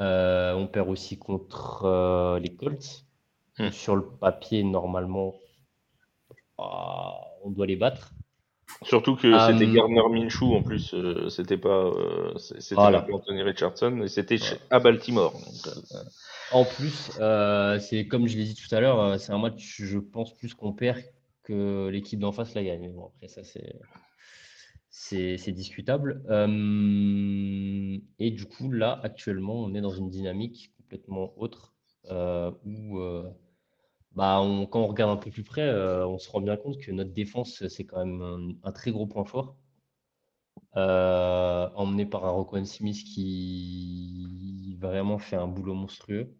Euh, 0.00 0.54
on 0.54 0.66
perd 0.66 0.88
aussi 0.88 1.18
contre 1.18 1.84
euh, 1.84 2.38
les 2.38 2.54
Colts. 2.54 3.04
Hmm. 3.58 3.70
Sur 3.70 3.94
le 3.94 4.02
papier, 4.02 4.64
normalement, 4.64 5.34
ah, 6.58 7.14
on 7.44 7.50
doit 7.50 7.66
les 7.66 7.76
battre. 7.76 8.12
Surtout 8.82 9.14
que 9.14 9.38
c'était 9.38 9.66
euh, 9.66 9.72
Gardner 9.72 10.02
Minshew 10.10 10.54
en 10.54 10.62
plus, 10.62 10.94
c'était 11.28 11.58
pas 11.58 11.92
c'était 12.36 12.80
Anthony 12.80 13.42
Richardson 13.42 14.00
et 14.02 14.08
c'était 14.08 14.38
à 14.70 14.80
Baltimore. 14.80 15.32
En 16.50 16.64
plus, 16.64 17.12
c'est 17.80 18.08
comme 18.08 18.26
je 18.26 18.36
l'ai 18.36 18.44
dit 18.44 18.56
tout 18.56 18.74
à 18.74 18.80
l'heure, 18.80 19.20
c'est 19.20 19.32
un 19.32 19.38
match, 19.38 19.80
je 19.80 19.98
pense, 19.98 20.34
plus 20.34 20.54
qu'on 20.54 20.72
perd 20.72 20.98
que 21.44 21.88
l'équipe 21.88 22.18
d'en 22.18 22.32
face 22.32 22.54
la 22.54 22.64
gagne. 22.64 22.80
Mais 22.80 22.88
bon, 22.88 23.12
après 23.14 23.28
ça, 23.28 23.44
c'est 23.44 23.76
c'est 24.96 25.52
discutable. 25.52 26.22
et 28.18 28.30
du 28.30 28.46
coup, 28.46 28.70
là, 28.70 29.00
actuellement, 29.02 29.54
on 29.54 29.74
est 29.74 29.80
dans 29.80 29.90
une 29.90 30.08
dynamique 30.08 30.72
complètement 30.78 31.32
autre. 31.36 31.74
euh, 32.10 32.52
où 32.64 32.98
bah, 34.12 34.40
on, 34.40 34.66
quand 34.66 34.80
on 34.82 34.86
regarde 34.86 35.10
un 35.10 35.16
peu 35.20 35.30
plus 35.30 35.42
près, 35.42 35.68
on 36.04 36.18
se 36.18 36.30
rend 36.30 36.40
bien 36.40 36.56
compte 36.56 36.78
que 36.78 36.92
notre 36.92 37.12
défense, 37.12 37.66
c'est 37.68 37.84
quand 37.84 38.04
même 38.04 38.58
un, 38.62 38.72
très 38.72 38.92
gros 38.92 39.06
point 39.06 39.24
fort. 39.24 39.56
emmené 40.74 42.06
par 42.06 42.24
un 42.24 42.30
Roquan 42.30 42.64
Smith 42.64 43.02
qui 43.04 44.76
vraiment 44.80 45.18
fait 45.18 45.36
un 45.36 45.48
boulot 45.48 45.74
monstrueux. 45.74 46.36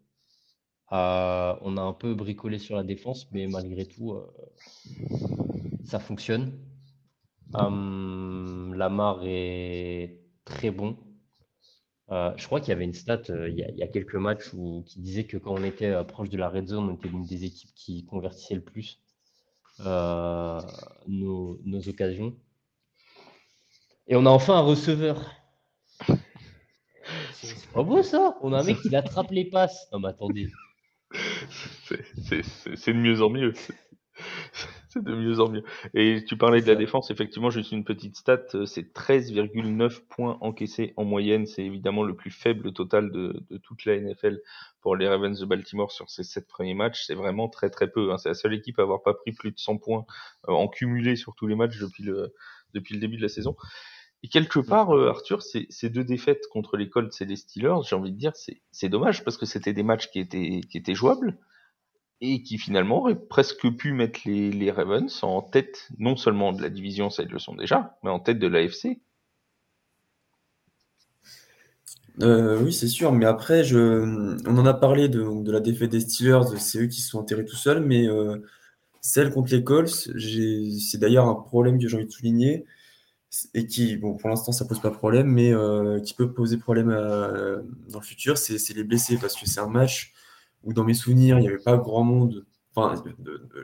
on 0.92 1.76
a 1.76 1.82
un 1.82 1.92
peu 1.92 2.14
bricolé 2.14 2.58
sur 2.58 2.76
la 2.76 2.84
défense, 2.84 3.30
mais 3.32 3.48
malgré 3.48 3.86
tout, 3.86 4.16
ça 5.84 5.98
fonctionne. 5.98 6.52
Hum, 7.52 8.74
Lamar 8.74 9.20
est 9.24 10.18
très 10.44 10.70
bon. 10.70 10.96
Euh, 12.10 12.32
je 12.36 12.46
crois 12.46 12.60
qu'il 12.60 12.68
y 12.68 12.72
avait 12.72 12.84
une 12.84 12.92
stat 12.92 13.22
euh, 13.30 13.48
il, 13.48 13.56
y 13.56 13.82
a, 13.82 13.86
quelques 13.86 14.16
matchs 14.16 14.52
où, 14.52 14.84
qui 14.86 15.00
disait 15.00 15.24
que 15.24 15.38
quand 15.38 15.54
on 15.54 15.64
était 15.64 15.86
euh, 15.86 16.04
proche 16.04 16.28
de 16.28 16.36
la 16.36 16.50
red 16.50 16.68
zone, 16.68 16.90
on 16.90 16.94
était 16.94 17.08
l'une 17.08 17.24
des 17.24 17.44
équipes 17.44 17.70
qui 17.74 18.04
convertissait 18.04 18.54
le 18.54 18.60
plus 18.60 19.00
nos, 19.78 20.68
occasions. 21.88 22.36
Et 24.06 24.14
on 24.14 24.26
a 24.26 24.30
enfin 24.30 24.54
un 24.54 24.60
receveur. 24.60 25.20
C'est 27.32 27.72
pas 27.72 27.82
beau 27.82 28.02
ça 28.02 28.36
On 28.42 28.52
a 28.52 28.60
un 28.60 28.64
mec 28.64 28.80
qui 28.82 28.94
attrape 28.96 29.30
les 29.30 29.46
passes. 29.46 29.88
Non 29.92 29.98
mais 29.98 30.08
attendez. 30.08 30.50
C'est 31.88 32.92
de 32.92 32.98
mieux 32.98 33.22
en 33.22 33.30
mieux. 33.30 33.54
C'est 34.94 35.02
de 35.04 35.14
mieux 35.14 35.40
en 35.40 35.48
mieux. 35.48 35.64
Et 35.92 36.24
tu 36.24 36.36
parlais 36.36 36.60
de 36.60 36.66
la 36.66 36.74
défense, 36.74 37.10
effectivement, 37.10 37.50
juste 37.50 37.72
une 37.72 37.84
petite 37.84 38.16
stat, 38.16 38.44
euh, 38.54 38.64
c'est 38.64 38.94
13,9 38.94 40.00
points 40.08 40.38
encaissés 40.40 40.94
en 40.96 41.04
moyenne. 41.04 41.46
C'est 41.46 41.64
évidemment 41.64 42.02
le 42.02 42.14
plus 42.14 42.30
faible 42.30 42.72
total 42.72 43.10
de, 43.10 43.44
toute 43.62 43.84
la 43.84 43.98
NFL 43.98 44.40
pour 44.80 44.96
les 44.96 45.08
Ravens 45.08 45.38
de 45.38 45.46
Baltimore 45.46 45.90
sur 45.90 46.10
ces 46.10 46.22
sept 46.22 46.46
premiers 46.46 46.74
matchs. 46.74 47.04
C'est 47.06 47.14
vraiment 47.14 47.48
très 47.48 47.70
très 47.70 47.90
peu. 47.90 48.12
Hein. 48.12 48.18
C'est 48.18 48.28
la 48.30 48.34
seule 48.34 48.54
équipe 48.54 48.78
à 48.78 48.82
avoir 48.82 49.02
pas 49.02 49.14
pris 49.14 49.32
plus 49.32 49.50
de 49.50 49.58
100 49.58 49.78
points 49.78 50.06
euh, 50.48 50.52
en 50.52 50.68
cumulé 50.68 51.16
sur 51.16 51.34
tous 51.34 51.46
les 51.46 51.56
matchs 51.56 51.78
depuis 51.78 52.04
le, 52.04 52.32
depuis 52.72 52.94
le 52.94 53.00
début 53.00 53.16
de 53.16 53.22
la 53.22 53.28
saison. 53.28 53.56
Et 54.22 54.28
quelque 54.28 54.58
part, 54.58 54.96
euh, 54.96 55.10
Arthur, 55.10 55.42
ces, 55.42 55.66
ces 55.68 55.90
deux 55.90 56.04
défaites 56.04 56.46
contre 56.50 56.76
les 56.76 56.88
Colts 56.88 57.20
et 57.20 57.26
les 57.26 57.36
Steelers, 57.36 57.82
j'ai 57.86 57.96
envie 57.96 58.12
de 58.12 58.16
dire, 58.16 58.32
c'est 58.70 58.88
dommage 58.88 59.22
parce 59.22 59.36
que 59.36 59.44
c'était 59.44 59.74
des 59.74 59.82
matchs 59.82 60.08
qui 60.10 60.18
étaient, 60.18 60.60
qui 60.70 60.78
étaient 60.78 60.94
jouables 60.94 61.36
et 62.32 62.42
qui 62.42 62.58
finalement 62.58 63.00
aurait 63.00 63.18
presque 63.18 63.68
pu 63.76 63.92
mettre 63.92 64.20
les, 64.24 64.50
les, 64.50 64.70
Ravens 64.70 65.22
en 65.22 65.42
tête 65.42 65.88
non 65.98 66.16
seulement 66.16 66.52
de 66.52 66.62
la 66.62 66.70
division, 66.70 67.10
ça 67.10 67.22
ils 67.22 67.28
le 67.28 67.38
sont 67.38 67.54
déjà, 67.54 67.98
mais 68.02 68.10
en 68.10 68.18
tête 68.18 68.38
de 68.38 68.46
l'AFC. 68.46 69.00
Euh, 72.22 72.60
oui, 72.62 72.72
c'est 72.72 72.88
sûr, 72.88 73.12
mais 73.12 73.26
après, 73.26 73.62
on 73.74 74.56
en 74.56 74.66
a 74.66 74.74
parlé 74.74 75.08
de, 75.08 75.42
de 75.42 75.52
la 75.52 75.60
défaite 75.60 75.90
des 75.90 76.00
Steelers, 76.00 76.56
c'est 76.58 76.78
eux 76.78 76.86
qui 76.86 77.00
se 77.00 77.10
sont 77.10 77.18
enterrés 77.18 77.44
tout 77.44 77.56
seuls, 77.56 77.80
mais 77.80 78.08
euh, 78.08 78.38
celle 79.00 79.30
contre 79.30 79.52
les 79.52 79.62
Colts, 79.62 79.88
c'est 79.90 80.98
d'ailleurs 80.98 81.26
un 81.26 81.34
problème 81.34 81.78
que 81.78 81.88
j'ai 81.88 81.96
envie 81.96 82.06
de 82.06 82.10
souligner, 82.10 82.64
et 83.52 83.66
qui, 83.66 83.96
pour 83.96 84.28
l'instant, 84.28 84.52
ça 84.52 84.64
pose 84.64 84.80
pas 84.80 84.92
problème, 84.92 85.26
mais 85.26 85.52
euh, 85.52 86.00
qui 86.00 86.14
peut 86.14 86.32
poser 86.32 86.56
problème 86.56 86.88
dans 86.88 87.98
le 87.98 88.04
futur, 88.04 88.38
c'est 88.38 88.74
les 88.74 88.84
blessés, 88.84 89.18
parce 89.18 89.34
que 89.34 89.46
c'est 89.46 89.60
un 89.60 89.68
match 89.68 90.14
où 90.64 90.72
dans 90.72 90.84
mes 90.84 90.94
souvenirs, 90.94 91.38
il 91.38 91.42
n'y 91.42 91.48
avait 91.48 91.58
pas 91.58 91.76
grand 91.76 92.04
monde. 92.04 92.44
Enfin, 92.74 93.02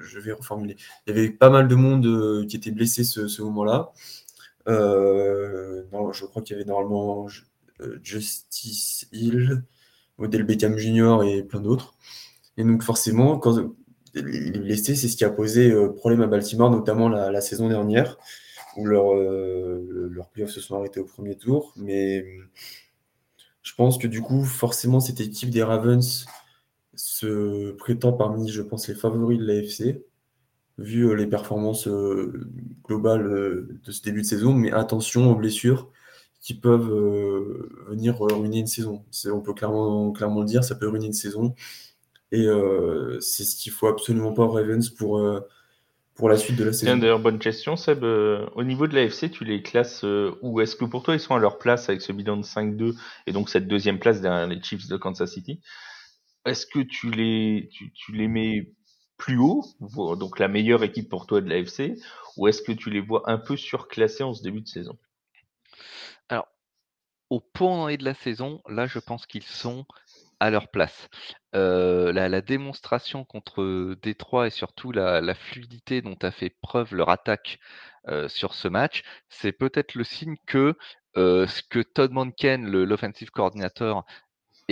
je 0.00 0.20
vais 0.20 0.32
reformuler. 0.32 0.76
Il 1.06 1.14
y 1.14 1.18
avait 1.18 1.30
pas 1.30 1.50
mal 1.50 1.66
de 1.66 1.74
monde 1.74 2.06
euh, 2.06 2.46
qui 2.46 2.56
était 2.56 2.70
blessé 2.70 3.02
ce, 3.02 3.42
moment-là. 3.42 3.92
Euh, 4.68 5.82
je 6.12 6.24
crois 6.26 6.42
qu'il 6.42 6.56
y 6.56 6.60
avait 6.60 6.68
normalement 6.68 7.26
euh, 7.80 7.98
Justice 8.02 9.08
Hill, 9.12 9.64
Model 10.18 10.44
Beckham 10.44 10.76
Jr. 10.78 11.24
et 11.24 11.42
plein 11.42 11.60
d'autres. 11.60 11.94
Et 12.56 12.62
donc 12.62 12.82
forcément, 12.82 13.38
quand 13.38 13.56
les 14.14 14.58
blessés, 14.58 14.94
c'est 14.94 15.08
ce 15.08 15.16
qui 15.16 15.24
a 15.24 15.30
posé 15.30 15.74
problème 15.96 16.20
à 16.20 16.26
Baltimore, 16.26 16.70
notamment 16.70 17.08
la, 17.08 17.40
saison 17.40 17.68
dernière, 17.68 18.18
où 18.76 18.84
leurs 18.84 19.14
leur 19.14 20.28
playoffs 20.28 20.50
se 20.50 20.60
sont 20.60 20.76
arrêtés 20.76 21.00
au 21.00 21.04
premier 21.04 21.36
tour. 21.36 21.72
Mais 21.76 22.24
je 23.62 23.74
pense 23.74 23.98
que 23.98 24.06
du 24.06 24.20
coup, 24.20 24.44
forcément, 24.44 25.00
cette 25.00 25.20
équipe 25.20 25.50
des 25.50 25.62
Ravens 25.62 26.26
se 27.00 27.72
prétend 27.72 28.12
parmi, 28.12 28.50
je 28.50 28.62
pense, 28.62 28.88
les 28.88 28.94
favoris 28.94 29.38
de 29.38 29.44
l'AFC, 29.44 30.04
vu 30.78 31.08
euh, 31.08 31.14
les 31.14 31.26
performances 31.26 31.88
euh, 31.88 32.46
globales 32.84 33.26
euh, 33.26 33.68
de 33.84 33.92
ce 33.92 34.02
début 34.02 34.22
de 34.22 34.26
saison. 34.26 34.52
Mais 34.52 34.72
attention 34.72 35.30
aux 35.30 35.34
blessures 35.34 35.90
qui 36.40 36.54
peuvent 36.54 36.90
venir 37.88 38.18
ruiner 38.18 38.60
une 38.60 38.66
saison. 38.66 39.04
On 39.26 39.40
peut 39.40 39.52
clairement, 39.52 40.10
clairement 40.10 40.40
le 40.40 40.46
dire, 40.46 40.64
ça 40.64 40.74
peut 40.74 40.88
ruiner 40.88 41.04
une 41.04 41.12
saison. 41.12 41.54
Et 42.32 42.46
c'est 43.20 43.44
ce 43.44 43.56
qu'il 43.56 43.72
faut 43.72 43.88
absolument 43.88 44.32
pas 44.32 44.44
aux 44.44 44.50
Ravens 44.50 44.88
pour, 44.88 45.22
pour 46.14 46.28
la 46.30 46.38
suite 46.38 46.56
de 46.56 46.64
la 46.64 46.72
saison. 46.72 46.96
D'ailleurs, 46.96 47.18
bonne 47.18 47.38
question, 47.38 47.76
Seb. 47.76 48.02
au 48.04 48.64
niveau 48.64 48.86
de 48.86 48.94
l'AFC, 48.94 49.30
tu 49.30 49.44
les 49.44 49.60
classes 49.60 50.02
où 50.40 50.62
Est-ce 50.62 50.76
que 50.76 50.86
pour 50.86 51.02
toi, 51.02 51.12
ils 51.12 51.20
sont 51.20 51.34
à 51.34 51.38
leur 51.38 51.58
place 51.58 51.90
avec 51.90 52.00
ce 52.00 52.10
bilan 52.10 52.38
de 52.38 52.42
5-2 52.42 52.94
et 53.26 53.32
donc 53.32 53.50
cette 53.50 53.68
deuxième 53.68 53.98
place 53.98 54.22
derrière 54.22 54.46
les 54.46 54.62
Chiefs 54.62 54.88
de 54.88 54.96
Kansas 54.96 55.30
City? 55.30 55.60
Est-ce 56.44 56.66
que 56.66 56.80
tu 56.80 57.10
les, 57.10 58.28
mets 58.28 58.72
plus 59.16 59.38
haut, 59.38 59.64
donc 60.16 60.38
la 60.38 60.48
meilleure 60.48 60.82
équipe 60.82 61.08
pour 61.08 61.26
toi 61.26 61.40
de 61.40 61.48
l'AFC, 61.48 62.00
ou 62.36 62.48
est-ce 62.48 62.62
que 62.62 62.72
tu 62.72 62.90
les 62.90 63.00
vois 63.00 63.30
un 63.30 63.38
peu 63.38 63.56
surclassés 63.56 64.22
en 64.22 64.34
ce 64.34 64.42
début 64.42 64.62
de 64.62 64.68
saison? 64.68 64.98
Alors, 66.28 66.48
au 67.28 67.40
point 67.40 67.94
de 67.96 68.04
la 68.04 68.14
saison, 68.14 68.62
là, 68.68 68.86
je 68.86 68.98
pense 68.98 69.26
qu'ils 69.26 69.42
sont 69.44 69.84
à 70.40 70.50
leur 70.50 70.68
place. 70.68 71.08
Euh, 71.54 72.12
la, 72.12 72.40
démonstration 72.40 73.24
contre 73.24 73.94
Détroit 74.02 74.46
et 74.46 74.50
surtout 74.50 74.90
la, 74.90 75.34
fluidité 75.34 76.00
dont 76.00 76.16
a 76.22 76.30
fait 76.30 76.50
preuve 76.62 76.94
leur 76.94 77.10
attaque 77.10 77.58
euh, 78.08 78.28
sur 78.28 78.54
ce 78.54 78.68
match, 78.68 79.02
c'est 79.28 79.52
peut-être 79.52 79.94
le 79.94 80.04
signe 80.04 80.36
que 80.46 80.76
euh, 81.16 81.46
ce 81.46 81.62
que 81.62 81.80
Todd 81.80 82.12
Monken, 82.12 82.66
l'offensive 82.66 83.30
coordinator, 83.30 84.06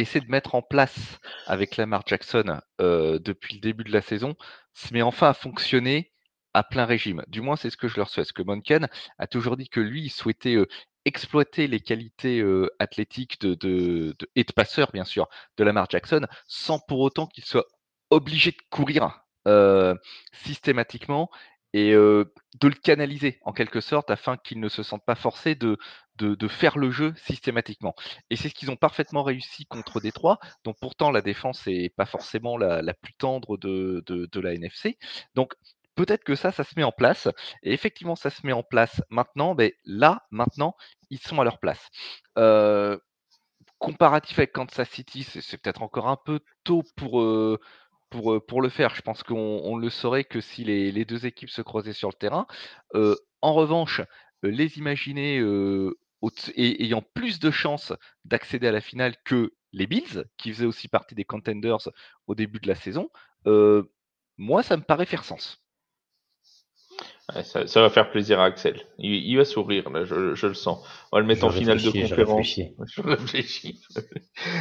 essaie 0.01 0.20
de 0.20 0.30
mettre 0.30 0.55
en 0.55 0.62
place 0.62 1.18
avec 1.46 1.76
Lamar 1.76 2.03
Jackson 2.07 2.61
euh, 2.80 3.18
depuis 3.18 3.55
le 3.55 3.61
début 3.61 3.84
de 3.84 3.92
la 3.92 4.03
saison 4.03 4.36
se 4.74 4.92
met 4.92 5.03
enfin 5.03 5.30
à 5.30 5.34
fonctionner 5.34 6.12
à 6.55 6.62
plein 6.62 6.86
régime. 6.86 7.22
Du 7.28 7.40
moins, 7.40 7.57
c'est 7.57 7.70
ce 7.70 7.76
que 7.76 7.88
je 7.88 7.96
leur 7.96 8.09
souhaite. 8.09 8.26
Parce 8.26 8.32
que 8.32 8.42
Monken 8.42 8.88
a 9.18 9.26
toujours 9.26 9.57
dit 9.57 9.68
que 9.68 9.80
lui, 9.80 10.03
il 10.03 10.11
souhaitait 10.11 10.55
euh, 10.55 10.66
exploiter 11.05 11.66
les 11.66 11.80
qualités 11.80 12.40
euh, 12.40 12.68
athlétiques 12.78 13.38
et 13.44 14.44
de 14.44 14.53
passeur, 14.55 14.90
bien 14.92 15.05
sûr, 15.05 15.28
de 15.57 15.64
Lamar 15.64 15.88
Jackson, 15.90 16.26
sans 16.46 16.78
pour 16.78 17.01
autant 17.01 17.26
qu'il 17.26 17.44
soit 17.44 17.66
obligé 18.11 18.53
de 18.53 18.59
courir 18.70 19.20
systématiquement 20.32 21.30
et 21.72 21.92
de 21.92 22.28
le 22.61 22.74
canaliser 22.74 23.38
en 23.42 23.55
quelque 23.55 23.80
sorte 23.80 24.11
afin 24.11 24.36
qu'il 24.36 24.61
ne 24.61 24.68
se 24.68 24.82
sente 24.82 25.07
pas 25.07 25.14
forcé 25.14 25.55
de, 25.55 25.78
de, 26.18 26.48
faire 26.48 26.78
le 26.78 26.90
jeu 26.90 27.14
systématiquement. 27.24 27.94
Et 28.30 28.36
c'est 28.36 28.48
ce 28.48 28.54
qu'ils 28.54 28.70
ont 28.70 28.76
parfaitement 28.76 29.22
réussi 29.22 29.66
contre 29.66 30.00
Détroit, 30.00 30.38
dont 30.64 30.74
pourtant 30.74 31.10
la 31.10 31.22
défense 31.22 31.66
n'est 31.66 31.90
pas 31.90 32.06
forcément 32.06 32.56
la, 32.56 32.94
plus 32.94 33.14
tendre 33.14 33.56
de, 33.56 34.02
de, 34.06 34.40
la 34.40 34.54
NFC. 34.54 34.98
Donc 35.34 35.54
peut-être 35.94 36.24
que 36.24 36.34
ça, 36.34 36.52
ça 36.52 36.64
se 36.64 36.74
met 36.76 36.84
en 36.84 36.92
place. 36.92 37.28
Et 37.62 37.72
effectivement, 37.72 38.16
ça 38.16 38.30
se 38.30 38.46
met 38.46 38.52
en 38.52 38.62
place 38.62 39.02
maintenant. 39.10 39.54
Mais 39.54 39.74
là, 39.84 40.26
maintenant, 40.30 40.74
ils 41.10 41.20
sont 41.20 41.40
à 41.40 41.44
leur 41.44 41.58
place. 41.58 41.88
comparatif 43.78 44.38
avec 44.38 44.52
Kansas 44.52 44.88
City, 44.90 45.22
c'est 45.22 45.58
peut-être 45.58 45.82
encore 45.82 46.08
un 46.08 46.18
peu 46.24 46.40
tôt 46.64 46.82
pour, 46.96 47.22
pour, 48.10 48.46
pour 48.46 48.62
le 48.62 48.68
faire. 48.68 48.94
Je 48.94 49.02
pense 49.02 49.22
qu'on 49.22 49.76
le 49.76 49.90
saurait 49.90 50.24
que 50.24 50.40
si 50.40 50.64
les, 50.64 51.04
deux 51.04 51.26
équipes 51.26 51.50
se 51.50 51.62
croisaient 51.62 51.92
sur 51.92 52.08
le 52.08 52.14
terrain. 52.14 52.46
en 52.94 53.54
revanche, 53.54 54.00
les 54.42 54.78
imaginer 54.78 55.40
et, 56.54 56.84
ayant 56.84 57.02
plus 57.14 57.38
de 57.38 57.50
chances 57.50 57.92
d'accéder 58.24 58.68
à 58.68 58.72
la 58.72 58.80
finale 58.80 59.14
que 59.24 59.52
les 59.72 59.86
Bills, 59.86 60.24
qui 60.36 60.52
faisaient 60.52 60.66
aussi 60.66 60.88
partie 60.88 61.14
des 61.14 61.24
contenders 61.24 61.88
au 62.26 62.34
début 62.34 62.58
de 62.58 62.68
la 62.68 62.74
saison, 62.74 63.10
moi, 64.38 64.62
ça 64.62 64.76
me 64.76 64.82
paraît 64.82 65.06
faire 65.06 65.24
sens. 65.24 65.62
ça, 67.42 67.82
va 67.82 67.90
faire 67.90 68.10
plaisir 68.10 68.40
à 68.40 68.46
Axel. 68.46 68.80
Il, 68.98 69.36
va 69.36 69.44
sourire, 69.44 69.90
là, 69.90 70.04
je, 70.04 70.46
le 70.46 70.54
sens. 70.54 70.86
On 71.12 71.16
va 71.16 71.20
le 71.20 71.26
mettre 71.26 71.44
en 71.44 71.50
finale 71.50 71.82
de 71.82 71.90
conférence. 71.90 72.46
Je 72.86 73.02
réfléchis. 73.02 73.82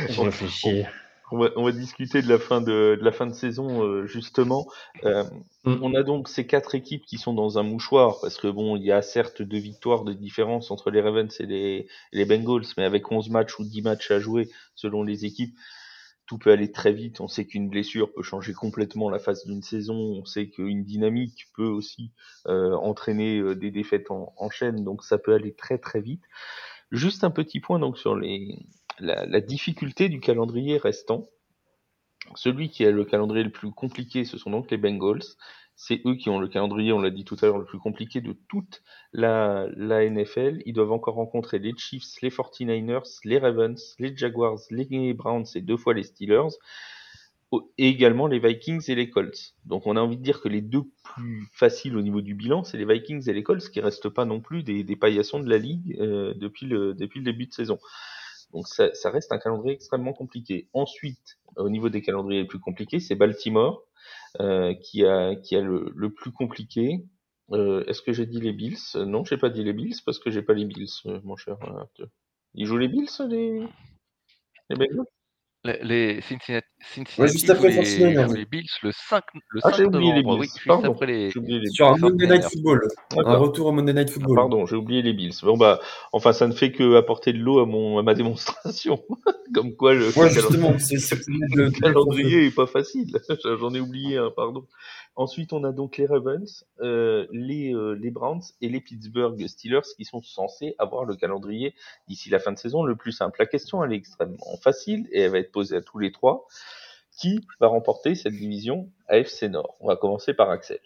Je 0.09 0.21
réfléchis. 0.21 0.83
On 1.29 1.63
va, 1.63 1.71
discuter 1.73 2.21
de 2.21 2.29
la 2.29 2.39
fin 2.39 2.61
de, 2.61 2.97
la 3.01 3.11
fin 3.11 3.27
de 3.27 3.33
saison 3.33 3.83
euh, 3.83 4.05
justement. 4.05 4.65
Euh, 5.03 5.25
mm. 5.65 5.79
On 5.81 5.93
a 5.93 6.03
donc 6.03 6.29
ces 6.29 6.47
quatre 6.47 6.73
équipes 6.73 7.03
qui 7.05 7.17
sont 7.17 7.33
dans 7.33 7.59
un 7.59 7.63
mouchoir 7.63 8.19
parce 8.21 8.37
que 8.37 8.47
bon, 8.47 8.77
il 8.77 8.83
y 8.83 8.93
a 8.93 9.01
certes 9.01 9.41
deux 9.41 9.57
victoires 9.57 10.05
de 10.05 10.13
différence 10.13 10.71
entre 10.71 10.89
les 10.89 11.01
Ravens 11.01 11.29
et 11.41 11.45
les, 11.45 11.87
les 12.13 12.25
Bengals, 12.25 12.65
mais 12.77 12.85
avec 12.85 13.11
11 13.11 13.29
matchs 13.29 13.59
ou 13.59 13.65
10 13.65 13.81
matchs 13.81 14.09
à 14.11 14.19
jouer 14.19 14.49
selon 14.75 15.03
les 15.03 15.25
équipes, 15.25 15.53
tout 16.27 16.37
peut 16.37 16.51
aller 16.51 16.71
très 16.71 16.93
vite. 16.93 17.19
On 17.19 17.27
sait 17.27 17.45
qu'une 17.45 17.67
blessure 17.67 18.13
peut 18.13 18.23
changer 18.23 18.53
complètement 18.53 19.09
la 19.09 19.19
phase 19.19 19.45
d'une 19.45 19.63
saison. 19.63 19.95
On 19.95 20.25
sait 20.25 20.47
qu'une 20.47 20.85
dynamique 20.85 21.47
peut 21.57 21.67
aussi 21.67 22.13
euh, 22.47 22.73
entraîner 22.75 23.53
des 23.55 23.71
défaites 23.71 24.11
en, 24.11 24.33
en 24.37 24.49
chaîne, 24.49 24.85
donc 24.85 25.03
ça 25.03 25.17
peut 25.17 25.33
aller 25.33 25.53
très 25.53 25.77
très 25.77 25.99
vite. 25.99 26.23
Juste 26.91 27.25
un 27.25 27.31
petit 27.31 27.59
point 27.59 27.79
donc 27.79 27.97
sur 27.97 28.15
les 28.15 28.59
la, 28.99 29.41
difficulté 29.41 30.09
du 30.09 30.19
calendrier 30.19 30.77
restant. 30.77 31.25
Celui 32.35 32.69
qui 32.69 32.85
a 32.85 32.91
le 32.91 33.05
calendrier 33.05 33.43
le 33.43 33.51
plus 33.51 33.71
compliqué, 33.71 34.25
ce 34.25 34.37
sont 34.37 34.51
donc 34.51 34.69
les 34.71 34.77
Bengals. 34.77 35.23
C'est 35.75 36.01
eux 36.05 36.15
qui 36.15 36.29
ont 36.29 36.39
le 36.39 36.47
calendrier, 36.47 36.91
on 36.91 36.99
l'a 36.99 37.11
dit 37.11 37.23
tout 37.23 37.37
à 37.41 37.45
l'heure, 37.45 37.59
le 37.59 37.65
plus 37.65 37.77
compliqué 37.77 38.19
de 38.19 38.35
toute 38.49 38.81
la, 39.13 39.67
NFL. 39.77 40.61
Ils 40.65 40.73
doivent 40.73 40.91
encore 40.91 41.15
rencontrer 41.15 41.59
les 41.59 41.73
Chiefs, 41.77 42.19
les 42.21 42.29
49ers, 42.29 43.19
les 43.23 43.37
Ravens, 43.37 43.95
les 43.99 44.17
Jaguars, 44.17 44.59
les 44.71 45.13
Browns 45.13 45.45
et 45.53 45.61
deux 45.61 45.77
fois 45.77 45.93
les 45.93 46.03
Steelers. 46.03 46.57
Et 47.77 47.87
également 47.87 48.27
les 48.27 48.39
Vikings 48.39 48.91
et 48.91 48.95
les 48.95 49.09
Colts. 49.09 49.53
Donc 49.63 49.87
on 49.87 49.95
a 49.95 50.01
envie 50.01 50.17
de 50.17 50.23
dire 50.23 50.41
que 50.41 50.49
les 50.49 50.61
deux 50.61 50.83
plus 51.03 51.47
faciles 51.53 51.95
au 51.95 52.01
niveau 52.01 52.19
du 52.19 52.33
bilan, 52.33 52.65
c'est 52.65 52.77
les 52.77 52.83
Vikings 52.83 53.29
et 53.29 53.33
les 53.33 53.43
Colts, 53.43 53.69
qui 53.69 53.79
restent 53.79 54.09
pas 54.09 54.25
non 54.25 54.41
plus 54.41 54.63
des, 54.63 54.95
paillassons 54.97 55.39
de 55.39 55.49
la 55.49 55.57
ligue 55.57 55.95
euh, 56.01 56.33
depuis 56.33 56.65
le 56.65 56.93
début 56.95 57.45
de 57.45 57.53
saison. 57.53 57.77
Donc 58.53 58.67
ça, 58.67 58.89
reste 59.09 59.31
un 59.31 59.39
calendrier 59.39 59.73
extrêmement 59.73 60.13
compliqué. 60.13 60.69
Ensuite, 60.73 61.37
au 61.57 61.69
niveau 61.69 61.89
des 61.89 62.01
calendriers 62.01 62.41
les 62.41 62.47
plus 62.47 62.59
compliqués, 62.59 62.99
c'est 62.99 63.15
Baltimore, 63.15 63.83
euh, 64.39 64.73
qui 64.73 65.05
a, 65.05 65.35
qui 65.35 65.55
a 65.55 65.61
le, 65.61 65.91
le 65.95 66.13
plus 66.13 66.31
compliqué. 66.31 67.05
Euh, 67.51 67.83
Est-ce 67.87 68.01
que 68.01 68.13
j'ai 68.13 68.25
dit 68.25 68.41
les 68.41 68.53
Bills? 68.53 68.95
Non, 68.95 69.23
j'ai 69.23 69.37
pas 69.37 69.49
dit 69.49 69.63
les 69.63 69.73
Bills 69.73 69.97
parce 70.05 70.19
que 70.19 70.31
j'ai 70.31 70.41
pas 70.41 70.53
les 70.53 70.65
Bills, 70.65 70.87
euh, 71.05 71.19
mon 71.23 71.35
cher. 71.35 71.57
Ils 72.53 72.65
jouent 72.65 72.77
les 72.77 72.87
Bills, 72.87 73.09
les, 73.27 73.67
les 74.69 74.87
les, 75.63 75.83
les 75.83 76.21
Cincinnati, 76.21 76.67
Cincinnati 76.79 77.21
Ouais, 77.21 77.27
juste 77.27 77.49
après 77.49 77.69
les, 77.69 77.75
49ers. 77.81 78.33
les 78.35 78.45
Bills 78.45 78.65
le 78.83 78.91
5, 78.91 79.23
le 79.49 79.61
Ah, 79.63 79.69
5 79.71 79.77
j'ai 79.77 79.85
oublié 79.85 80.13
les 80.13 80.21
novembre, 80.23 80.41
Bills. 80.41 80.41
oui, 80.41 80.47
juste 80.55 80.67
Pardon. 80.67 80.91
après 80.93 81.05
les... 81.07 81.31
Les 81.35 81.69
Sur 81.71 81.87
un 81.87 81.97
Monday 81.97 82.27
Night 82.27 82.43
49ers. 82.43 82.49
Football. 82.51 82.87
Un 83.11 83.15
D'accord. 83.17 83.39
retour 83.39 83.67
au 83.67 83.71
Monday 83.71 83.93
Night 83.93 84.07
Ah, 84.09 84.13
Football. 84.13 84.35
pardon, 84.35 84.65
j'ai 84.65 84.75
oublié 84.75 85.01
les 85.01 85.13
Bills. 85.13 85.33
Bon 85.43 85.57
bah, 85.57 85.79
enfin, 86.13 86.33
ça 86.33 86.47
ne 86.47 86.53
fait 86.53 86.71
que 86.71 86.95
apporter 86.95 87.33
de 87.33 87.39
l'eau 87.39 87.59
à 87.59 87.65
mon 87.65 87.97
à 87.97 88.03
ma 88.03 88.13
démonstration. 88.13 89.03
Comme 89.53 89.75
quoi 89.75 89.93
le, 89.95 90.09
Ouais, 90.17 90.29
justement, 90.29 90.73
calendrier 91.81 92.45
est 92.47 92.55
pas 92.55 92.67
facile. 92.67 93.17
J'en 93.59 93.73
ai 93.73 93.79
oublié 93.79 94.17
un, 94.17 94.29
pardon. 94.29 94.65
Ensuite, 95.15 95.53
on 95.53 95.63
a 95.63 95.71
donc 95.71 95.97
les 95.97 96.05
Ravens, 96.05 96.65
euh, 96.81 97.25
les 97.31 97.73
euh, 97.73 97.93
les 97.99 98.11
Browns 98.11 98.41
et 98.61 98.69
les 98.69 98.81
Pittsburgh 98.81 99.47
Steelers 99.47 99.81
qui 99.97 100.05
sont 100.05 100.21
censés 100.21 100.75
avoir 100.77 101.05
le 101.05 101.15
calendrier 101.15 101.73
d'ici 102.07 102.29
la 102.29 102.37
fin 102.39 102.51
de 102.51 102.57
saison 102.59 102.83
le 102.83 102.95
plus 102.95 103.13
simple. 103.13 103.37
La 103.39 103.47
question 103.47 103.83
elle 103.83 103.93
est 103.93 103.97
extrêmement 103.97 104.57
facile 104.61 105.07
et 105.11 105.21
elle 105.21 105.31
va 105.31 105.39
être 105.39 105.51
posée 105.51 105.77
à 105.77 105.81
tous 105.81 105.97
les 105.97 106.11
trois. 106.11 106.45
Qui 107.17 107.41
va 107.59 107.67
remporter 107.67 108.13
cette 108.13 108.33
division 108.33 108.91
AFC 109.07 109.43
Nord? 109.43 109.75
On 109.79 109.87
va 109.87 109.95
commencer 109.95 110.35
par 110.35 110.51
Axel. 110.51 110.79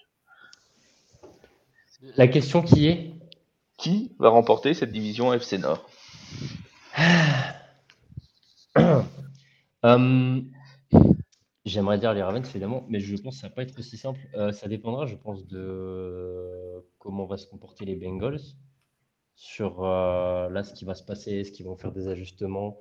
La 2.15 2.27
question 2.27 2.61
qui 2.61 2.87
est? 2.87 3.11
Qui 3.77 4.15
va 4.17 4.29
remporter 4.29 4.73
cette 4.73 4.91
division 4.91 5.31
AFC 5.31 5.59
Nord? 5.59 5.89
Euh, 9.83 10.41
J'aimerais 11.65 11.99
dire 11.99 12.13
les 12.13 12.23
Ravens, 12.23 12.47
évidemment, 12.49 12.85
mais 12.87 12.99
je 12.99 13.15
pense 13.21 13.35
que 13.35 13.41
ça 13.41 13.47
va 13.49 13.55
pas 13.55 13.63
être 13.63 13.77
aussi 13.77 13.97
simple. 13.97 14.19
Euh, 14.35 14.51
ça 14.51 14.67
dépendra, 14.67 15.05
je 15.05 15.15
pense, 15.15 15.45
de 15.47 16.83
comment 16.97 17.25
vont 17.25 17.37
se 17.37 17.45
comporter 17.45 17.85
les 17.85 17.95
Bengals 17.95 18.41
sur 19.35 19.83
euh, 19.83 20.49
là 20.49 20.63
ce 20.63 20.73
qui 20.73 20.85
va 20.85 20.95
se 20.95 21.03
passer, 21.03 21.31
est-ce 21.39 21.51
qu'ils 21.51 21.65
vont 21.65 21.75
faire 21.75 21.91
des 21.91 22.07
ajustements, 22.07 22.77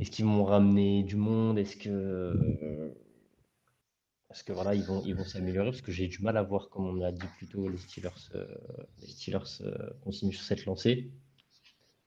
est-ce 0.00 0.10
qu'ils 0.10 0.24
vont 0.24 0.44
ramener 0.44 1.02
du 1.02 1.16
monde, 1.16 1.58
est-ce 1.58 1.76
que 1.76 2.32
parce 4.28 4.42
que 4.42 4.52
voilà, 4.52 4.74
ils 4.74 4.84
vont 4.84 5.02
ils 5.04 5.14
vont 5.14 5.24
s'améliorer? 5.24 5.70
Parce 5.70 5.82
que 5.82 5.92
j'ai 5.92 6.08
du 6.08 6.20
mal 6.20 6.36
à 6.36 6.42
voir, 6.42 6.70
comme 6.70 6.86
on 6.86 7.02
a 7.02 7.12
dit 7.12 7.26
plus 7.36 7.46
tôt, 7.46 7.68
les 7.68 7.76
Steelers, 7.76 8.08
euh, 8.34 8.46
les 9.00 9.08
Steelers 9.08 9.60
euh, 9.60 9.90
continuent 10.02 10.32
sur 10.32 10.44
cette 10.44 10.64
lancée. 10.64 11.10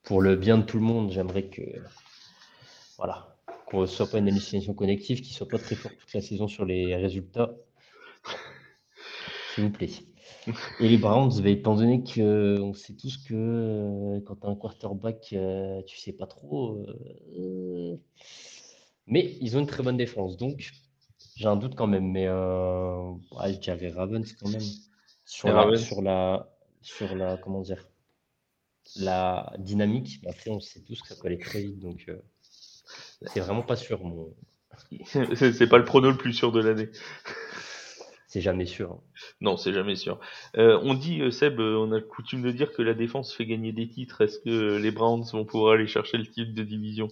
Pour 0.03 0.21
le 0.21 0.35
bien 0.35 0.57
de 0.57 0.63
tout 0.63 0.77
le 0.77 0.83
monde, 0.83 1.11
j'aimerais 1.11 1.47
que 1.49 1.61
voilà, 2.97 3.37
qu'on 3.67 3.81
ne 3.81 3.85
soit 3.85 4.09
pas 4.09 4.17
une 4.19 4.27
hallucination 4.27 4.73
collective, 4.73 5.21
qui 5.21 5.31
ne 5.31 5.35
soit 5.35 5.47
pas 5.47 5.59
très 5.59 5.75
fort 5.75 5.91
toute 5.95 6.13
la 6.13 6.21
saison 6.21 6.47
sur 6.47 6.65
les 6.65 6.95
résultats. 6.95 7.53
S'il 9.53 9.65
vous 9.65 9.69
plaît. 9.71 9.89
Et 10.79 10.89
les 10.89 10.97
Browns, 10.97 11.41
bah, 11.41 11.49
étant 11.49 11.75
donné 11.75 12.03
qu'on 12.03 12.73
sait 12.73 12.93
tous 12.93 13.17
que 13.17 13.33
euh, 13.33 14.19
quand 14.25 14.35
tu 14.35 14.47
as 14.47 14.49
un 14.49 14.55
quarterback, 14.55 15.29
euh, 15.33 15.81
tu 15.83 15.97
sais 15.97 16.13
pas 16.13 16.27
trop. 16.27 16.85
euh, 17.37 17.95
mais 19.07 19.37
ils 19.41 19.57
ont 19.57 19.59
une 19.59 19.67
très 19.67 19.83
bonne 19.83 19.97
défense, 19.97 20.37
donc 20.37 20.71
j'ai 21.35 21.47
un 21.47 21.57
doute 21.57 21.75
quand 21.75 21.87
même. 21.87 22.11
Mais 22.11 22.29
ouais, 22.29 23.53
je 23.53 23.59
dirais 23.59 23.89
Ravens 23.89 24.33
quand 24.33 24.49
même. 24.49 24.61
Sur 25.25 25.47
la, 25.49 25.61
Ravens. 25.61 25.81
sur 25.81 26.01
la, 26.01 26.49
sur 26.81 27.15
la, 27.15 27.37
comment 27.37 27.61
dire, 27.61 27.85
la 28.97 29.53
dynamique. 29.57 30.19
Mais 30.23 30.29
Après, 30.29 30.51
on 30.51 30.59
sait 30.59 30.81
tous 30.81 31.01
que 31.01 31.07
ça 31.07 31.15
peut 31.15 31.27
aller 31.27 31.39
très 31.39 31.61
vite, 31.61 31.79
donc 31.79 32.09
c'est 33.27 33.39
vraiment 33.39 33.63
pas 33.63 33.75
sûr. 33.75 34.03
Mon... 34.03 34.33
C'est 35.05 35.67
pas 35.67 35.77
le 35.77 35.85
prono 35.85 36.09
le 36.09 36.17
plus 36.17 36.33
sûr 36.33 36.51
de 36.51 36.59
l'année. 36.59 36.89
C'est 38.33 38.41
jamais 38.41 38.65
sûr. 38.65 38.91
hein. 38.93 39.01
Non, 39.41 39.57
c'est 39.57 39.73
jamais 39.73 39.95
sûr. 39.95 40.19
Euh, 40.57 40.79
on 40.81 40.95
dit, 40.95 41.21
euh, 41.21 41.29
Seb, 41.29 41.59
euh, 41.59 41.77
on 41.77 41.91
a 41.91 42.01
coutume 42.01 42.41
de 42.41 42.49
dire 42.51 42.71
que 42.73 42.81
la 42.81 42.95
défense 42.95 43.31
fait 43.31 43.45
gagner 43.45 43.73
des 43.73 43.87
titres. 43.87 44.21
Est-ce 44.21 44.39
que 44.39 44.77
les 44.77 44.91
Browns 44.91 45.23
vont 45.31 45.45
pouvoir 45.45 45.73
aller 45.73 45.85
chercher 45.87 46.17
le 46.17 46.25
titre 46.25 46.51
de 46.53 46.63
division? 46.63 47.09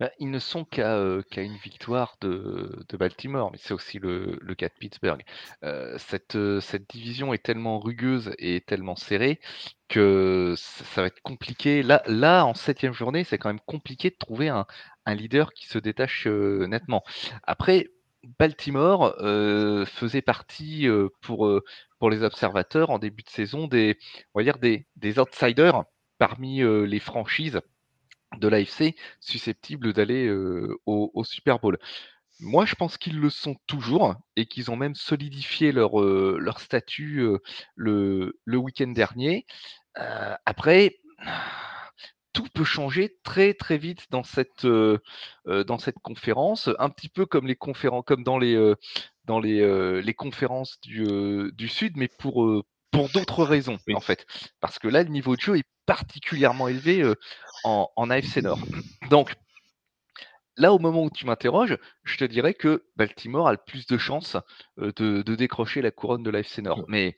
Bah, 0.00 0.10
ils 0.18 0.30
ne 0.30 0.38
sont 0.38 0.64
qu'à 0.64 0.96
euh, 0.96 1.22
qu'à 1.30 1.42
une 1.42 1.56
victoire 1.56 2.16
de, 2.20 2.84
de 2.88 2.96
Baltimore, 2.96 3.50
mais 3.52 3.58
c'est 3.60 3.74
aussi 3.74 3.98
le, 3.98 4.38
le 4.40 4.54
cas 4.54 4.68
de 4.68 4.74
Pittsburgh. 4.78 5.22
Euh, 5.64 5.96
cette, 5.98 6.36
euh, 6.36 6.60
cette 6.60 6.88
division 6.88 7.32
est 7.34 7.42
tellement 7.44 7.78
rugueuse 7.80 8.32
et 8.38 8.60
tellement 8.60 8.96
serrée 8.96 9.40
que 9.88 10.54
ça, 10.56 10.84
ça 10.84 11.00
va 11.02 11.06
être 11.08 11.20
compliqué. 11.22 11.82
Là, 11.82 12.02
là, 12.06 12.44
en 12.44 12.54
septième 12.54 12.92
journée, 12.92 13.24
c'est 13.24 13.38
quand 13.38 13.48
même 13.48 13.60
compliqué 13.66 14.10
de 14.10 14.16
trouver 14.16 14.48
un, 14.48 14.66
un 15.06 15.14
leader 15.14 15.52
qui 15.52 15.66
se 15.66 15.78
détache 15.78 16.26
euh, 16.26 16.66
nettement. 16.66 17.02
Après, 17.44 17.88
Baltimore 18.38 19.14
euh, 19.20 19.86
faisait 19.86 20.22
partie 20.22 20.88
euh, 20.88 21.08
pour, 21.22 21.46
euh, 21.46 21.64
pour 21.98 22.10
les 22.10 22.22
observateurs 22.22 22.90
en 22.90 22.98
début 22.98 23.22
de 23.22 23.28
saison 23.28 23.66
des, 23.66 23.98
outsiders 25.18 25.84
parmi 26.18 26.60
les 26.60 26.98
franchises 26.98 27.60
de 28.38 28.48
l'AFC 28.48 28.96
susceptibles 29.20 29.92
d'aller 29.92 30.30
au, 30.86 31.24
Super 31.24 31.58
Bowl. 31.58 31.78
Moi, 32.40 32.66
je 32.66 32.74
pense 32.74 32.96
qu'ils 32.98 33.20
le 33.20 33.30
sont 33.30 33.56
toujours 33.66 34.16
et 34.34 34.46
qu'ils 34.46 34.70
ont 34.70 34.76
même 34.76 34.94
solidifié 34.94 35.72
leur, 35.72 36.60
statut 36.60 37.26
le, 37.74 38.38
le 38.44 38.56
week-end 38.56 38.88
dernier. 38.88 39.46
Après, 39.94 40.96
tout 42.36 42.46
peut 42.52 42.64
changer 42.64 43.16
très 43.24 43.54
très 43.54 43.78
vite 43.78 44.04
dans 44.10 44.22
cette, 44.22 44.66
euh, 44.66 44.98
euh, 45.48 45.64
dans 45.64 45.78
cette 45.78 45.98
conférence, 46.00 46.68
un 46.78 46.90
petit 46.90 47.08
peu 47.08 47.24
comme 47.24 47.46
les 47.46 47.56
conférences, 47.56 48.04
comme 48.06 48.22
dans 48.24 48.36
les, 48.38 48.54
euh, 48.54 48.74
dans 49.24 49.40
les, 49.40 49.62
euh, 49.62 50.02
les 50.02 50.12
conférences 50.12 50.78
du, 50.82 51.50
du 51.54 51.68
Sud, 51.68 51.96
mais 51.96 52.08
pour, 52.08 52.46
pour 52.90 53.08
d'autres 53.08 53.42
raisons 53.42 53.78
Oui. 53.86 53.94
en 53.94 54.00
fait. 54.00 54.26
Parce 54.60 54.78
que 54.78 54.86
là, 54.86 55.02
le 55.02 55.08
niveau 55.08 55.34
de 55.34 55.40
jeu 55.40 55.56
est 55.56 55.64
particulièrement 55.86 56.68
élevé 56.68 57.10
en, 57.64 57.88
en 57.96 58.10
AFC 58.10 58.42
Nord. 58.42 58.60
Donc, 59.08 59.34
là, 60.56 60.74
au 60.74 60.78
moment 60.78 61.04
où 61.04 61.10
tu 61.10 61.24
m'interroges, 61.24 61.78
je 62.04 62.18
te 62.18 62.24
dirais 62.24 62.52
que 62.52 62.84
Baltimore 62.96 63.48
a 63.48 63.52
le 63.52 63.58
plus 63.66 63.86
de 63.86 63.96
chances 63.96 64.36
de, 64.76 64.90
de 65.22 65.34
décrocher 65.34 65.80
la 65.80 65.90
couronne 65.90 66.22
de 66.22 66.30
l'AFC 66.30 66.58
Nord. 66.58 66.84
Mais 66.88 67.16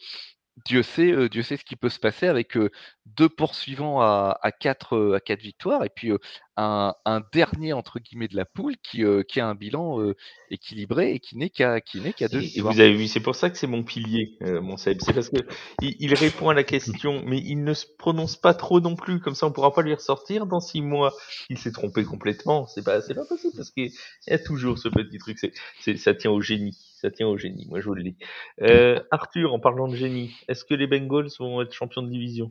Dieu 0.65 0.83
sait, 0.83 1.11
euh, 1.13 1.29
Dieu 1.29 1.43
sait 1.43 1.57
ce 1.57 1.65
qui 1.65 1.77
peut 1.77 1.89
se 1.89 1.99
passer 1.99 2.27
avec 2.27 2.57
euh, 2.57 2.71
deux 3.07 3.29
poursuivants 3.29 4.01
à, 4.01 4.39
à, 4.43 4.53
quatre, 4.53 4.97
euh, 4.97 5.17
à 5.17 5.21
quatre 5.21 5.41
victoires 5.41 5.85
et 5.85 5.91
puis 5.91 6.13
un, 6.57 6.95
un 7.05 7.23
dernier 7.33 7.73
entre 7.73 7.99
guillemets 8.01 8.29
de 8.29 8.37
la 8.37 8.45
poule 8.45 8.77
qui, 8.83 9.05
qui 9.29 9.41
a 9.41 9.47
un 9.47 9.55
bilan 9.55 10.13
équilibré 10.51 11.13
et 11.13 11.21
qui 11.21 11.37
n'est 11.37 11.51
qu'à 11.51 11.81
qui 11.81 12.01
n'est 12.01 12.13
qu'à 12.13 12.29
deux 12.29 12.43
Et 12.43 12.61
vous 12.61 12.81
avez 12.81 12.95
vu, 12.95 13.07
c'est 13.07 13.21
pour 13.21 13.37
ça 13.37 13.49
que 13.49 13.57
c'est 13.57 13.69
mon 13.69 13.85
pilier, 13.85 14.37
mon 14.41 14.77
Seb. 14.77 14.99
C'est 15.01 15.13
parce 15.13 15.29
que 15.29 15.37
il, 15.83 15.95
il 16.01 16.15
répond 16.15 16.49
à 16.49 16.55
la 16.55 16.65
question, 16.65 17.23
mais 17.25 17.39
il 17.39 17.63
ne 17.63 17.75
se 17.75 17.87
prononce 17.99 18.37
pas 18.37 18.55
trop 18.55 18.81
non 18.81 18.97
plus. 18.97 19.21
Comme 19.21 19.37
ça, 19.37 19.47
on 19.47 19.53
pourra 19.53 19.73
pas 19.73 19.83
lui 19.83 19.95
ressortir 19.95 20.47
dans 20.47 20.61
six 20.61 20.83
mois. 20.83 21.15
Il 21.49 21.59
s'est 21.59 21.73
trompé 21.73 22.05
complètement. 22.05 22.67
C'est 22.67 22.85
pas, 22.85 23.01
c'est 23.03 23.15
pas 23.15 23.25
possible 23.25 23.55
parce 23.57 23.71
qu'il 23.71 23.93
y 24.27 24.33
a 24.33 24.39
toujours 24.39 24.79
ce 24.79 24.89
petit 24.89 25.19
truc. 25.19 25.39
C'est, 25.81 25.97
ça 25.97 26.15
tient 26.15 26.33
au 26.33 26.41
génie. 26.41 26.77
Ça 27.01 27.13
tient 27.13 27.29
au 27.29 27.37
génie. 27.37 27.65
Moi, 27.69 27.79
je 27.79 27.85
vous 27.85 27.95
le 27.95 28.03
dis. 28.03 28.17
Euh, 28.61 29.01
Arthur, 29.13 29.55
en 29.55 29.61
parlant 29.61 29.87
de 29.87 29.95
génie, 29.95 30.35
est-ce 30.49 30.65
que 30.65 30.75
les 30.75 30.89
Bengals 30.89 31.29
vont 31.39 31.63
être 31.63 31.73
champions 31.73 32.03
de 32.03 32.11
division? 32.11 32.51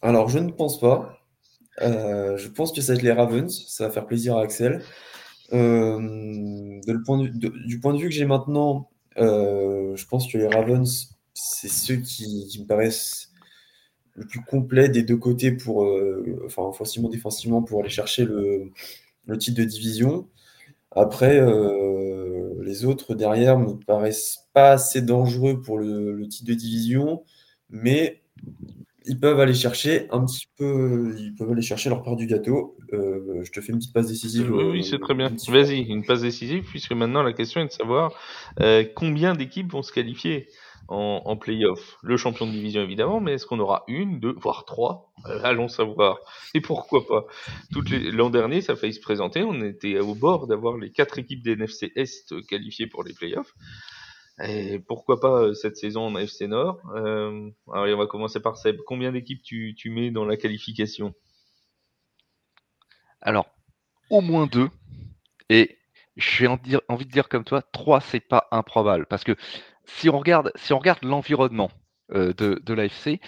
Alors, 0.00 0.28
je 0.28 0.38
ne 0.38 0.52
pense 0.52 0.78
pas. 0.78 1.18
Euh, 1.82 2.36
je 2.36 2.48
pense 2.48 2.70
que 2.70 2.80
ça 2.80 2.92
va 2.92 2.96
être 2.96 3.02
les 3.02 3.10
Ravens. 3.10 3.66
Ça 3.66 3.88
va 3.88 3.92
faire 3.92 4.06
plaisir 4.06 4.36
à 4.36 4.42
Axel. 4.42 4.84
Euh, 5.52 6.80
du 6.86 7.02
point 7.02 7.92
de 7.92 7.98
vue 7.98 8.08
que 8.08 8.14
j'ai 8.14 8.24
maintenant, 8.24 8.88
je 9.16 10.06
pense 10.06 10.30
que 10.30 10.38
les 10.38 10.46
Ravens, 10.46 11.18
c'est 11.34 11.68
ceux 11.68 11.96
qui, 11.96 12.56
me 12.60 12.66
paraissent 12.66 13.32
le 14.14 14.24
plus 14.26 14.44
complet 14.44 14.88
des 14.88 15.02
deux 15.02 15.16
côtés 15.16 15.50
pour, 15.50 15.92
enfin, 16.46 16.62
offensivement, 16.62 17.08
défensivement, 17.08 17.62
pour 17.64 17.80
aller 17.80 17.90
chercher 17.90 18.26
le 18.26 19.38
titre 19.38 19.58
de 19.58 19.64
division. 19.64 20.28
Après, 20.92 21.40
euh, 21.40 22.54
les 22.62 22.84
autres 22.84 23.14
derrière 23.14 23.58
me 23.58 23.74
paraissent 23.74 24.48
pas 24.52 24.72
assez 24.72 25.02
dangereux 25.02 25.60
pour 25.60 25.78
le, 25.78 26.12
le 26.12 26.28
titre 26.28 26.48
de 26.48 26.54
division, 26.54 27.24
mais 27.68 28.22
ils 29.06 29.18
peuvent 29.18 29.40
aller 29.40 29.54
chercher 29.54 30.06
un 30.10 30.24
petit 30.24 30.46
peu, 30.56 31.14
ils 31.18 31.34
peuvent 31.34 31.50
aller 31.50 31.62
chercher 31.62 31.88
leur 31.88 32.02
part 32.02 32.16
du 32.16 32.26
gâteau. 32.26 32.76
Euh, 32.92 33.42
je 33.42 33.50
te 33.50 33.60
fais 33.60 33.72
une 33.72 33.78
petite 33.78 33.94
passe 33.94 34.08
décisive. 34.08 34.52
Oui, 34.52 34.64
oui, 34.64 34.84
c'est 34.84 34.98
très 34.98 35.14
bien. 35.14 35.32
Vas-y, 35.48 35.80
une 35.80 36.04
passe 36.04 36.22
décisive, 36.22 36.64
puisque 36.64 36.92
maintenant 36.92 37.22
la 37.22 37.32
question 37.32 37.60
est 37.60 37.66
de 37.66 37.72
savoir 37.72 38.12
euh, 38.60 38.84
combien 38.94 39.34
d'équipes 39.34 39.70
vont 39.72 39.82
se 39.82 39.92
qualifier 39.92 40.48
en, 40.88 41.22
en 41.24 41.36
play-off. 41.36 41.98
Le 42.02 42.16
champion 42.16 42.46
de 42.46 42.52
division 42.52 42.82
évidemment, 42.82 43.20
mais 43.20 43.34
est-ce 43.34 43.46
qu'on 43.46 43.60
aura 43.60 43.84
une, 43.88 44.20
deux, 44.20 44.34
voire 44.38 44.64
trois? 44.64 45.12
Euh, 45.26 45.40
Allons 45.44 45.68
savoir. 45.68 46.18
Et 46.54 46.60
pourquoi 46.60 47.06
pas? 47.06 47.26
L'an 48.12 48.30
dernier, 48.30 48.60
ça 48.60 48.72
a 48.72 48.76
failli 48.76 48.94
se 48.94 49.00
présenter. 49.00 49.42
On 49.42 49.60
était 49.62 49.98
au 49.98 50.14
bord 50.14 50.46
d'avoir 50.46 50.76
les 50.76 50.90
quatre 50.90 51.18
équipes 51.18 51.42
des 51.42 51.52
NFC 51.52 51.92
Est 51.96 52.46
qualifiées 52.48 52.86
pour 52.86 53.04
les 53.04 53.12
play-offs. 53.12 53.52
Et 54.42 54.78
pourquoi 54.78 55.20
pas 55.20 55.42
euh, 55.42 55.54
cette 55.54 55.76
saison 55.76 56.06
en 56.06 56.16
FC 56.16 56.46
Nord? 56.46 56.80
Euh, 56.94 57.50
Alors 57.72 57.94
on 57.94 57.98
va 57.98 58.06
commencer 58.06 58.40
par 58.40 58.56
Seb. 58.56 58.78
Combien 58.86 59.12
d'équipes 59.12 59.42
tu, 59.42 59.74
tu 59.76 59.90
mets 59.90 60.10
dans 60.10 60.24
la 60.24 60.36
qualification? 60.36 61.12
Alors, 63.20 63.46
au 64.08 64.22
moins 64.22 64.46
deux. 64.46 64.70
Et 65.50 65.76
j'ai 66.16 66.46
envie 66.46 67.04
de 67.06 67.10
dire 67.10 67.28
comme 67.28 67.44
toi, 67.44 67.60
trois, 67.60 68.00
c'est 68.00 68.20
pas 68.20 68.48
improbable. 68.50 69.06
Parce 69.06 69.24
que 69.24 69.36
si 69.96 70.08
on 70.08 70.18
regarde, 70.18 70.52
si 70.56 70.72
on 70.72 70.78
regarde 70.78 71.02
l'environnement 71.04 71.70
euh, 72.12 72.32
de, 72.34 72.60
de 72.64 72.74
l'AFC, 72.74 73.20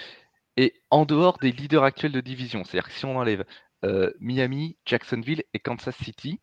et 0.57 0.75
en 0.91 1.05
dehors 1.05 1.39
des 1.39 1.53
leaders 1.53 1.85
actuels 1.85 2.13
de 2.13 2.21
division, 2.21 2.65
c'est-à-dire 2.65 2.89
que 2.89 2.95
si 2.95 3.05
on 3.05 3.19
enlève 3.19 3.45
euh, 3.85 4.11
Miami, 4.21 4.77
Jacksonville 4.87 5.43
et 5.55 5.59
Kansas 5.59 5.97
City, 5.97 6.41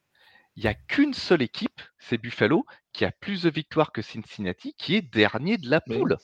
il 0.56 0.64
n'y 0.64 0.70
a 0.70 0.74
qu'une 0.74 1.14
seule 1.14 1.42
équipe, 1.42 1.82
c'est 2.00 2.18
Buffalo, 2.18 2.66
qui 2.92 3.06
a 3.06 3.12
plus 3.12 3.44
de 3.44 3.50
victoires 3.50 3.92
que 3.92 4.02
Cincinnati, 4.02 4.74
qui 4.74 4.96
est 4.96 5.02
dernier 5.02 5.58
de 5.58 5.70
la 5.70 5.80
poule. 5.80 6.18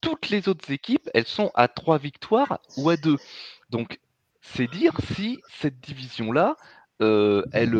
Toutes 0.00 0.30
les 0.30 0.48
autres 0.48 0.70
équipes, 0.72 1.08
elles 1.14 1.26
sont 1.26 1.50
à 1.54 1.68
trois 1.68 1.98
victoires 1.98 2.58
ou 2.78 2.88
à 2.90 2.96
deux. 2.96 3.18
Donc, 3.68 4.00
c'est 4.40 4.66
dire 4.66 4.94
si 5.12 5.38
cette 5.50 5.78
division-là, 5.78 6.56
euh, 7.02 7.44
elle, 7.52 7.76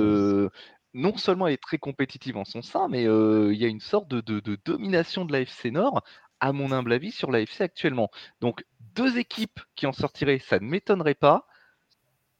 non 0.94 1.16
seulement 1.16 1.46
elle 1.46 1.54
est 1.54 1.62
très 1.62 1.78
compétitive 1.78 2.36
en 2.36 2.44
son 2.44 2.62
sein, 2.62 2.88
mais 2.88 3.06
euh, 3.06 3.52
il 3.52 3.60
y 3.60 3.64
a 3.64 3.68
une 3.68 3.80
sorte 3.80 4.08
de, 4.08 4.20
de, 4.20 4.40
de 4.40 4.58
domination 4.64 5.24
de 5.24 5.32
l'AFC 5.32 5.66
Nord, 5.66 6.02
à 6.40 6.52
mon 6.52 6.72
humble 6.72 6.92
avis, 6.92 7.12
sur 7.12 7.30
l'AFC 7.30 7.60
actuellement. 7.60 8.10
Donc, 8.40 8.64
deux 8.94 9.18
équipes 9.18 9.60
qui 9.76 9.86
en 9.86 9.92
sortiraient, 9.92 10.38
ça 10.38 10.58
ne 10.58 10.64
m'étonnerait 10.64 11.14
pas. 11.14 11.46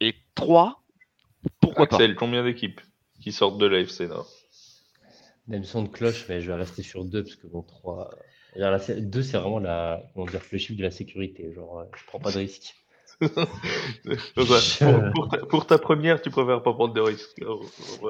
Et 0.01 0.14
trois, 0.34 0.82
pourquoi 1.61 1.84
Axel, 1.84 2.16
combien 2.16 2.44
d'équipes 2.44 2.80
qui 3.20 3.32
sortent 3.32 3.59
de 3.59 3.66
l'AFC 3.66 4.03
Nord? 4.03 4.28
Même 5.46 5.64
son 5.64 5.82
de 5.82 5.88
cloche, 5.88 6.26
mais 6.28 6.40
je 6.40 6.51
vais 6.51 6.59
rester 6.59 6.82
sur 6.82 7.05
deux, 7.05 7.22
parce 7.22 7.36
que 7.36 7.46
bon, 7.46 7.62
trois. 7.62 8.11
deux, 8.57 9.22
c'est 9.22 9.38
vraiment 9.38 9.59
la, 9.59 10.03
comment 10.14 10.26
dire, 10.26 10.40
le 10.51 10.59
chiffre 10.59 10.78
de 10.78 10.82
la 10.82 10.90
sécurité. 10.90 11.53
Genre, 11.53 11.84
je 11.96 12.05
prends 12.07 12.20
pas 12.20 12.32
de 12.32 12.38
risque. 12.38 12.74
pour, 15.49 15.66
ta, 15.66 15.79
première, 15.79 16.23
tu 16.23 16.31
préfères 16.31 16.62
pas 16.62 16.73
prendre 16.73 16.95
de 16.95 17.01
risques. 17.01 17.43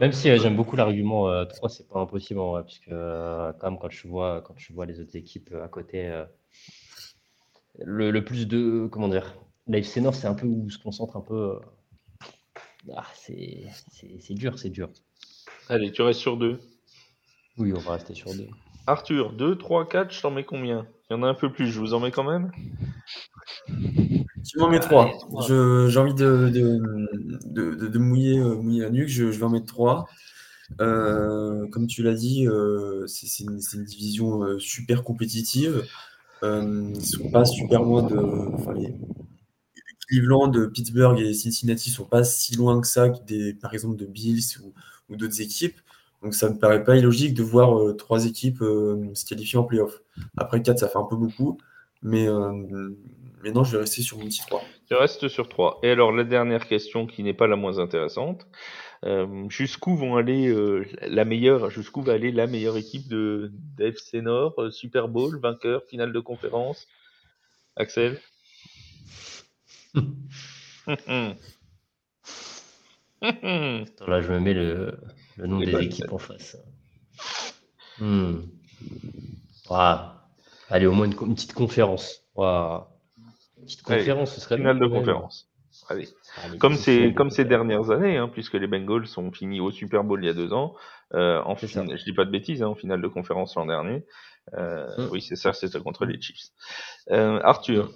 Même 0.01 0.13
si 0.13 0.31
euh, 0.31 0.39
j'aime 0.39 0.57
beaucoup 0.57 0.77
l'argument 0.77 1.25
3, 1.25 1.69
euh, 1.69 1.69
c'est 1.69 1.89
pas 1.89 2.01
impossible, 2.01 2.41
ouais, 2.41 2.63
puisque 2.63 2.89
euh, 2.89 3.53
quand 3.59 3.71
même, 3.71 3.81
quand 3.81 3.91
je 3.91 4.07
vois, 4.07 4.43
quand 4.43 4.55
je 4.57 4.73
vois 4.73 4.87
les 4.87 5.01
autres 5.01 5.17
équipes 5.17 5.53
à 5.63 5.69
côté, 5.69 6.25
le, 7.79 8.11
le, 8.11 8.25
plus 8.25 8.47
de, 8.47 8.89
comment 8.91 9.09
dire, 9.09 9.37
l'AFC 9.67 9.99
Nord, 9.99 10.15
c'est 10.15 10.29
un 10.29 10.35
peu 10.35 10.47
où 10.47 10.71
se 10.71 10.79
concentre 10.79 11.17
un 11.17 11.23
peu. 11.23 11.59
Ah, 12.97 13.05
c'est 13.15 13.67
dur, 14.31 14.59
c'est 14.59 14.71
dur. 14.71 14.91
Allez, 15.69 15.91
tu 15.91 16.03
restes 16.03 16.21
sur 16.21 16.37
deux. 16.37 16.61
Oui, 17.59 17.73
on 17.75 17.81
va 17.81 17.95
rester 17.95 18.15
sur 18.15 18.33
deux. 18.33 18.49
Arthur, 18.87 19.33
2, 19.33 19.57
3, 19.57 19.89
4, 19.89 20.13
je 20.13 20.21
t'en 20.21 20.31
mets 20.31 20.45
combien? 20.45 20.87
Il 21.09 21.15
y 21.15 21.17
en 21.17 21.23
a 21.23 21.29
un 21.29 21.35
peu 21.35 21.53
plus, 21.53 21.69
je 21.69 21.79
vous 21.79 21.95
en 21.95 22.01
mets 22.01 22.11
quand 22.11 22.25
même? 22.25 22.51
Tu 24.45 24.59
m'en 24.59 24.69
mets 24.69 24.81
3. 24.81 25.11
J'ai 25.89 25.99
envie 25.99 26.15
de, 26.15 26.49
de, 26.49 27.75
de, 27.75 27.87
de 27.87 27.99
mouiller, 27.99 28.39
euh, 28.39 28.57
mouiller, 28.57 28.83
la 28.83 28.91
nuque, 28.91 29.09
je, 29.09 29.31
je, 29.31 29.39
vais 29.39 29.45
en 29.45 29.51
mettre 29.51 29.67
3. 29.67 30.07
Euh, 30.81 31.67
comme 31.69 31.87
tu 31.87 32.03
l'as 32.03 32.15
dit, 32.15 32.47
euh, 32.47 33.07
c'est 33.07 33.43
une, 33.43 33.59
une, 33.75 33.85
division 33.85 34.43
euh, 34.43 34.59
super 34.59 35.03
compétitive. 35.03 35.85
Ils 36.43 36.93
ne 36.93 37.01
sont 37.01 37.31
pas 37.31 37.45
super 37.45 37.83
loin 37.83 38.03
de. 38.03 38.17
Enfin, 38.17 38.73
les, 38.75 38.95
Cleveland, 40.09 40.51
Pittsburgh 40.73 41.21
et 41.21 41.33
Cincinnati 41.35 41.91
ne 41.91 41.95
sont 41.95 42.05
pas 42.05 42.25
si 42.25 42.57
loin 42.57 42.81
que 42.81 42.87
ça, 42.89 43.09
des, 43.29 43.55
par 43.55 43.73
exemple, 43.75 43.97
de 43.97 44.07
Bills 44.07 44.59
ou, 44.61 44.73
ou 45.09 45.17
d'autres 45.17 45.41
équipes. 45.41 45.77
Donc 46.23 46.35
ça 46.35 46.49
ne 46.49 46.55
me 46.55 46.59
paraît 46.59 46.83
pas 46.83 46.97
illogique 46.97 47.33
de 47.33 47.45
voir 47.45 47.97
trois 47.97 48.27
équipes 48.27 48.59
se 48.59 49.25
qualifier 49.25 49.59
en 49.59 49.63
playoff. 49.63 50.03
Après 50.37 50.61
4, 50.63 50.79
ça 50.81 50.89
fait 50.89 50.99
un 50.99 51.05
peu 51.05 51.17
beaucoup. 51.17 51.59
Mais, 52.03 52.27
euh, 52.27 52.97
mais 53.43 53.53
non, 53.53 53.65
je 53.65 53.73
vais 53.73 53.83
rester 53.83 54.03
sur 54.03 54.19
mon 54.19 54.25
petit 54.25 54.41
3. 54.47 54.63
Tu 54.89 54.95
restes 54.95 55.29
sur 55.29 55.49
3. 55.49 55.81
Et 55.83 55.91
alors, 55.91 56.13
la 56.13 56.25
dernière 56.25 56.67
question 56.67 57.07
qui 57.07 57.23
n'est 57.23 57.35
pas 57.35 57.47
la 57.47 57.57
moins 57.57 57.79
intéressante. 57.79 58.47
Euh, 59.07 59.49
jusqu'où 59.49 59.97
vont 59.97 60.17
aller 60.17 60.49
euh, 60.49 60.87
la 61.01 61.25
meilleure, 61.25 61.71
jusqu'où 61.71 62.03
va 62.03 62.13
aller 62.13 62.33
la 62.33 62.47
meilleure 62.47 62.77
équipe 62.77 63.09
de 63.09 63.51
d'FC 63.79 64.21
Nord, 64.21 64.55
euh, 64.59 64.71
Super 64.71 65.09
Bowl, 65.09 65.41
vainqueur, 65.41 65.83
finale 65.89 66.13
de 66.13 66.21
conférence? 66.21 66.87
Axel? 67.77 68.21
Attends, 73.23 74.07
là, 74.07 74.21
je 74.21 74.33
me 74.33 74.39
mets 74.39 74.55
le, 74.55 74.99
le 75.37 75.47
nom 75.47 75.61
des 75.61 75.75
équipes 75.81 76.13
en 76.13 76.19
face. 76.19 76.59
Hmm. 77.99 78.41
Allez, 80.71 80.87
au 80.87 80.93
moins 80.93 81.07
une, 81.07 81.35
petite 81.35 81.53
conférence. 81.53 82.25
Une 82.37 82.85
petite 83.65 83.83
conférence, 83.83 84.35
ce 84.35 84.41
serait 84.41 84.57
Finale 84.57 84.79
de 84.79 84.87
conférence. 84.87 85.49
Allez. 85.89 86.09
comme 86.59 86.75
c'est 86.75 87.15
comme 87.15 87.31
ces 87.31 87.45
dernières 87.45 87.91
années, 87.91 88.17
hein, 88.17 88.29
puisque 88.29 88.55
les 88.55 88.67
Bengals 88.67 89.07
sont 89.07 89.33
finis 89.33 89.61
au 89.61 89.71
Super 89.71 90.05
Bowl 90.05 90.23
il 90.23 90.27
y 90.27 90.31
a 90.31 90.35
deux 90.35 90.53
ans. 90.53 90.75
Euh, 91.15 91.43
en 91.45 91.57
fin... 91.57 91.67
je 91.67 92.05
dis 92.05 92.13
pas 92.13 92.25
de 92.25 92.31
bêtises, 92.31 92.63
hein, 92.63 92.69
en 92.69 92.75
finale 92.75 93.03
de 93.03 93.09
conférence 93.09 93.57
l'an 93.57 93.67
dernier. 93.67 94.05
Euh, 94.55 94.87
hmm. 94.99 95.09
Oui, 95.11 95.23
c'est 95.23 95.37
ça, 95.37 95.53
c'était 95.53 95.81
contre 95.81 96.05
les 96.05 96.21
Chiefs. 96.21 96.51
Euh, 97.11 97.41
Arthur, 97.43 97.93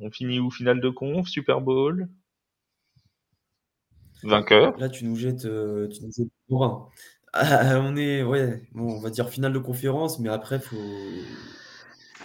on 0.00 0.10
finit 0.10 0.38
où? 0.38 0.50
Finale 0.50 0.80
de 0.80 0.88
conf, 0.88 1.28
Super 1.28 1.60
Bowl? 1.60 2.08
Vainqueur? 4.22 4.78
Là, 4.78 4.88
tu 4.88 5.04
nous 5.04 5.16
jettes, 5.16 5.44
euh, 5.44 5.88
tu 5.88 6.02
nous 6.04 6.12
jettes 6.16 6.32
pour 6.48 6.90
ah, 7.36 7.80
on 7.80 7.96
est, 7.96 8.22
ouais, 8.22 8.62
bon, 8.72 8.96
on 8.96 9.00
va 9.00 9.10
dire 9.10 9.28
finale 9.28 9.52
de 9.52 9.58
conférence, 9.58 10.20
mais 10.20 10.28
après, 10.28 10.60
faut 10.60 10.76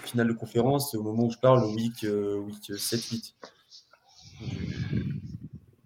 finale 0.09 0.27
de 0.27 0.33
conférence 0.33 0.93
au 0.95 1.03
moment 1.03 1.25
où 1.25 1.31
je 1.31 1.37
parle, 1.37 1.65
week, 1.75 2.03
euh, 2.03 2.37
week 2.37 2.71
7-8. 2.71 3.33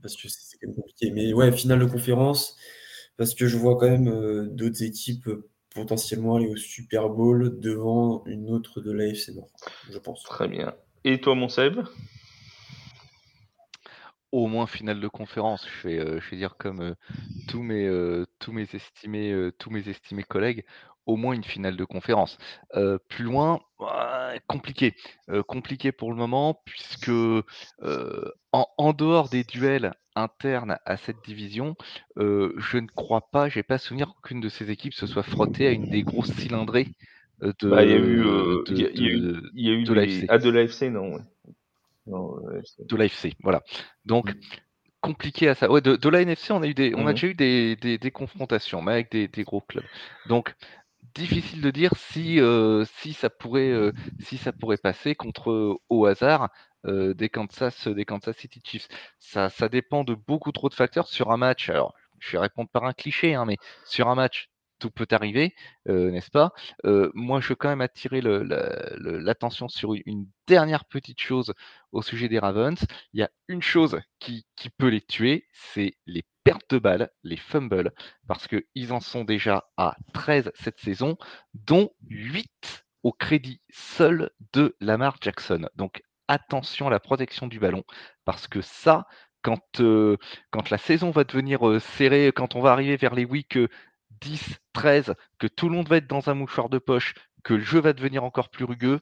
Parce 0.01 0.15
que 0.15 0.27
c'est 0.27 0.57
quand 0.57 0.67
même 0.67 0.75
compliqué. 0.75 1.11
Mais 1.11 1.33
ouais, 1.33 1.51
finale 1.51 1.79
de 1.79 1.85
conférence, 1.85 2.57
parce 3.17 3.33
que 3.33 3.47
je 3.47 3.57
vois 3.57 3.77
quand 3.77 3.89
même 3.89 4.07
euh, 4.07 4.47
d'autres 4.47 4.83
équipes 4.83 5.29
potentiellement 5.73 6.35
aller 6.35 6.47
au 6.47 6.55
Super 6.55 7.09
Bowl 7.09 7.59
devant 7.59 8.23
une 8.25 8.49
autre 8.49 8.81
de 8.81 8.91
l'AFC 8.91 9.29
Nord, 9.35 9.49
je 9.89 9.97
pense. 9.97 10.23
Très 10.23 10.47
bien. 10.47 10.73
Et 11.03 11.19
toi, 11.19 11.35
mon 11.35 11.49
Seb? 11.49 11.81
Au 14.31 14.47
moins 14.47 14.67
finale 14.67 14.99
de 14.99 15.07
conférence. 15.07 15.67
Je 15.67 15.87
vais, 15.87 15.99
euh, 15.99 16.19
je 16.19 16.29
vais 16.31 16.37
dire 16.37 16.55
comme 16.57 16.81
euh, 16.81 16.93
tous 17.47 17.61
mes, 17.61 17.85
euh, 17.85 18.25
tous 18.39 18.51
mes 18.51 18.67
estimés, 18.73 19.31
euh, 19.31 19.51
tous 19.51 19.69
mes 19.69 19.87
estimés 19.87 20.23
collègues, 20.23 20.65
au 21.05 21.15
moins 21.17 21.33
une 21.33 21.43
finale 21.43 21.75
de 21.77 21.85
conférence. 21.85 22.37
Euh, 22.75 22.97
plus 23.09 23.23
loin, 23.25 23.59
compliqué, 24.47 24.95
Euh, 25.29 25.43
compliqué 25.43 25.91
pour 25.91 26.11
le 26.11 26.17
moment 26.17 26.61
puisque 26.65 27.09
en, 27.09 28.67
en 28.77 28.93
dehors 28.93 29.29
des 29.29 29.43
duels 29.43 29.93
internes 30.15 30.77
à 30.85 30.97
cette 30.97 31.21
division, 31.25 31.75
je 32.17 32.77
ne 32.77 32.87
crois 32.87 33.29
pas, 33.31 33.49
j'ai 33.49 33.63
pas 33.63 33.77
souvenir 33.77 34.13
qu'aucune 34.13 34.41
de 34.41 34.49
ces 34.49 34.69
équipes 34.71 34.93
se 34.93 35.07
soit 35.07 35.23
frottée 35.23 35.67
à 35.67 35.71
une 35.71 35.89
des 35.89 36.03
grosses 36.03 36.31
cylindrées 36.33 36.87
de, 37.41 37.69
Bah, 37.69 37.83
il 37.83 37.89
y 37.89 37.93
a 37.93 37.97
eu, 37.97 38.25
euh, 38.25 38.63
il 38.69 38.79
y 38.79 38.85
a- 38.85 38.89
y 38.91 39.05
eu, 39.07 39.19
de, 39.19 39.51
il 39.53 39.67
y 39.67 39.69
a 39.69 39.73
eu 39.73 39.83
de 39.83 39.93
des- 39.93 39.95
l'AFC. 39.95 40.25
Ah, 40.29 40.37
de 40.37 40.49
l'AFC, 40.49 40.89
non. 40.89 41.15
ouais. 41.15 41.21
Non. 42.05 42.35
De 42.89 42.95
l'AFC, 42.95 43.33
voilà. 43.43 43.61
Donc, 44.05 44.29
Mm. 44.29 44.39
compliqué 45.01 45.49
à 45.49 45.55
ça. 45.55 45.69
Ouais, 45.69 45.81
de, 45.81 45.95
de 45.95 46.09
la 46.09 46.21
NFC, 46.21 46.53
on 46.53 46.61
a 46.61 46.67
eu 46.67 46.73
des, 46.73 46.93
on 46.95 46.99
a 46.99 47.03
Mhm. 47.09 47.13
déjà 47.13 47.27
eu 47.27 47.33
des, 47.33 47.75
des, 47.75 47.97
des 47.97 48.11
confrontations, 48.11 48.81
mais 48.81 48.93
avec 48.93 49.11
des, 49.11 49.27
des 49.27 49.43
gros 49.43 49.61
clubs. 49.61 49.87
Donc, 50.25 50.53
difficile 51.13 51.61
de 51.61 51.71
dire 51.71 51.91
si, 51.95 52.39
euh, 52.39 52.85
si 52.97 53.13
ça 53.13 53.29
pourrait, 53.29 53.71
euh, 53.71 53.91
si 54.19 54.37
ça 54.37 54.51
pourrait 54.51 54.77
passer 54.77 55.15
contre 55.15 55.51
euh, 55.51 55.77
au 55.89 56.05
hasard 56.05 56.49
des 56.85 57.29
Kansas, 57.29 57.87
des 57.87 58.03
Kansas 58.03 58.35
City 58.35 58.61
Chiefs. 58.61 58.89
Ça, 59.17 59.49
ça 59.49 59.69
dépend 59.69 60.03
de 60.03 60.15
beaucoup 60.15 60.51
trop 60.51 60.67
de 60.67 60.73
facteurs 60.73 61.07
sur 61.07 61.31
un 61.31 61.37
match. 61.37 61.69
Alors, 61.69 61.93
je 62.19 62.33
vais 62.33 62.39
répondre 62.39 62.69
par 62.69 62.83
un 62.83 62.91
cliché, 62.91 63.35
hein, 63.35 63.45
mais 63.45 63.55
sur 63.85 64.09
un 64.09 64.15
match, 64.15 64.49
peut 64.91 65.07
arriver, 65.11 65.55
euh, 65.89 66.11
n'est-ce 66.11 66.31
pas? 66.31 66.53
Euh, 66.85 67.11
Moi, 67.13 67.41
je 67.41 67.49
veux 67.49 67.55
quand 67.55 67.69
même 67.69 67.81
attirer 67.81 68.21
l'attention 68.21 69.67
sur 69.67 69.93
une 70.05 70.27
dernière 70.47 70.85
petite 70.85 71.19
chose 71.19 71.53
au 71.91 72.01
sujet 72.01 72.29
des 72.29 72.39
Ravens. 72.39 72.79
Il 73.13 73.19
y 73.19 73.23
a 73.23 73.29
une 73.47 73.61
chose 73.61 73.99
qui, 74.19 74.45
peut 74.77 74.87
les 74.87 75.01
tuer, 75.01 75.47
c'est 75.53 75.95
les 76.05 76.23
pertes 76.43 76.69
de 76.69 76.79
balles, 76.79 77.09
les 77.23 77.37
fumbles, 77.37 77.91
parce 78.27 78.47
qu'ils 78.47 78.93
en 78.93 78.99
sont 78.99 79.23
déjà 79.23 79.69
à 79.77 79.97
13 80.13 80.51
cette 80.55 80.79
saison, 80.79 81.17
dont 81.53 81.91
8 82.09 82.85
au 83.03 83.11
crédit 83.11 83.61
seul 83.69 84.31
de 84.53 84.75
Lamar 84.79 85.17
Jackson. 85.21 85.67
Donc 85.75 86.01
attention 86.27 86.87
à 86.87 86.89
la 86.89 86.99
protection 86.99 87.47
du 87.47 87.59
ballon. 87.59 87.83
Parce 88.25 88.47
que 88.47 88.61
ça, 88.61 89.05
quand, 89.41 89.81
euh, 89.81 90.17
quand 90.51 90.69
la 90.69 90.77
saison 90.77 91.11
va 91.11 91.23
devenir 91.23 91.81
serrée, 91.81 92.31
quand 92.33 92.55
on 92.55 92.61
va 92.61 92.71
arriver 92.71 92.97
vers 92.97 93.13
les 93.13 93.25
week 93.25 93.57
10, 94.23 94.57
13, 94.73 95.13
que 95.39 95.47
tout 95.47 95.69
le 95.69 95.75
monde 95.75 95.87
va 95.89 95.97
être 95.97 96.07
dans 96.07 96.29
un 96.29 96.33
mouchoir 96.33 96.69
de 96.69 96.79
poche, 96.79 97.13
que 97.43 97.53
le 97.53 97.61
jeu 97.61 97.79
va 97.81 97.93
devenir 97.93 98.23
encore 98.23 98.49
plus 98.49 98.65
rugueux, 98.65 98.99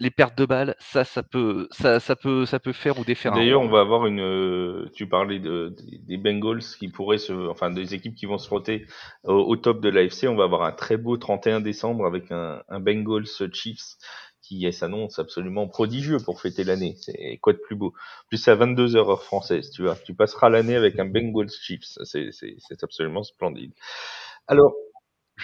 les 0.00 0.10
pertes 0.10 0.36
de 0.36 0.46
balles, 0.46 0.74
ça, 0.78 1.04
ça 1.04 1.22
peut, 1.22 1.68
ça, 1.70 2.00
ça 2.00 2.16
peut, 2.16 2.46
ça 2.46 2.58
peut 2.58 2.72
faire 2.72 2.98
ou 2.98 3.04
défaire. 3.04 3.34
D'ailleurs, 3.34 3.60
on 3.60 3.68
va 3.68 3.80
avoir 3.80 4.06
une. 4.06 4.20
euh, 4.20 4.86
tu 4.94 5.06
parlais 5.06 5.38
de, 5.38 5.74
des 6.06 6.16
Bengals 6.16 6.62
qui 6.78 6.88
pourraient 6.88 7.18
se, 7.18 7.32
enfin 7.50 7.70
des 7.70 7.94
équipes 7.94 8.14
qui 8.14 8.24
vont 8.24 8.38
se 8.38 8.46
frotter 8.46 8.86
au, 9.24 9.34
au 9.34 9.56
top 9.56 9.80
de 9.82 9.90
l'AFC. 9.90 10.24
On 10.26 10.36
va 10.36 10.44
avoir 10.44 10.62
un 10.62 10.72
très 10.72 10.96
beau 10.96 11.18
31 11.18 11.60
décembre 11.60 12.06
avec 12.06 12.32
un, 12.32 12.62
un 12.68 12.80
Bengals 12.80 13.26
Chiefs 13.52 13.96
qui 14.42 14.72
s'annonce 14.72 15.18
absolument 15.18 15.68
prodigieux 15.68 16.16
pour 16.24 16.40
fêter 16.40 16.64
l'année. 16.64 16.96
C'est 17.00 17.38
quoi 17.42 17.52
de 17.52 17.58
plus 17.58 17.76
beau? 17.76 17.92
Plus 18.28 18.38
c'est 18.38 18.50
à 18.50 18.54
22 18.56 18.96
heures 18.96 19.10
heure 19.10 19.22
française, 19.22 19.70
tu 19.70 19.82
vois. 19.82 19.96
Tu 20.04 20.14
passeras 20.14 20.48
l'année 20.48 20.76
avec 20.76 20.98
un 20.98 21.04
Bengals 21.04 21.50
Chiefs. 21.50 21.84
C'est 22.04 22.82
absolument 22.82 23.22
splendide. 23.22 23.72
Alors, 24.50 24.74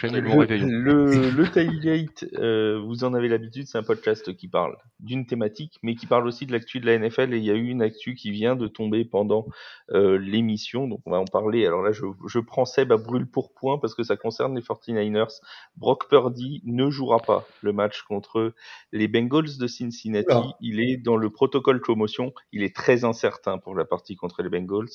le, 0.03 1.31
le 1.31 1.51
Tailgate, 1.51 2.27
euh, 2.35 2.79
vous 2.85 3.05
en 3.05 3.15
avez 3.15 3.29
l'habitude, 3.29 3.67
c'est 3.67 3.79
un 3.79 3.83
podcast 3.83 4.35
qui 4.37 4.49
parle 4.49 4.77
d'une 5.01 5.27
thématique, 5.27 5.79
mais 5.83 5.95
qui 5.95 6.07
parle 6.07 6.27
aussi 6.27 6.45
de 6.45 6.53
l'actu 6.53 6.81
de 6.81 6.87
la 6.87 6.99
NFL. 6.99 7.33
Et 7.33 7.39
il 7.39 7.45
y 7.45 7.51
a 7.51 7.55
eu 7.55 7.69
une 7.69 7.83
actu 7.83 8.15
qui 8.15 8.31
vient 8.31 8.57
de 8.57 8.67
tomber 8.67 9.05
pendant 9.05 9.47
euh, 9.93 10.19
l'émission, 10.19 10.87
donc 10.87 11.01
on 11.07 11.13
va 11.13 11.19
en 11.19 11.25
parler. 11.25 11.67
Alors 11.67 11.83
là, 11.83 11.93
je, 11.93 12.05
je 12.27 12.39
prends 12.41 12.67
Seb 12.67 12.93
à 12.93 12.97
brûle 12.97 13.27
pour 13.27 13.55
point 13.55 13.79
parce 13.79 13.95
que 13.95 14.03
ça 14.03 14.17
concerne 14.17 14.55
les 14.55 14.63
49ers. 14.63 15.41
Brock 15.77 16.09
Purdy 16.09 16.63
ne 16.65 16.91
jouera 16.91 17.21
pas 17.21 17.47
le 17.63 17.73
match 17.73 18.03
contre 18.03 18.53
les 18.93 19.09
Bengals 19.09 19.57
de 19.59 19.67
Cincinnati. 19.67 20.53
Il 20.61 20.81
est 20.81 20.97
dans 20.99 21.17
le 21.17 21.31
protocole 21.31 21.81
commotion. 21.81 22.33
Il 22.53 22.63
est 22.63 22.75
très 22.75 23.05
incertain 23.05 23.59
pour 23.59 23.75
la 23.75 23.85
partie 23.85 24.17
contre 24.17 24.43
les 24.43 24.51
Bengals. 24.51 24.89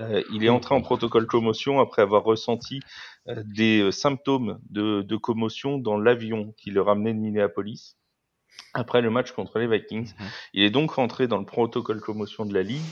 Euh, 0.00 0.22
il 0.32 0.44
est 0.44 0.48
entré 0.48 0.74
en 0.74 0.80
protocole 0.80 1.26
commotion 1.26 1.80
après 1.80 2.02
avoir 2.02 2.24
ressenti 2.24 2.80
des 3.26 3.80
euh, 3.80 3.90
symptômes 3.90 4.58
de, 4.70 5.02
de 5.02 5.16
commotion 5.16 5.78
dans 5.78 5.96
l'avion 5.96 6.54
qui 6.56 6.70
le 6.70 6.82
ramenait 6.82 7.14
de 7.14 7.18
Minneapolis 7.18 7.96
après 8.74 9.00
le 9.02 9.10
match 9.10 9.32
contre 9.32 9.58
les 9.58 9.66
Vikings. 9.66 10.14
Mhm. 10.18 10.26
Il 10.54 10.62
est 10.62 10.70
donc 10.70 10.92
rentré 10.92 11.28
dans 11.28 11.38
le 11.38 11.44
protocole 11.44 12.00
commotion 12.00 12.44
de 12.46 12.54
la 12.54 12.62
ligue 12.62 12.82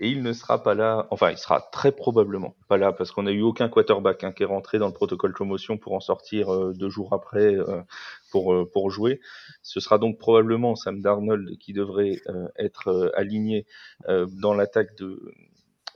et 0.00 0.08
il 0.08 0.22
ne 0.22 0.32
sera 0.32 0.62
pas 0.62 0.74
là, 0.74 1.06
enfin 1.10 1.30
il 1.30 1.38
sera 1.38 1.60
très 1.70 1.92
probablement 1.92 2.56
pas 2.68 2.76
là 2.76 2.92
parce 2.92 3.12
qu'on 3.12 3.24
n'a 3.24 3.30
eu 3.30 3.42
aucun 3.42 3.68
quarterback 3.68 4.24
hein, 4.24 4.32
qui 4.32 4.42
est 4.42 4.46
rentré 4.46 4.78
dans 4.78 4.88
le 4.88 4.92
protocole 4.92 5.32
commotion 5.32 5.78
pour 5.78 5.92
en 5.92 6.00
sortir 6.00 6.52
euh, 6.52 6.72
deux 6.72 6.88
jours 6.88 7.12
après 7.12 7.54
euh, 7.54 7.82
pour, 8.30 8.52
euh, 8.52 8.68
pour 8.70 8.90
jouer. 8.90 9.20
Ce 9.62 9.80
sera 9.80 9.98
donc 9.98 10.18
probablement 10.18 10.74
Sam 10.74 11.00
Darnold 11.00 11.56
qui 11.58 11.72
devrait 11.72 12.20
euh, 12.28 12.48
être 12.56 12.88
euh, 12.88 13.10
aligné 13.14 13.66
euh, 14.08 14.26
dans 14.40 14.54
l'attaque 14.54 14.96
de 14.96 15.20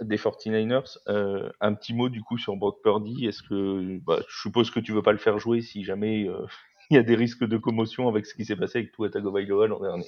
des 0.01 0.16
49ers. 0.16 0.99
Euh, 1.09 1.51
un 1.61 1.74
petit 1.74 1.94
mot 1.94 2.09
du 2.09 2.22
coup 2.22 2.38
sur 2.38 2.57
Brock 2.57 2.82
Purdy. 2.82 3.26
Est-ce 3.26 3.42
que, 3.42 3.99
bah, 4.05 4.20
je 4.28 4.40
suppose 4.40 4.70
que 4.70 4.80
tu 4.80 4.92
veux 4.92 5.03
pas 5.03 5.12
le 5.12 5.18
faire 5.18 5.38
jouer 5.38 5.61
si 5.61 5.84
jamais 5.84 6.28
euh, 6.28 6.47
il 6.90 6.97
y 6.97 6.99
a 6.99 7.03
des 7.03 7.16
risques 7.16 7.44
de 7.44 7.57
commotion 7.57 8.09
avec 8.09 8.26
ce 8.26 8.34
qui 8.34 8.44
s'est 8.44 8.57
passé 8.57 8.78
avec 8.78 8.92
Tua 8.92 9.11
Tagovailoa 9.11 9.66
l'an 9.66 9.80
dernier? 9.80 10.07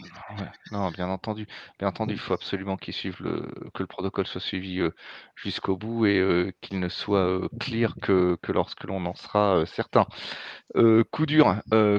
Ouais, 0.00 0.50
non, 0.72 0.90
bien 0.90 1.08
entendu, 1.08 1.46
bien 1.78 1.88
entendu, 1.88 2.14
il 2.14 2.18
faut 2.18 2.34
absolument 2.34 2.76
le, 3.20 3.70
que 3.72 3.82
le 3.82 3.86
protocole 3.86 4.26
soit 4.26 4.40
suivi 4.40 4.80
euh, 4.80 4.90
jusqu'au 5.36 5.76
bout 5.76 6.06
et 6.06 6.18
euh, 6.18 6.50
qu'il 6.60 6.80
ne 6.80 6.88
soit 6.88 7.26
euh, 7.26 7.48
clear 7.60 7.94
que, 8.02 8.36
que 8.42 8.52
lorsque 8.52 8.84
l'on 8.84 9.04
en 9.06 9.14
sera 9.14 9.64
certain. 9.66 10.06
Coup 10.74 11.26
dur, 11.26 11.54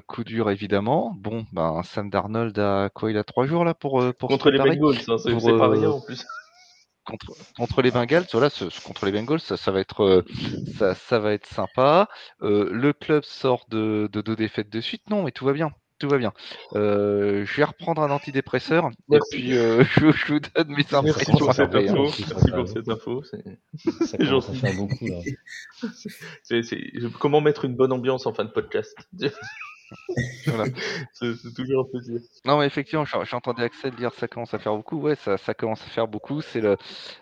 coup 0.07 0.23
dur 0.23 0.49
évidemment. 0.49 1.13
Bon, 1.17 1.45
ben 1.53 1.83
Sam 1.83 2.09
Darnold 2.09 2.57
a 2.57 2.89
quoi? 2.89 3.11
Il 3.11 3.17
a 3.17 3.23
trois 3.23 3.45
jours 3.45 3.63
là 3.63 3.73
pour 3.73 4.03
pour 4.15 4.31
se 4.31 4.35
Contre 4.35 4.49
les 4.49 4.57
préparer 4.57 4.77
Bengals, 4.77 4.97
hein, 5.07 5.17
c'est 5.17 5.57
pas 5.57 5.69
rien 5.69 5.91
en 5.91 6.01
plus. 6.01 6.25
Contre 7.05 7.33
contre 7.57 7.81
les 7.81 7.91
Bengals. 7.91 8.25
Voilà, 8.31 8.49
ce- 8.49 8.69
ce- 8.69 8.81
contre 8.81 9.05
les 9.05 9.11
Bengals, 9.11 9.39
ça, 9.39 9.57
ça 9.57 9.71
va 9.71 9.79
être 9.79 10.03
euh, 10.03 10.25
ça, 10.77 10.95
ça 10.95 11.19
va 11.19 11.33
être 11.33 11.45
sympa. 11.47 12.07
Euh, 12.41 12.69
le 12.71 12.93
club 12.93 13.23
sort 13.23 13.65
de, 13.69 14.09
de 14.11 14.21
deux 14.21 14.35
défaites 14.35 14.69
de 14.69 14.81
suite. 14.81 15.03
Non, 15.09 15.23
mais 15.23 15.31
tout 15.31 15.45
va 15.45 15.53
bien. 15.53 15.71
Tout 15.99 16.09
va 16.09 16.17
bien. 16.17 16.33
Euh, 16.75 17.45
je 17.45 17.55
vais 17.57 17.63
reprendre 17.63 18.01
un 18.01 18.09
antidépresseur 18.09 18.89
Merci. 19.07 19.35
et 19.35 19.39
puis 19.39 19.57
euh, 19.57 19.83
je, 19.95 20.11
je 20.11 20.33
vous 20.33 20.39
donne 20.39 20.67
mes 20.69 20.75
Merci 20.77 20.95
impressions 20.95 21.37
pour 21.37 21.53
cette 21.53 21.73
info. 21.75 22.03
Merci 22.03 22.23
pour 22.51 22.67
cette 22.67 22.89
info. 22.89 23.23
c'est- 23.23 24.23
gentil. 24.25 24.59
beaucoup 24.75 25.07
là. 25.07 25.19
c'est- 26.43 26.63
c'est- 26.63 26.81
Comment 27.19 27.41
mettre 27.41 27.63
une 27.65 27.75
bonne 27.75 27.91
ambiance 27.93 28.25
en 28.25 28.33
fin 28.33 28.43
de 28.43 28.49
podcast? 28.51 28.97
Voilà. 30.47 30.65
C'est 31.13 31.53
toujours 31.55 31.85
un 31.87 31.89
plaisir. 31.89 32.19
Non, 32.45 32.59
mais 32.59 32.65
effectivement, 32.65 33.05
j'en- 33.05 33.23
j'entendais 33.23 33.63
Axel 33.63 33.95
dire 33.95 34.11
ça 34.13 34.27
commence 34.27 34.53
à 34.53 34.59
faire 34.59 34.75
beaucoup. 34.75 34.99
Ouais, 34.99 35.15
ça, 35.15 35.37
ça 35.37 35.53
commence 35.53 35.81
à 35.81 35.89
faire 35.89 36.07
beaucoup. 36.07 36.41
C'est 36.41 36.61
le, 36.61 36.77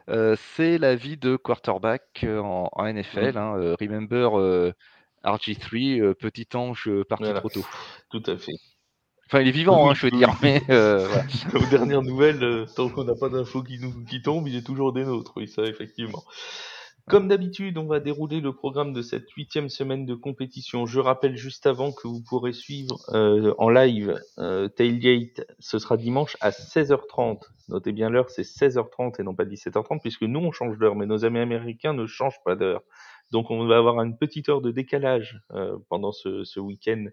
euh, 0.09 0.36
c'est 0.55 0.78
la 0.78 0.95
vie 0.95 1.17
de 1.17 1.36
quarterback 1.36 2.22
euh, 2.24 2.39
en, 2.39 2.69
en 2.72 2.86
NFL. 2.86 3.38
hein. 3.38 3.55
Euh, 3.57 3.76
remember 3.80 4.39
euh, 4.39 4.74
RG3, 5.24 5.99
euh, 6.01 6.13
petit 6.13 6.47
ange 6.55 6.89
parti 7.07 7.26
Voilà. 7.26 7.39
trop 7.39 7.49
tôt. 7.49 7.65
Tout 8.09 8.24
à 8.26 8.38
fait. 8.38 8.53
Enfin, 9.28 9.41
il 9.41 9.47
est 9.47 9.51
vivant, 9.51 9.89
hein, 9.89 9.93
je 9.93 10.07
veux 10.07 10.11
dire, 10.11 10.36
mais 10.41 10.61
euh, 10.69 11.07
voilà. 11.07 11.24
Aux 11.55 11.69
dernières 11.69 12.01
nouvelles, 12.01 12.65
tant 12.76 12.89
qu'on 12.89 13.05
n'a 13.05 13.15
pas 13.15 13.30
d'infos 13.30 13.63
qui 13.63 13.80
nous 13.80 14.03
qui 14.03 14.22
tombent, 14.22 14.47
il 14.49 14.57
est 14.57 14.65
toujours 14.65 14.91
des 14.91 15.05
nôtres, 15.05 15.32
oui, 15.38 15.47
ça 15.47 15.61
effectivement. 15.63 16.24
Comme 17.08 17.28
d'habitude, 17.28 17.78
on 17.78 17.88
va 17.88 17.99
dérouler 17.99 18.41
le 18.41 18.54
programme 18.54 18.93
de 18.93 19.02
cette 19.02 19.30
huitième 19.32 19.70
semaine 19.70 20.06
de 20.06 20.14
compétition. 20.16 20.86
Je 20.86 20.99
rappelle 20.99 21.36
juste 21.36 21.66
avant 21.66 21.91
que 21.91 22.08
vous 22.08 22.22
pourrez 22.22 22.54
suivre 22.54 22.99
euh, 23.10 23.54
en 23.58 23.70
live 23.70 24.20
euh, 24.38 24.68
Tailgate. 24.68 25.45
Ce 25.60 25.80
sera 25.80 25.97
dimanche 25.97 26.38
à 26.41 26.52
16h30. 26.52 27.41
Notez 27.70 27.91
bien 27.91 28.10
l'heure, 28.10 28.30
c'est 28.30 28.43
16h30 28.43 29.20
et 29.20 29.24
non 29.24 29.36
pas 29.36 29.45
17h30 29.45 30.02
puisque 30.02 30.24
nous 30.24 30.39
on 30.39 30.52
change 30.52 30.78
d'heure, 30.78 30.95
mais 30.95 31.06
nos 31.06 31.26
amis 31.26 31.39
américains 31.39 31.93
ne 31.93 32.06
changent 32.06 32.41
pas 32.45 32.56
d'heure. 32.56 32.84
Donc 33.32 33.49
on 33.49 33.66
va 33.66 33.78
avoir 33.78 34.02
une 34.02 34.18
petite 34.18 34.49
heure 34.49 34.62
de 34.62 34.72
décalage 34.72 35.39
euh, 35.52 35.78
pendant 35.89 36.12
ce, 36.12 36.43
ce 36.43 36.60
week-end 36.60 37.06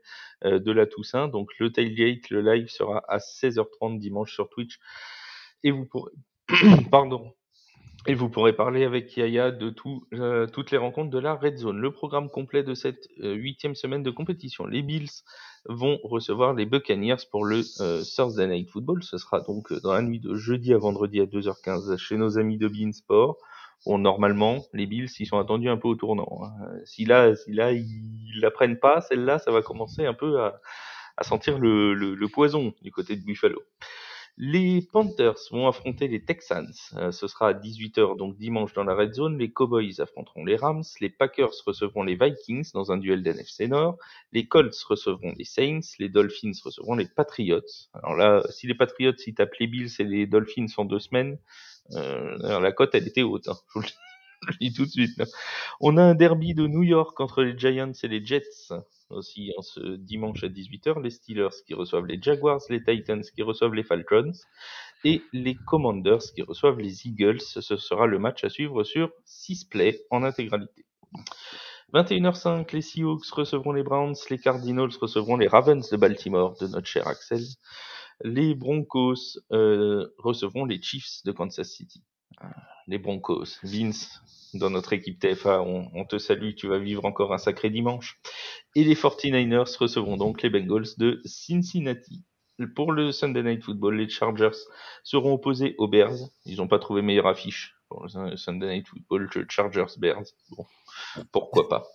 euh, 0.45 0.59
de 0.59 0.73
la 0.73 0.87
Toussaint. 0.87 1.29
Donc 1.29 1.51
le 1.59 1.71
Tailgate, 1.73 2.31
le 2.31 2.43
live 2.43 2.69
sera 2.69 3.03
à 3.09 3.19
16h30 3.19 3.99
dimanche 3.99 4.35
sur 4.35 4.49
Twitch. 4.49 4.79
Et 5.63 5.71
vous 5.71 5.87
pourrez, 5.87 6.13
pardon, 6.91 7.33
et 8.07 8.15
vous 8.15 8.31
pourrez 8.31 8.53
parler 8.55 8.85
avec 8.85 9.15
Yaya 9.17 9.51
de 9.51 9.71
tout, 9.71 10.07
euh, 10.15 10.47
toutes 10.47 10.71
les 10.71 10.79
rencontres 10.79 11.11
de 11.11 11.19
la 11.19 11.35
Red 11.35 11.59
Zone. 11.59 11.79
Le 11.79 11.93
programme 11.93 12.31
complet 12.31 12.63
de 12.63 12.73
cette 12.75 13.09
euh, 13.21 13.35
huitième 13.35 13.75
semaine 13.75 14.03
de 14.03 14.11
compétition. 14.11 14.67
Les 14.67 14.83
Bills 14.83 15.11
vont 15.67 15.99
recevoir 16.05 16.55
les 16.55 16.65
Buccaneers 16.65 17.17
pour 17.31 17.45
le 17.45 17.63
euh, 17.81 18.03
Thursday 18.05 18.47
Night 18.47 18.71
Football. 18.71 19.03
Ce 19.03 19.19
sera 19.19 19.41
donc 19.41 19.73
euh, 19.73 19.81
dans 19.81 19.93
la 19.93 20.01
nuit 20.03 20.21
de 20.21 20.35
jeudi 20.37 20.73
à 20.73 20.79
vendredi 20.79 21.21
à 21.21 21.27
2h15 21.27 21.97
chez 21.99 22.17
nos 22.17 22.39
amis 22.39 22.57
de 22.57 22.69
Bein 22.69 22.93
Sport. 22.93 23.37
Bon, 23.85 23.99
normalement, 23.99 24.65
les 24.73 24.87
Bills, 24.87 25.09
ils 25.19 25.27
sont 25.27 25.39
attendus 25.39 25.69
un 25.69 25.77
peu 25.77 25.89
au 25.89 25.95
tournant. 25.95 26.41
hein. 26.45 26.51
Si 26.85 27.05
là, 27.05 27.35
si 27.37 27.53
là, 27.53 27.73
ils 27.73 28.41
la 28.41 28.51
prennent 28.51 28.79
pas, 28.79 29.01
celle-là, 29.03 29.39
ça 29.39 29.51
va 29.53 29.61
commencer 29.63 30.07
un 30.07 30.15
peu 30.15 30.41
à, 30.41 30.61
à 31.17 31.25
sentir 31.25 31.59
le, 31.59 31.95
le, 31.95 32.15
le 32.15 32.29
poison 32.29 32.73
du 32.83 32.91
côté 32.91 33.17
de 33.17 33.25
Buffalo. 33.25 33.61
Les 34.41 34.83
Panthers 34.83 35.41
vont 35.51 35.67
affronter 35.67 36.07
les 36.07 36.25
Texans. 36.25 36.73
Euh, 36.95 37.11
ce 37.11 37.27
sera 37.27 37.49
à 37.49 37.55
18h, 37.55 38.17
donc 38.17 38.37
dimanche 38.37 38.73
dans 38.73 38.85
la 38.85 38.95
Red 38.95 39.15
Zone. 39.15 39.37
Les 39.37 39.51
Cowboys 39.51 40.01
affronteront 40.01 40.45
les 40.45 40.55
Rams. 40.55 40.85
Les 41.01 41.11
Packers 41.11 41.51
recevront 41.67 42.05
les 42.05 42.15
Vikings 42.15 42.71
dans 42.73 42.93
un 42.93 42.99
duel 42.99 43.25
d'NFC 43.25 43.67
Nord. 43.67 43.99
Les 44.31 44.47
Colts 44.47 44.81
recevront 44.85 45.35
les 45.37 45.45
Saints. 45.45 45.81
Les 45.99 46.09
Dolphins 46.09 46.53
recevront 46.65 46.95
les 46.95 47.09
Patriots. 47.09 47.89
Alors 47.93 48.15
là, 48.15 48.45
si 48.51 48.69
les 48.69 48.77
Patriots 48.77 49.11
ils 49.27 49.35
tapent 49.35 49.57
les 49.59 49.67
Bills 49.67 49.91
et 49.99 50.05
les 50.05 50.29
Dolphins 50.29 50.67
en 50.77 50.85
deux 50.85 51.01
semaines, 51.01 51.37
euh, 51.95 52.39
alors 52.45 52.61
la 52.61 52.71
cote 52.71 52.95
elle 52.95 53.09
était 53.09 53.23
haute. 53.23 53.49
Hein, 53.49 53.59
je 53.75 53.81
vous 53.81 53.81
le 53.81 54.55
dis 54.61 54.73
tout 54.73 54.85
de 54.85 54.91
suite. 54.91 55.19
là. 55.19 55.25
On 55.81 55.97
a 55.97 56.03
un 56.03 56.15
derby 56.15 56.55
de 56.55 56.69
New 56.69 56.85
York 56.85 57.19
entre 57.19 57.43
les 57.43 57.59
Giants 57.59 57.91
et 58.05 58.07
les 58.07 58.25
Jets 58.25 58.71
aussi 59.11 59.53
en 59.57 59.63
ce 59.63 59.97
dimanche 59.97 60.45
à 60.45 60.49
18h. 60.49 61.03
Les 61.03 61.11
Steelers 61.11 61.63
qui 61.67 61.75
reçoivent 61.75 62.07
les 62.07 62.21
Jaguars, 62.21 62.61
les 62.69 62.83
Titans 62.83 63.23
qui 63.23 63.43
reçoivent 63.43 63.75
les 63.75 63.83
Falcons 63.83 64.33
et 65.05 65.23
les 65.33 65.55
Commanders 65.55 66.33
qui 66.35 66.43
reçoivent 66.43 66.79
les 66.79 67.07
Eagles. 67.07 67.41
Ce 67.41 67.77
sera 67.77 68.07
le 68.07 68.19
match 68.19 68.45
à 68.45 68.49
suivre 68.49 68.85
sur 68.85 69.11
6 69.25 69.67
play 69.67 70.01
en 70.11 70.23
intégralité. 70.23 70.85
21h05, 71.95 72.73
les 72.75 72.83
Seahawks 72.83 73.31
recevront 73.31 73.73
les 73.73 73.83
Browns, 73.83 74.15
les 74.29 74.39
Cardinals 74.39 74.91
recevront 75.01 75.39
les 75.39 75.49
Ravens 75.49 75.89
de 75.89 75.97
Baltimore 75.97 76.55
de 76.61 76.67
notre 76.67 76.87
cher 76.87 77.07
Axel. 77.07 77.43
Les 78.23 78.55
Broncos 78.55 79.39
euh, 79.53 80.07
recevront 80.19 80.67
les 80.67 80.83
Chiefs 80.83 81.25
de 81.25 81.33
Kansas 81.33 81.69
City. 81.69 82.03
Les 82.89 82.99
Broncos, 82.99 83.59
Vince, 83.63 84.23
dans 84.55 84.71
notre 84.71 84.95
équipe 84.95 85.21
TFA, 85.21 85.61
on, 85.61 85.91
on 85.95 86.05
te 86.07 86.19
salue, 86.19 86.55
tu 86.55 86.69
vas 86.69 86.79
vivre 86.79 87.05
encore 87.05 87.35
un 87.35 87.39
sacré 87.39 87.69
dimanche. 87.69 88.19
Et 88.75 88.83
les 88.83 88.95
49ers 88.95 89.77
recevront 89.77 90.17
donc 90.17 90.43
les 90.43 90.51
Bengals 90.51 90.97
de 90.97 91.21
Cincinnati. 91.25 92.25
Pour 92.75 92.93
le 92.93 93.13
Sunday 93.13 93.43
Night 93.43 93.63
Football, 93.63 93.97
les 93.97 94.09
Chargers 94.09 94.57
seront 95.05 95.35
opposés 95.35 95.75
aux 95.79 95.87
Bears. 95.87 96.17
Ils 96.45 96.57
n'ont 96.57 96.67
pas 96.67 96.79
trouvé 96.79 97.03
meilleure 97.03 97.29
affiche 97.29 97.77
pour 97.89 98.05
le 98.05 98.37
Sunday 98.37 98.77
Night 98.77 98.89
Football, 98.89 99.31
Chargers 99.49 99.99
Bears. 99.99 100.25
Bon, 100.51 100.67
pourquoi 101.31 101.69
pas. 101.69 101.87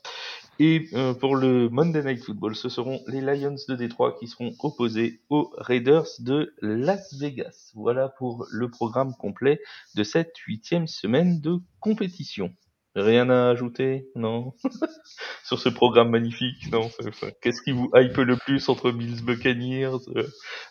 Et 0.59 0.87
euh, 0.93 1.13
pour 1.13 1.35
le 1.35 1.69
Monday 1.69 2.03
Night 2.03 2.23
Football, 2.23 2.55
ce 2.55 2.69
seront 2.69 3.01
les 3.07 3.21
Lions 3.21 3.55
de 3.67 3.75
Détroit 3.75 4.15
qui 4.19 4.27
seront 4.27 4.53
opposés 4.59 5.21
aux 5.29 5.51
Raiders 5.57 6.07
de 6.19 6.53
Las 6.61 7.13
Vegas. 7.19 7.71
Voilà 7.75 8.09
pour 8.09 8.45
le 8.51 8.69
programme 8.69 9.13
complet 9.19 9.59
de 9.95 10.03
cette 10.03 10.37
huitième 10.37 10.87
semaine 10.87 11.41
de 11.41 11.57
compétition. 11.79 12.53
Rien 12.95 13.31
à 13.31 13.49
ajouter 13.49 14.07
Non? 14.15 14.53
Sur 15.43 15.57
ce 15.59 15.69
programme 15.69 16.11
magnifique 16.11 16.71
Non? 16.71 16.91
Enfin, 17.03 17.29
Qu'est-ce 17.41 17.63
qui 17.63 17.71
vous 17.71 17.89
hype 17.95 18.15
le 18.17 18.37
plus 18.37 18.69
entre 18.69 18.91
Bills 18.91 19.23
Buccaneers, 19.23 19.97
euh, 20.15 20.27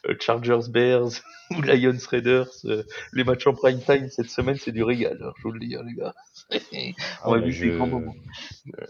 euh, 0.08 0.14
Chargers 0.20 0.70
Bears 0.70 1.10
ou 1.50 1.60
Lions 1.62 1.98
Raiders 2.08 2.46
euh, 2.66 2.84
Les 3.12 3.24
matchs 3.24 3.48
en 3.48 3.54
prime 3.54 3.80
time 3.80 4.08
cette 4.08 4.30
semaine, 4.30 4.54
c'est 4.56 4.70
du 4.70 4.84
régal, 4.84 5.18
hein, 5.20 5.32
je 5.38 5.42
vous 5.42 5.50
le 5.50 5.58
dis, 5.58 5.74
hein, 5.74 5.82
les 5.84 5.94
gars. 5.94 6.14
On 7.24 7.32
Ah, 7.32 7.34
va 7.34 7.40
bah, 7.40 7.46
vivre 7.46 7.60
des 7.60 7.76
grands 7.76 7.88
moments. 7.88 8.14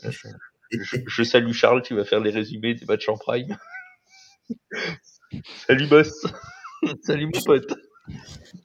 Je, 0.03 0.28
je 1.07 1.23
salue 1.23 1.53
Charles 1.53 1.83
qui 1.83 1.95
va 1.95 2.05
faire 2.05 2.20
les 2.20 2.31
résumés 2.31 2.75
des 2.75 2.85
matchs 2.87 3.09
en 3.09 3.16
prime. 3.16 3.57
Salut 5.66 5.87
boss 5.87 6.27
Salut 7.03 7.27
mon 7.33 7.41
pote 7.45 7.75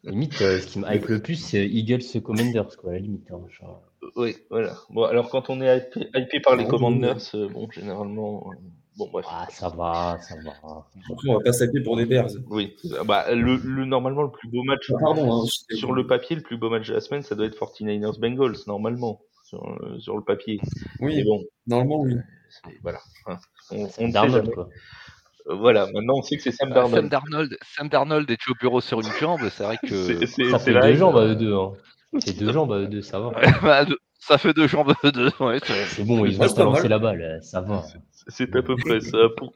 Limite, 0.04 0.42
euh, 0.42 0.60
ce 0.60 0.68
qui 0.68 0.80
me 0.80 0.92
hype 0.94 1.06
le 1.08 1.22
plus, 1.22 1.36
c'est 1.36 1.66
Eagles 1.68 2.02
Commanders, 2.24 2.76
quoi, 2.78 2.90
à 2.92 2.94
la 2.94 3.00
limite. 3.00 3.30
hein, 3.32 3.42
genre. 3.50 3.84
Oui, 4.16 4.36
voilà. 4.50 4.76
Bon, 4.90 5.04
alors 5.04 5.30
quand 5.30 5.50
on 5.50 5.62
est 5.62 5.78
hypé, 5.78 6.10
hypé 6.16 6.40
par 6.40 6.56
les 6.56 6.64
Ah, 6.66 6.70
Commanders, 6.70 7.18
euh, 7.36 7.48
bon, 7.50 7.70
généralement... 7.70 8.50
euh, 8.52 8.56
bon, 8.98 9.10
bref. 9.12 9.26
Ah, 9.30 9.46
ça 9.52 9.70
va, 9.70 10.18
ça 10.22 10.36
va. 10.44 10.52
Après, 11.12 11.30
on 11.30 11.38
va 11.38 11.44
pas 11.44 11.54
s'appeler 11.54 11.84
pour 11.84 11.96
des 11.98 12.06
Bears. 12.06 12.30
Oui, 12.50 12.76
bah, 13.06 13.34
le, 13.36 13.58
le, 13.58 13.86
normalement, 13.86 14.24
le 14.24 14.32
plus 14.32 14.50
beau 14.50 14.64
match... 14.64 14.92
Ah, 14.92 14.98
Pardon, 15.00 15.44
hein, 15.44 15.46
Sur 15.76 15.94
le 15.94 16.08
papier, 16.08 16.36
le 16.36 16.42
plus 16.42 16.58
beau 16.58 16.70
match 16.70 16.88
de 16.88 16.94
la 16.96 17.02
semaine, 17.02 17.22
ça 17.22 17.36
doit 17.36 17.46
être 17.46 17.58
49ers 17.58 18.20
Bengals, 18.20 18.58
normalement, 18.66 19.22
sur, 19.48 19.64
euh, 19.82 20.00
sur 20.00 20.16
le 20.18 20.24
papier. 20.24 20.60
Mais 21.00 21.08
Oui, 21.08 21.24
bon, 21.24 21.44
normalement, 21.68 22.02
oui. 22.02 22.16
c'est- 22.50 22.78
voilà. 22.84 23.00
hein. 23.28 23.38
On, 23.72 23.88
on 23.98 24.10
Darnold, 24.10 24.52
quoi. 24.54 24.70
Euh, 25.48 25.56
Voilà, 25.56 25.86
maintenant 25.94 26.16
on 26.18 26.22
sait 26.22 26.36
que 26.36 26.44
c'est 26.44 26.52
Sam 26.52 26.72
Euh, 26.72 26.76
Darnold. 26.76 26.94
Sam 26.96 27.10
Darnold, 27.10 27.58
Sam 27.62 27.90
Darnold 27.90 28.30
est 28.32 28.50
au 28.50 28.54
bureau 28.60 28.82
sur 28.82 29.00
une 29.00 29.12
jambe, 29.20 29.40
c'est 29.50 29.64
vrai 29.64 29.78
que 29.78 29.88
C'est- 30.28 30.72
la 30.72 30.82
deux 30.92 30.96
jambes 30.96 31.18
à 31.18 31.24
eux 31.26 31.36
deux. 31.36 31.54
Hein. 31.56 31.72
C'est 32.20 32.38
deux 32.38 32.52
jambes 32.52 32.72
à 32.74 32.78
eux 32.80 32.88
deux, 32.88 33.02
ça 33.02 33.20
va. 33.20 33.32
De- 34.20 34.24
ça 34.26 34.38
fait 34.38 34.54
deux 34.54 34.68
jambes 34.68 34.94
deux. 35.04 35.32
Ouais, 35.40 35.60
c'est- 35.64 36.04
bon, 36.04 36.24
pas 36.38 36.50
pas 36.50 36.64
lancé 36.64 36.82
mal. 36.84 36.90
la 36.90 37.00
balle, 37.00 37.22
euh, 37.22 37.42
ça 37.42 37.62
va. 37.62 37.84
C'est 38.30 38.54
à 38.56 38.62
peu 38.62 38.76
près 38.76 39.00
ça. 39.00 39.18
Pour... 39.38 39.54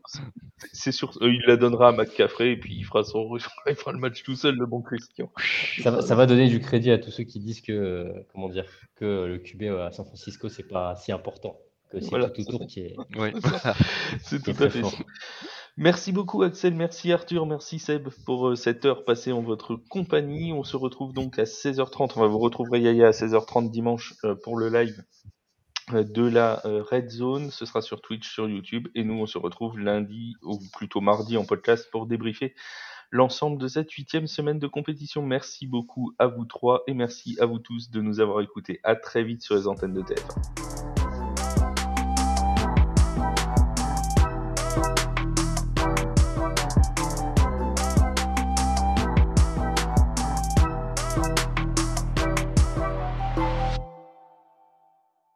C'est 0.72 0.92
sûr, 0.92 1.12
euh, 1.22 1.30
il 1.34 1.42
la 1.48 1.58
donnera 1.58 1.90
à 1.90 1.92
McCaffrey 1.92 2.52
et 2.52 2.58
puis 2.58 2.76
il 2.76 2.84
fera 2.86 3.04
son, 3.04 3.36
il 3.68 3.76
fera 3.76 3.92
le 3.92 3.98
match 4.00 4.24
tout 4.24 4.36
seul, 4.36 4.56
le 4.56 4.66
bon 4.66 4.82
Christian. 4.82 5.30
Ça 5.82 5.92
va, 5.92 6.02
ça 6.02 6.16
va 6.16 6.26
donner 6.26 6.48
du 6.48 6.60
crédit 6.60 6.92
à 6.92 6.98
tous 6.98 7.12
ceux 7.12 7.24
qui 7.24 7.40
disent 7.40 7.62
que, 7.62 7.72
euh, 7.74 8.14
comment 8.32 8.48
dire, 8.50 8.66
que 8.96 9.26
le 9.26 9.40
QB 9.40 9.64
à 9.80 9.92
San 9.92 10.06
Francisco, 10.06 10.48
c'est 10.48 10.68
pas 10.68 10.96
si 10.96 11.12
important. 11.12 11.58
Que 11.92 12.00
c'est 12.00 12.10
Voilà, 12.10 12.30
tout 12.30 12.42
autour 12.48 12.66
qui 12.68 12.80
est, 12.82 12.96
Oui. 13.18 13.32
C'est 14.24 14.42
tout 14.42 14.52
à 14.64 14.70
fait 14.70 14.80
fort. 14.80 14.94
Merci 15.82 16.12
beaucoup 16.12 16.44
Axel, 16.44 16.76
merci 16.76 17.12
Arthur, 17.12 17.48
merci 17.48 17.80
Seb 17.80 18.10
pour 18.24 18.50
euh, 18.50 18.56
cette 18.56 18.86
heure 18.86 19.04
passée 19.04 19.32
en 19.32 19.42
votre 19.42 19.76
compagnie. 19.76 20.54
On 20.54 20.64
se 20.64 20.78
retrouve 20.78 21.12
donc 21.12 21.40
à 21.40 21.46
16h30. 21.46 22.12
On 22.18 22.22
va 22.22 22.28
vous 22.28 22.38
retrouver 22.38 22.80
Yaya 22.82 23.08
à 23.08 23.10
16h30 23.10 23.72
dimanche 23.72 24.14
euh, 24.24 24.36
pour 24.36 24.60
le 24.60 24.70
live 24.70 25.04
euh, 25.94 26.04
de 26.04 26.22
la 26.22 26.62
Red 26.64 27.10
Zone. 27.10 27.50
Ce 27.50 27.66
sera 27.66 27.82
sur 27.82 28.00
Twitch, 28.00 28.32
sur 28.32 28.48
YouTube. 28.48 28.90
Et 28.94 29.04
nous, 29.04 29.16
on 29.16 29.26
se 29.26 29.40
retrouve 29.40 29.80
lundi, 29.80 30.36
ou 30.44 30.60
plutôt 30.72 31.02
mardi 31.02 31.36
en 31.36 31.46
podcast 31.46 31.90
pour 31.92 32.06
débriefer 32.06 32.54
l'ensemble 33.10 33.60
de 33.60 33.68
cette 33.68 33.92
huitième 33.92 34.28
semaine 34.28 34.60
de 34.60 34.68
compétition. 34.68 35.24
Merci 35.24 35.66
beaucoup 35.66 36.14
à 36.20 36.28
vous 36.28 36.46
trois 36.46 36.84
et 36.86 36.94
merci 36.94 37.38
à 37.42 37.48
vous 37.48 37.58
tous 37.58 37.90
de 37.90 38.02
nous 38.02 38.20
avoir 38.20 38.42
écoutés. 38.42 38.82
À 38.84 38.96
très 38.96 39.24
vite 39.24 39.42
sur 39.42 39.56
les 39.56 39.68
antennes 39.68 39.94
de 39.94 40.02
TF1. 40.02 40.71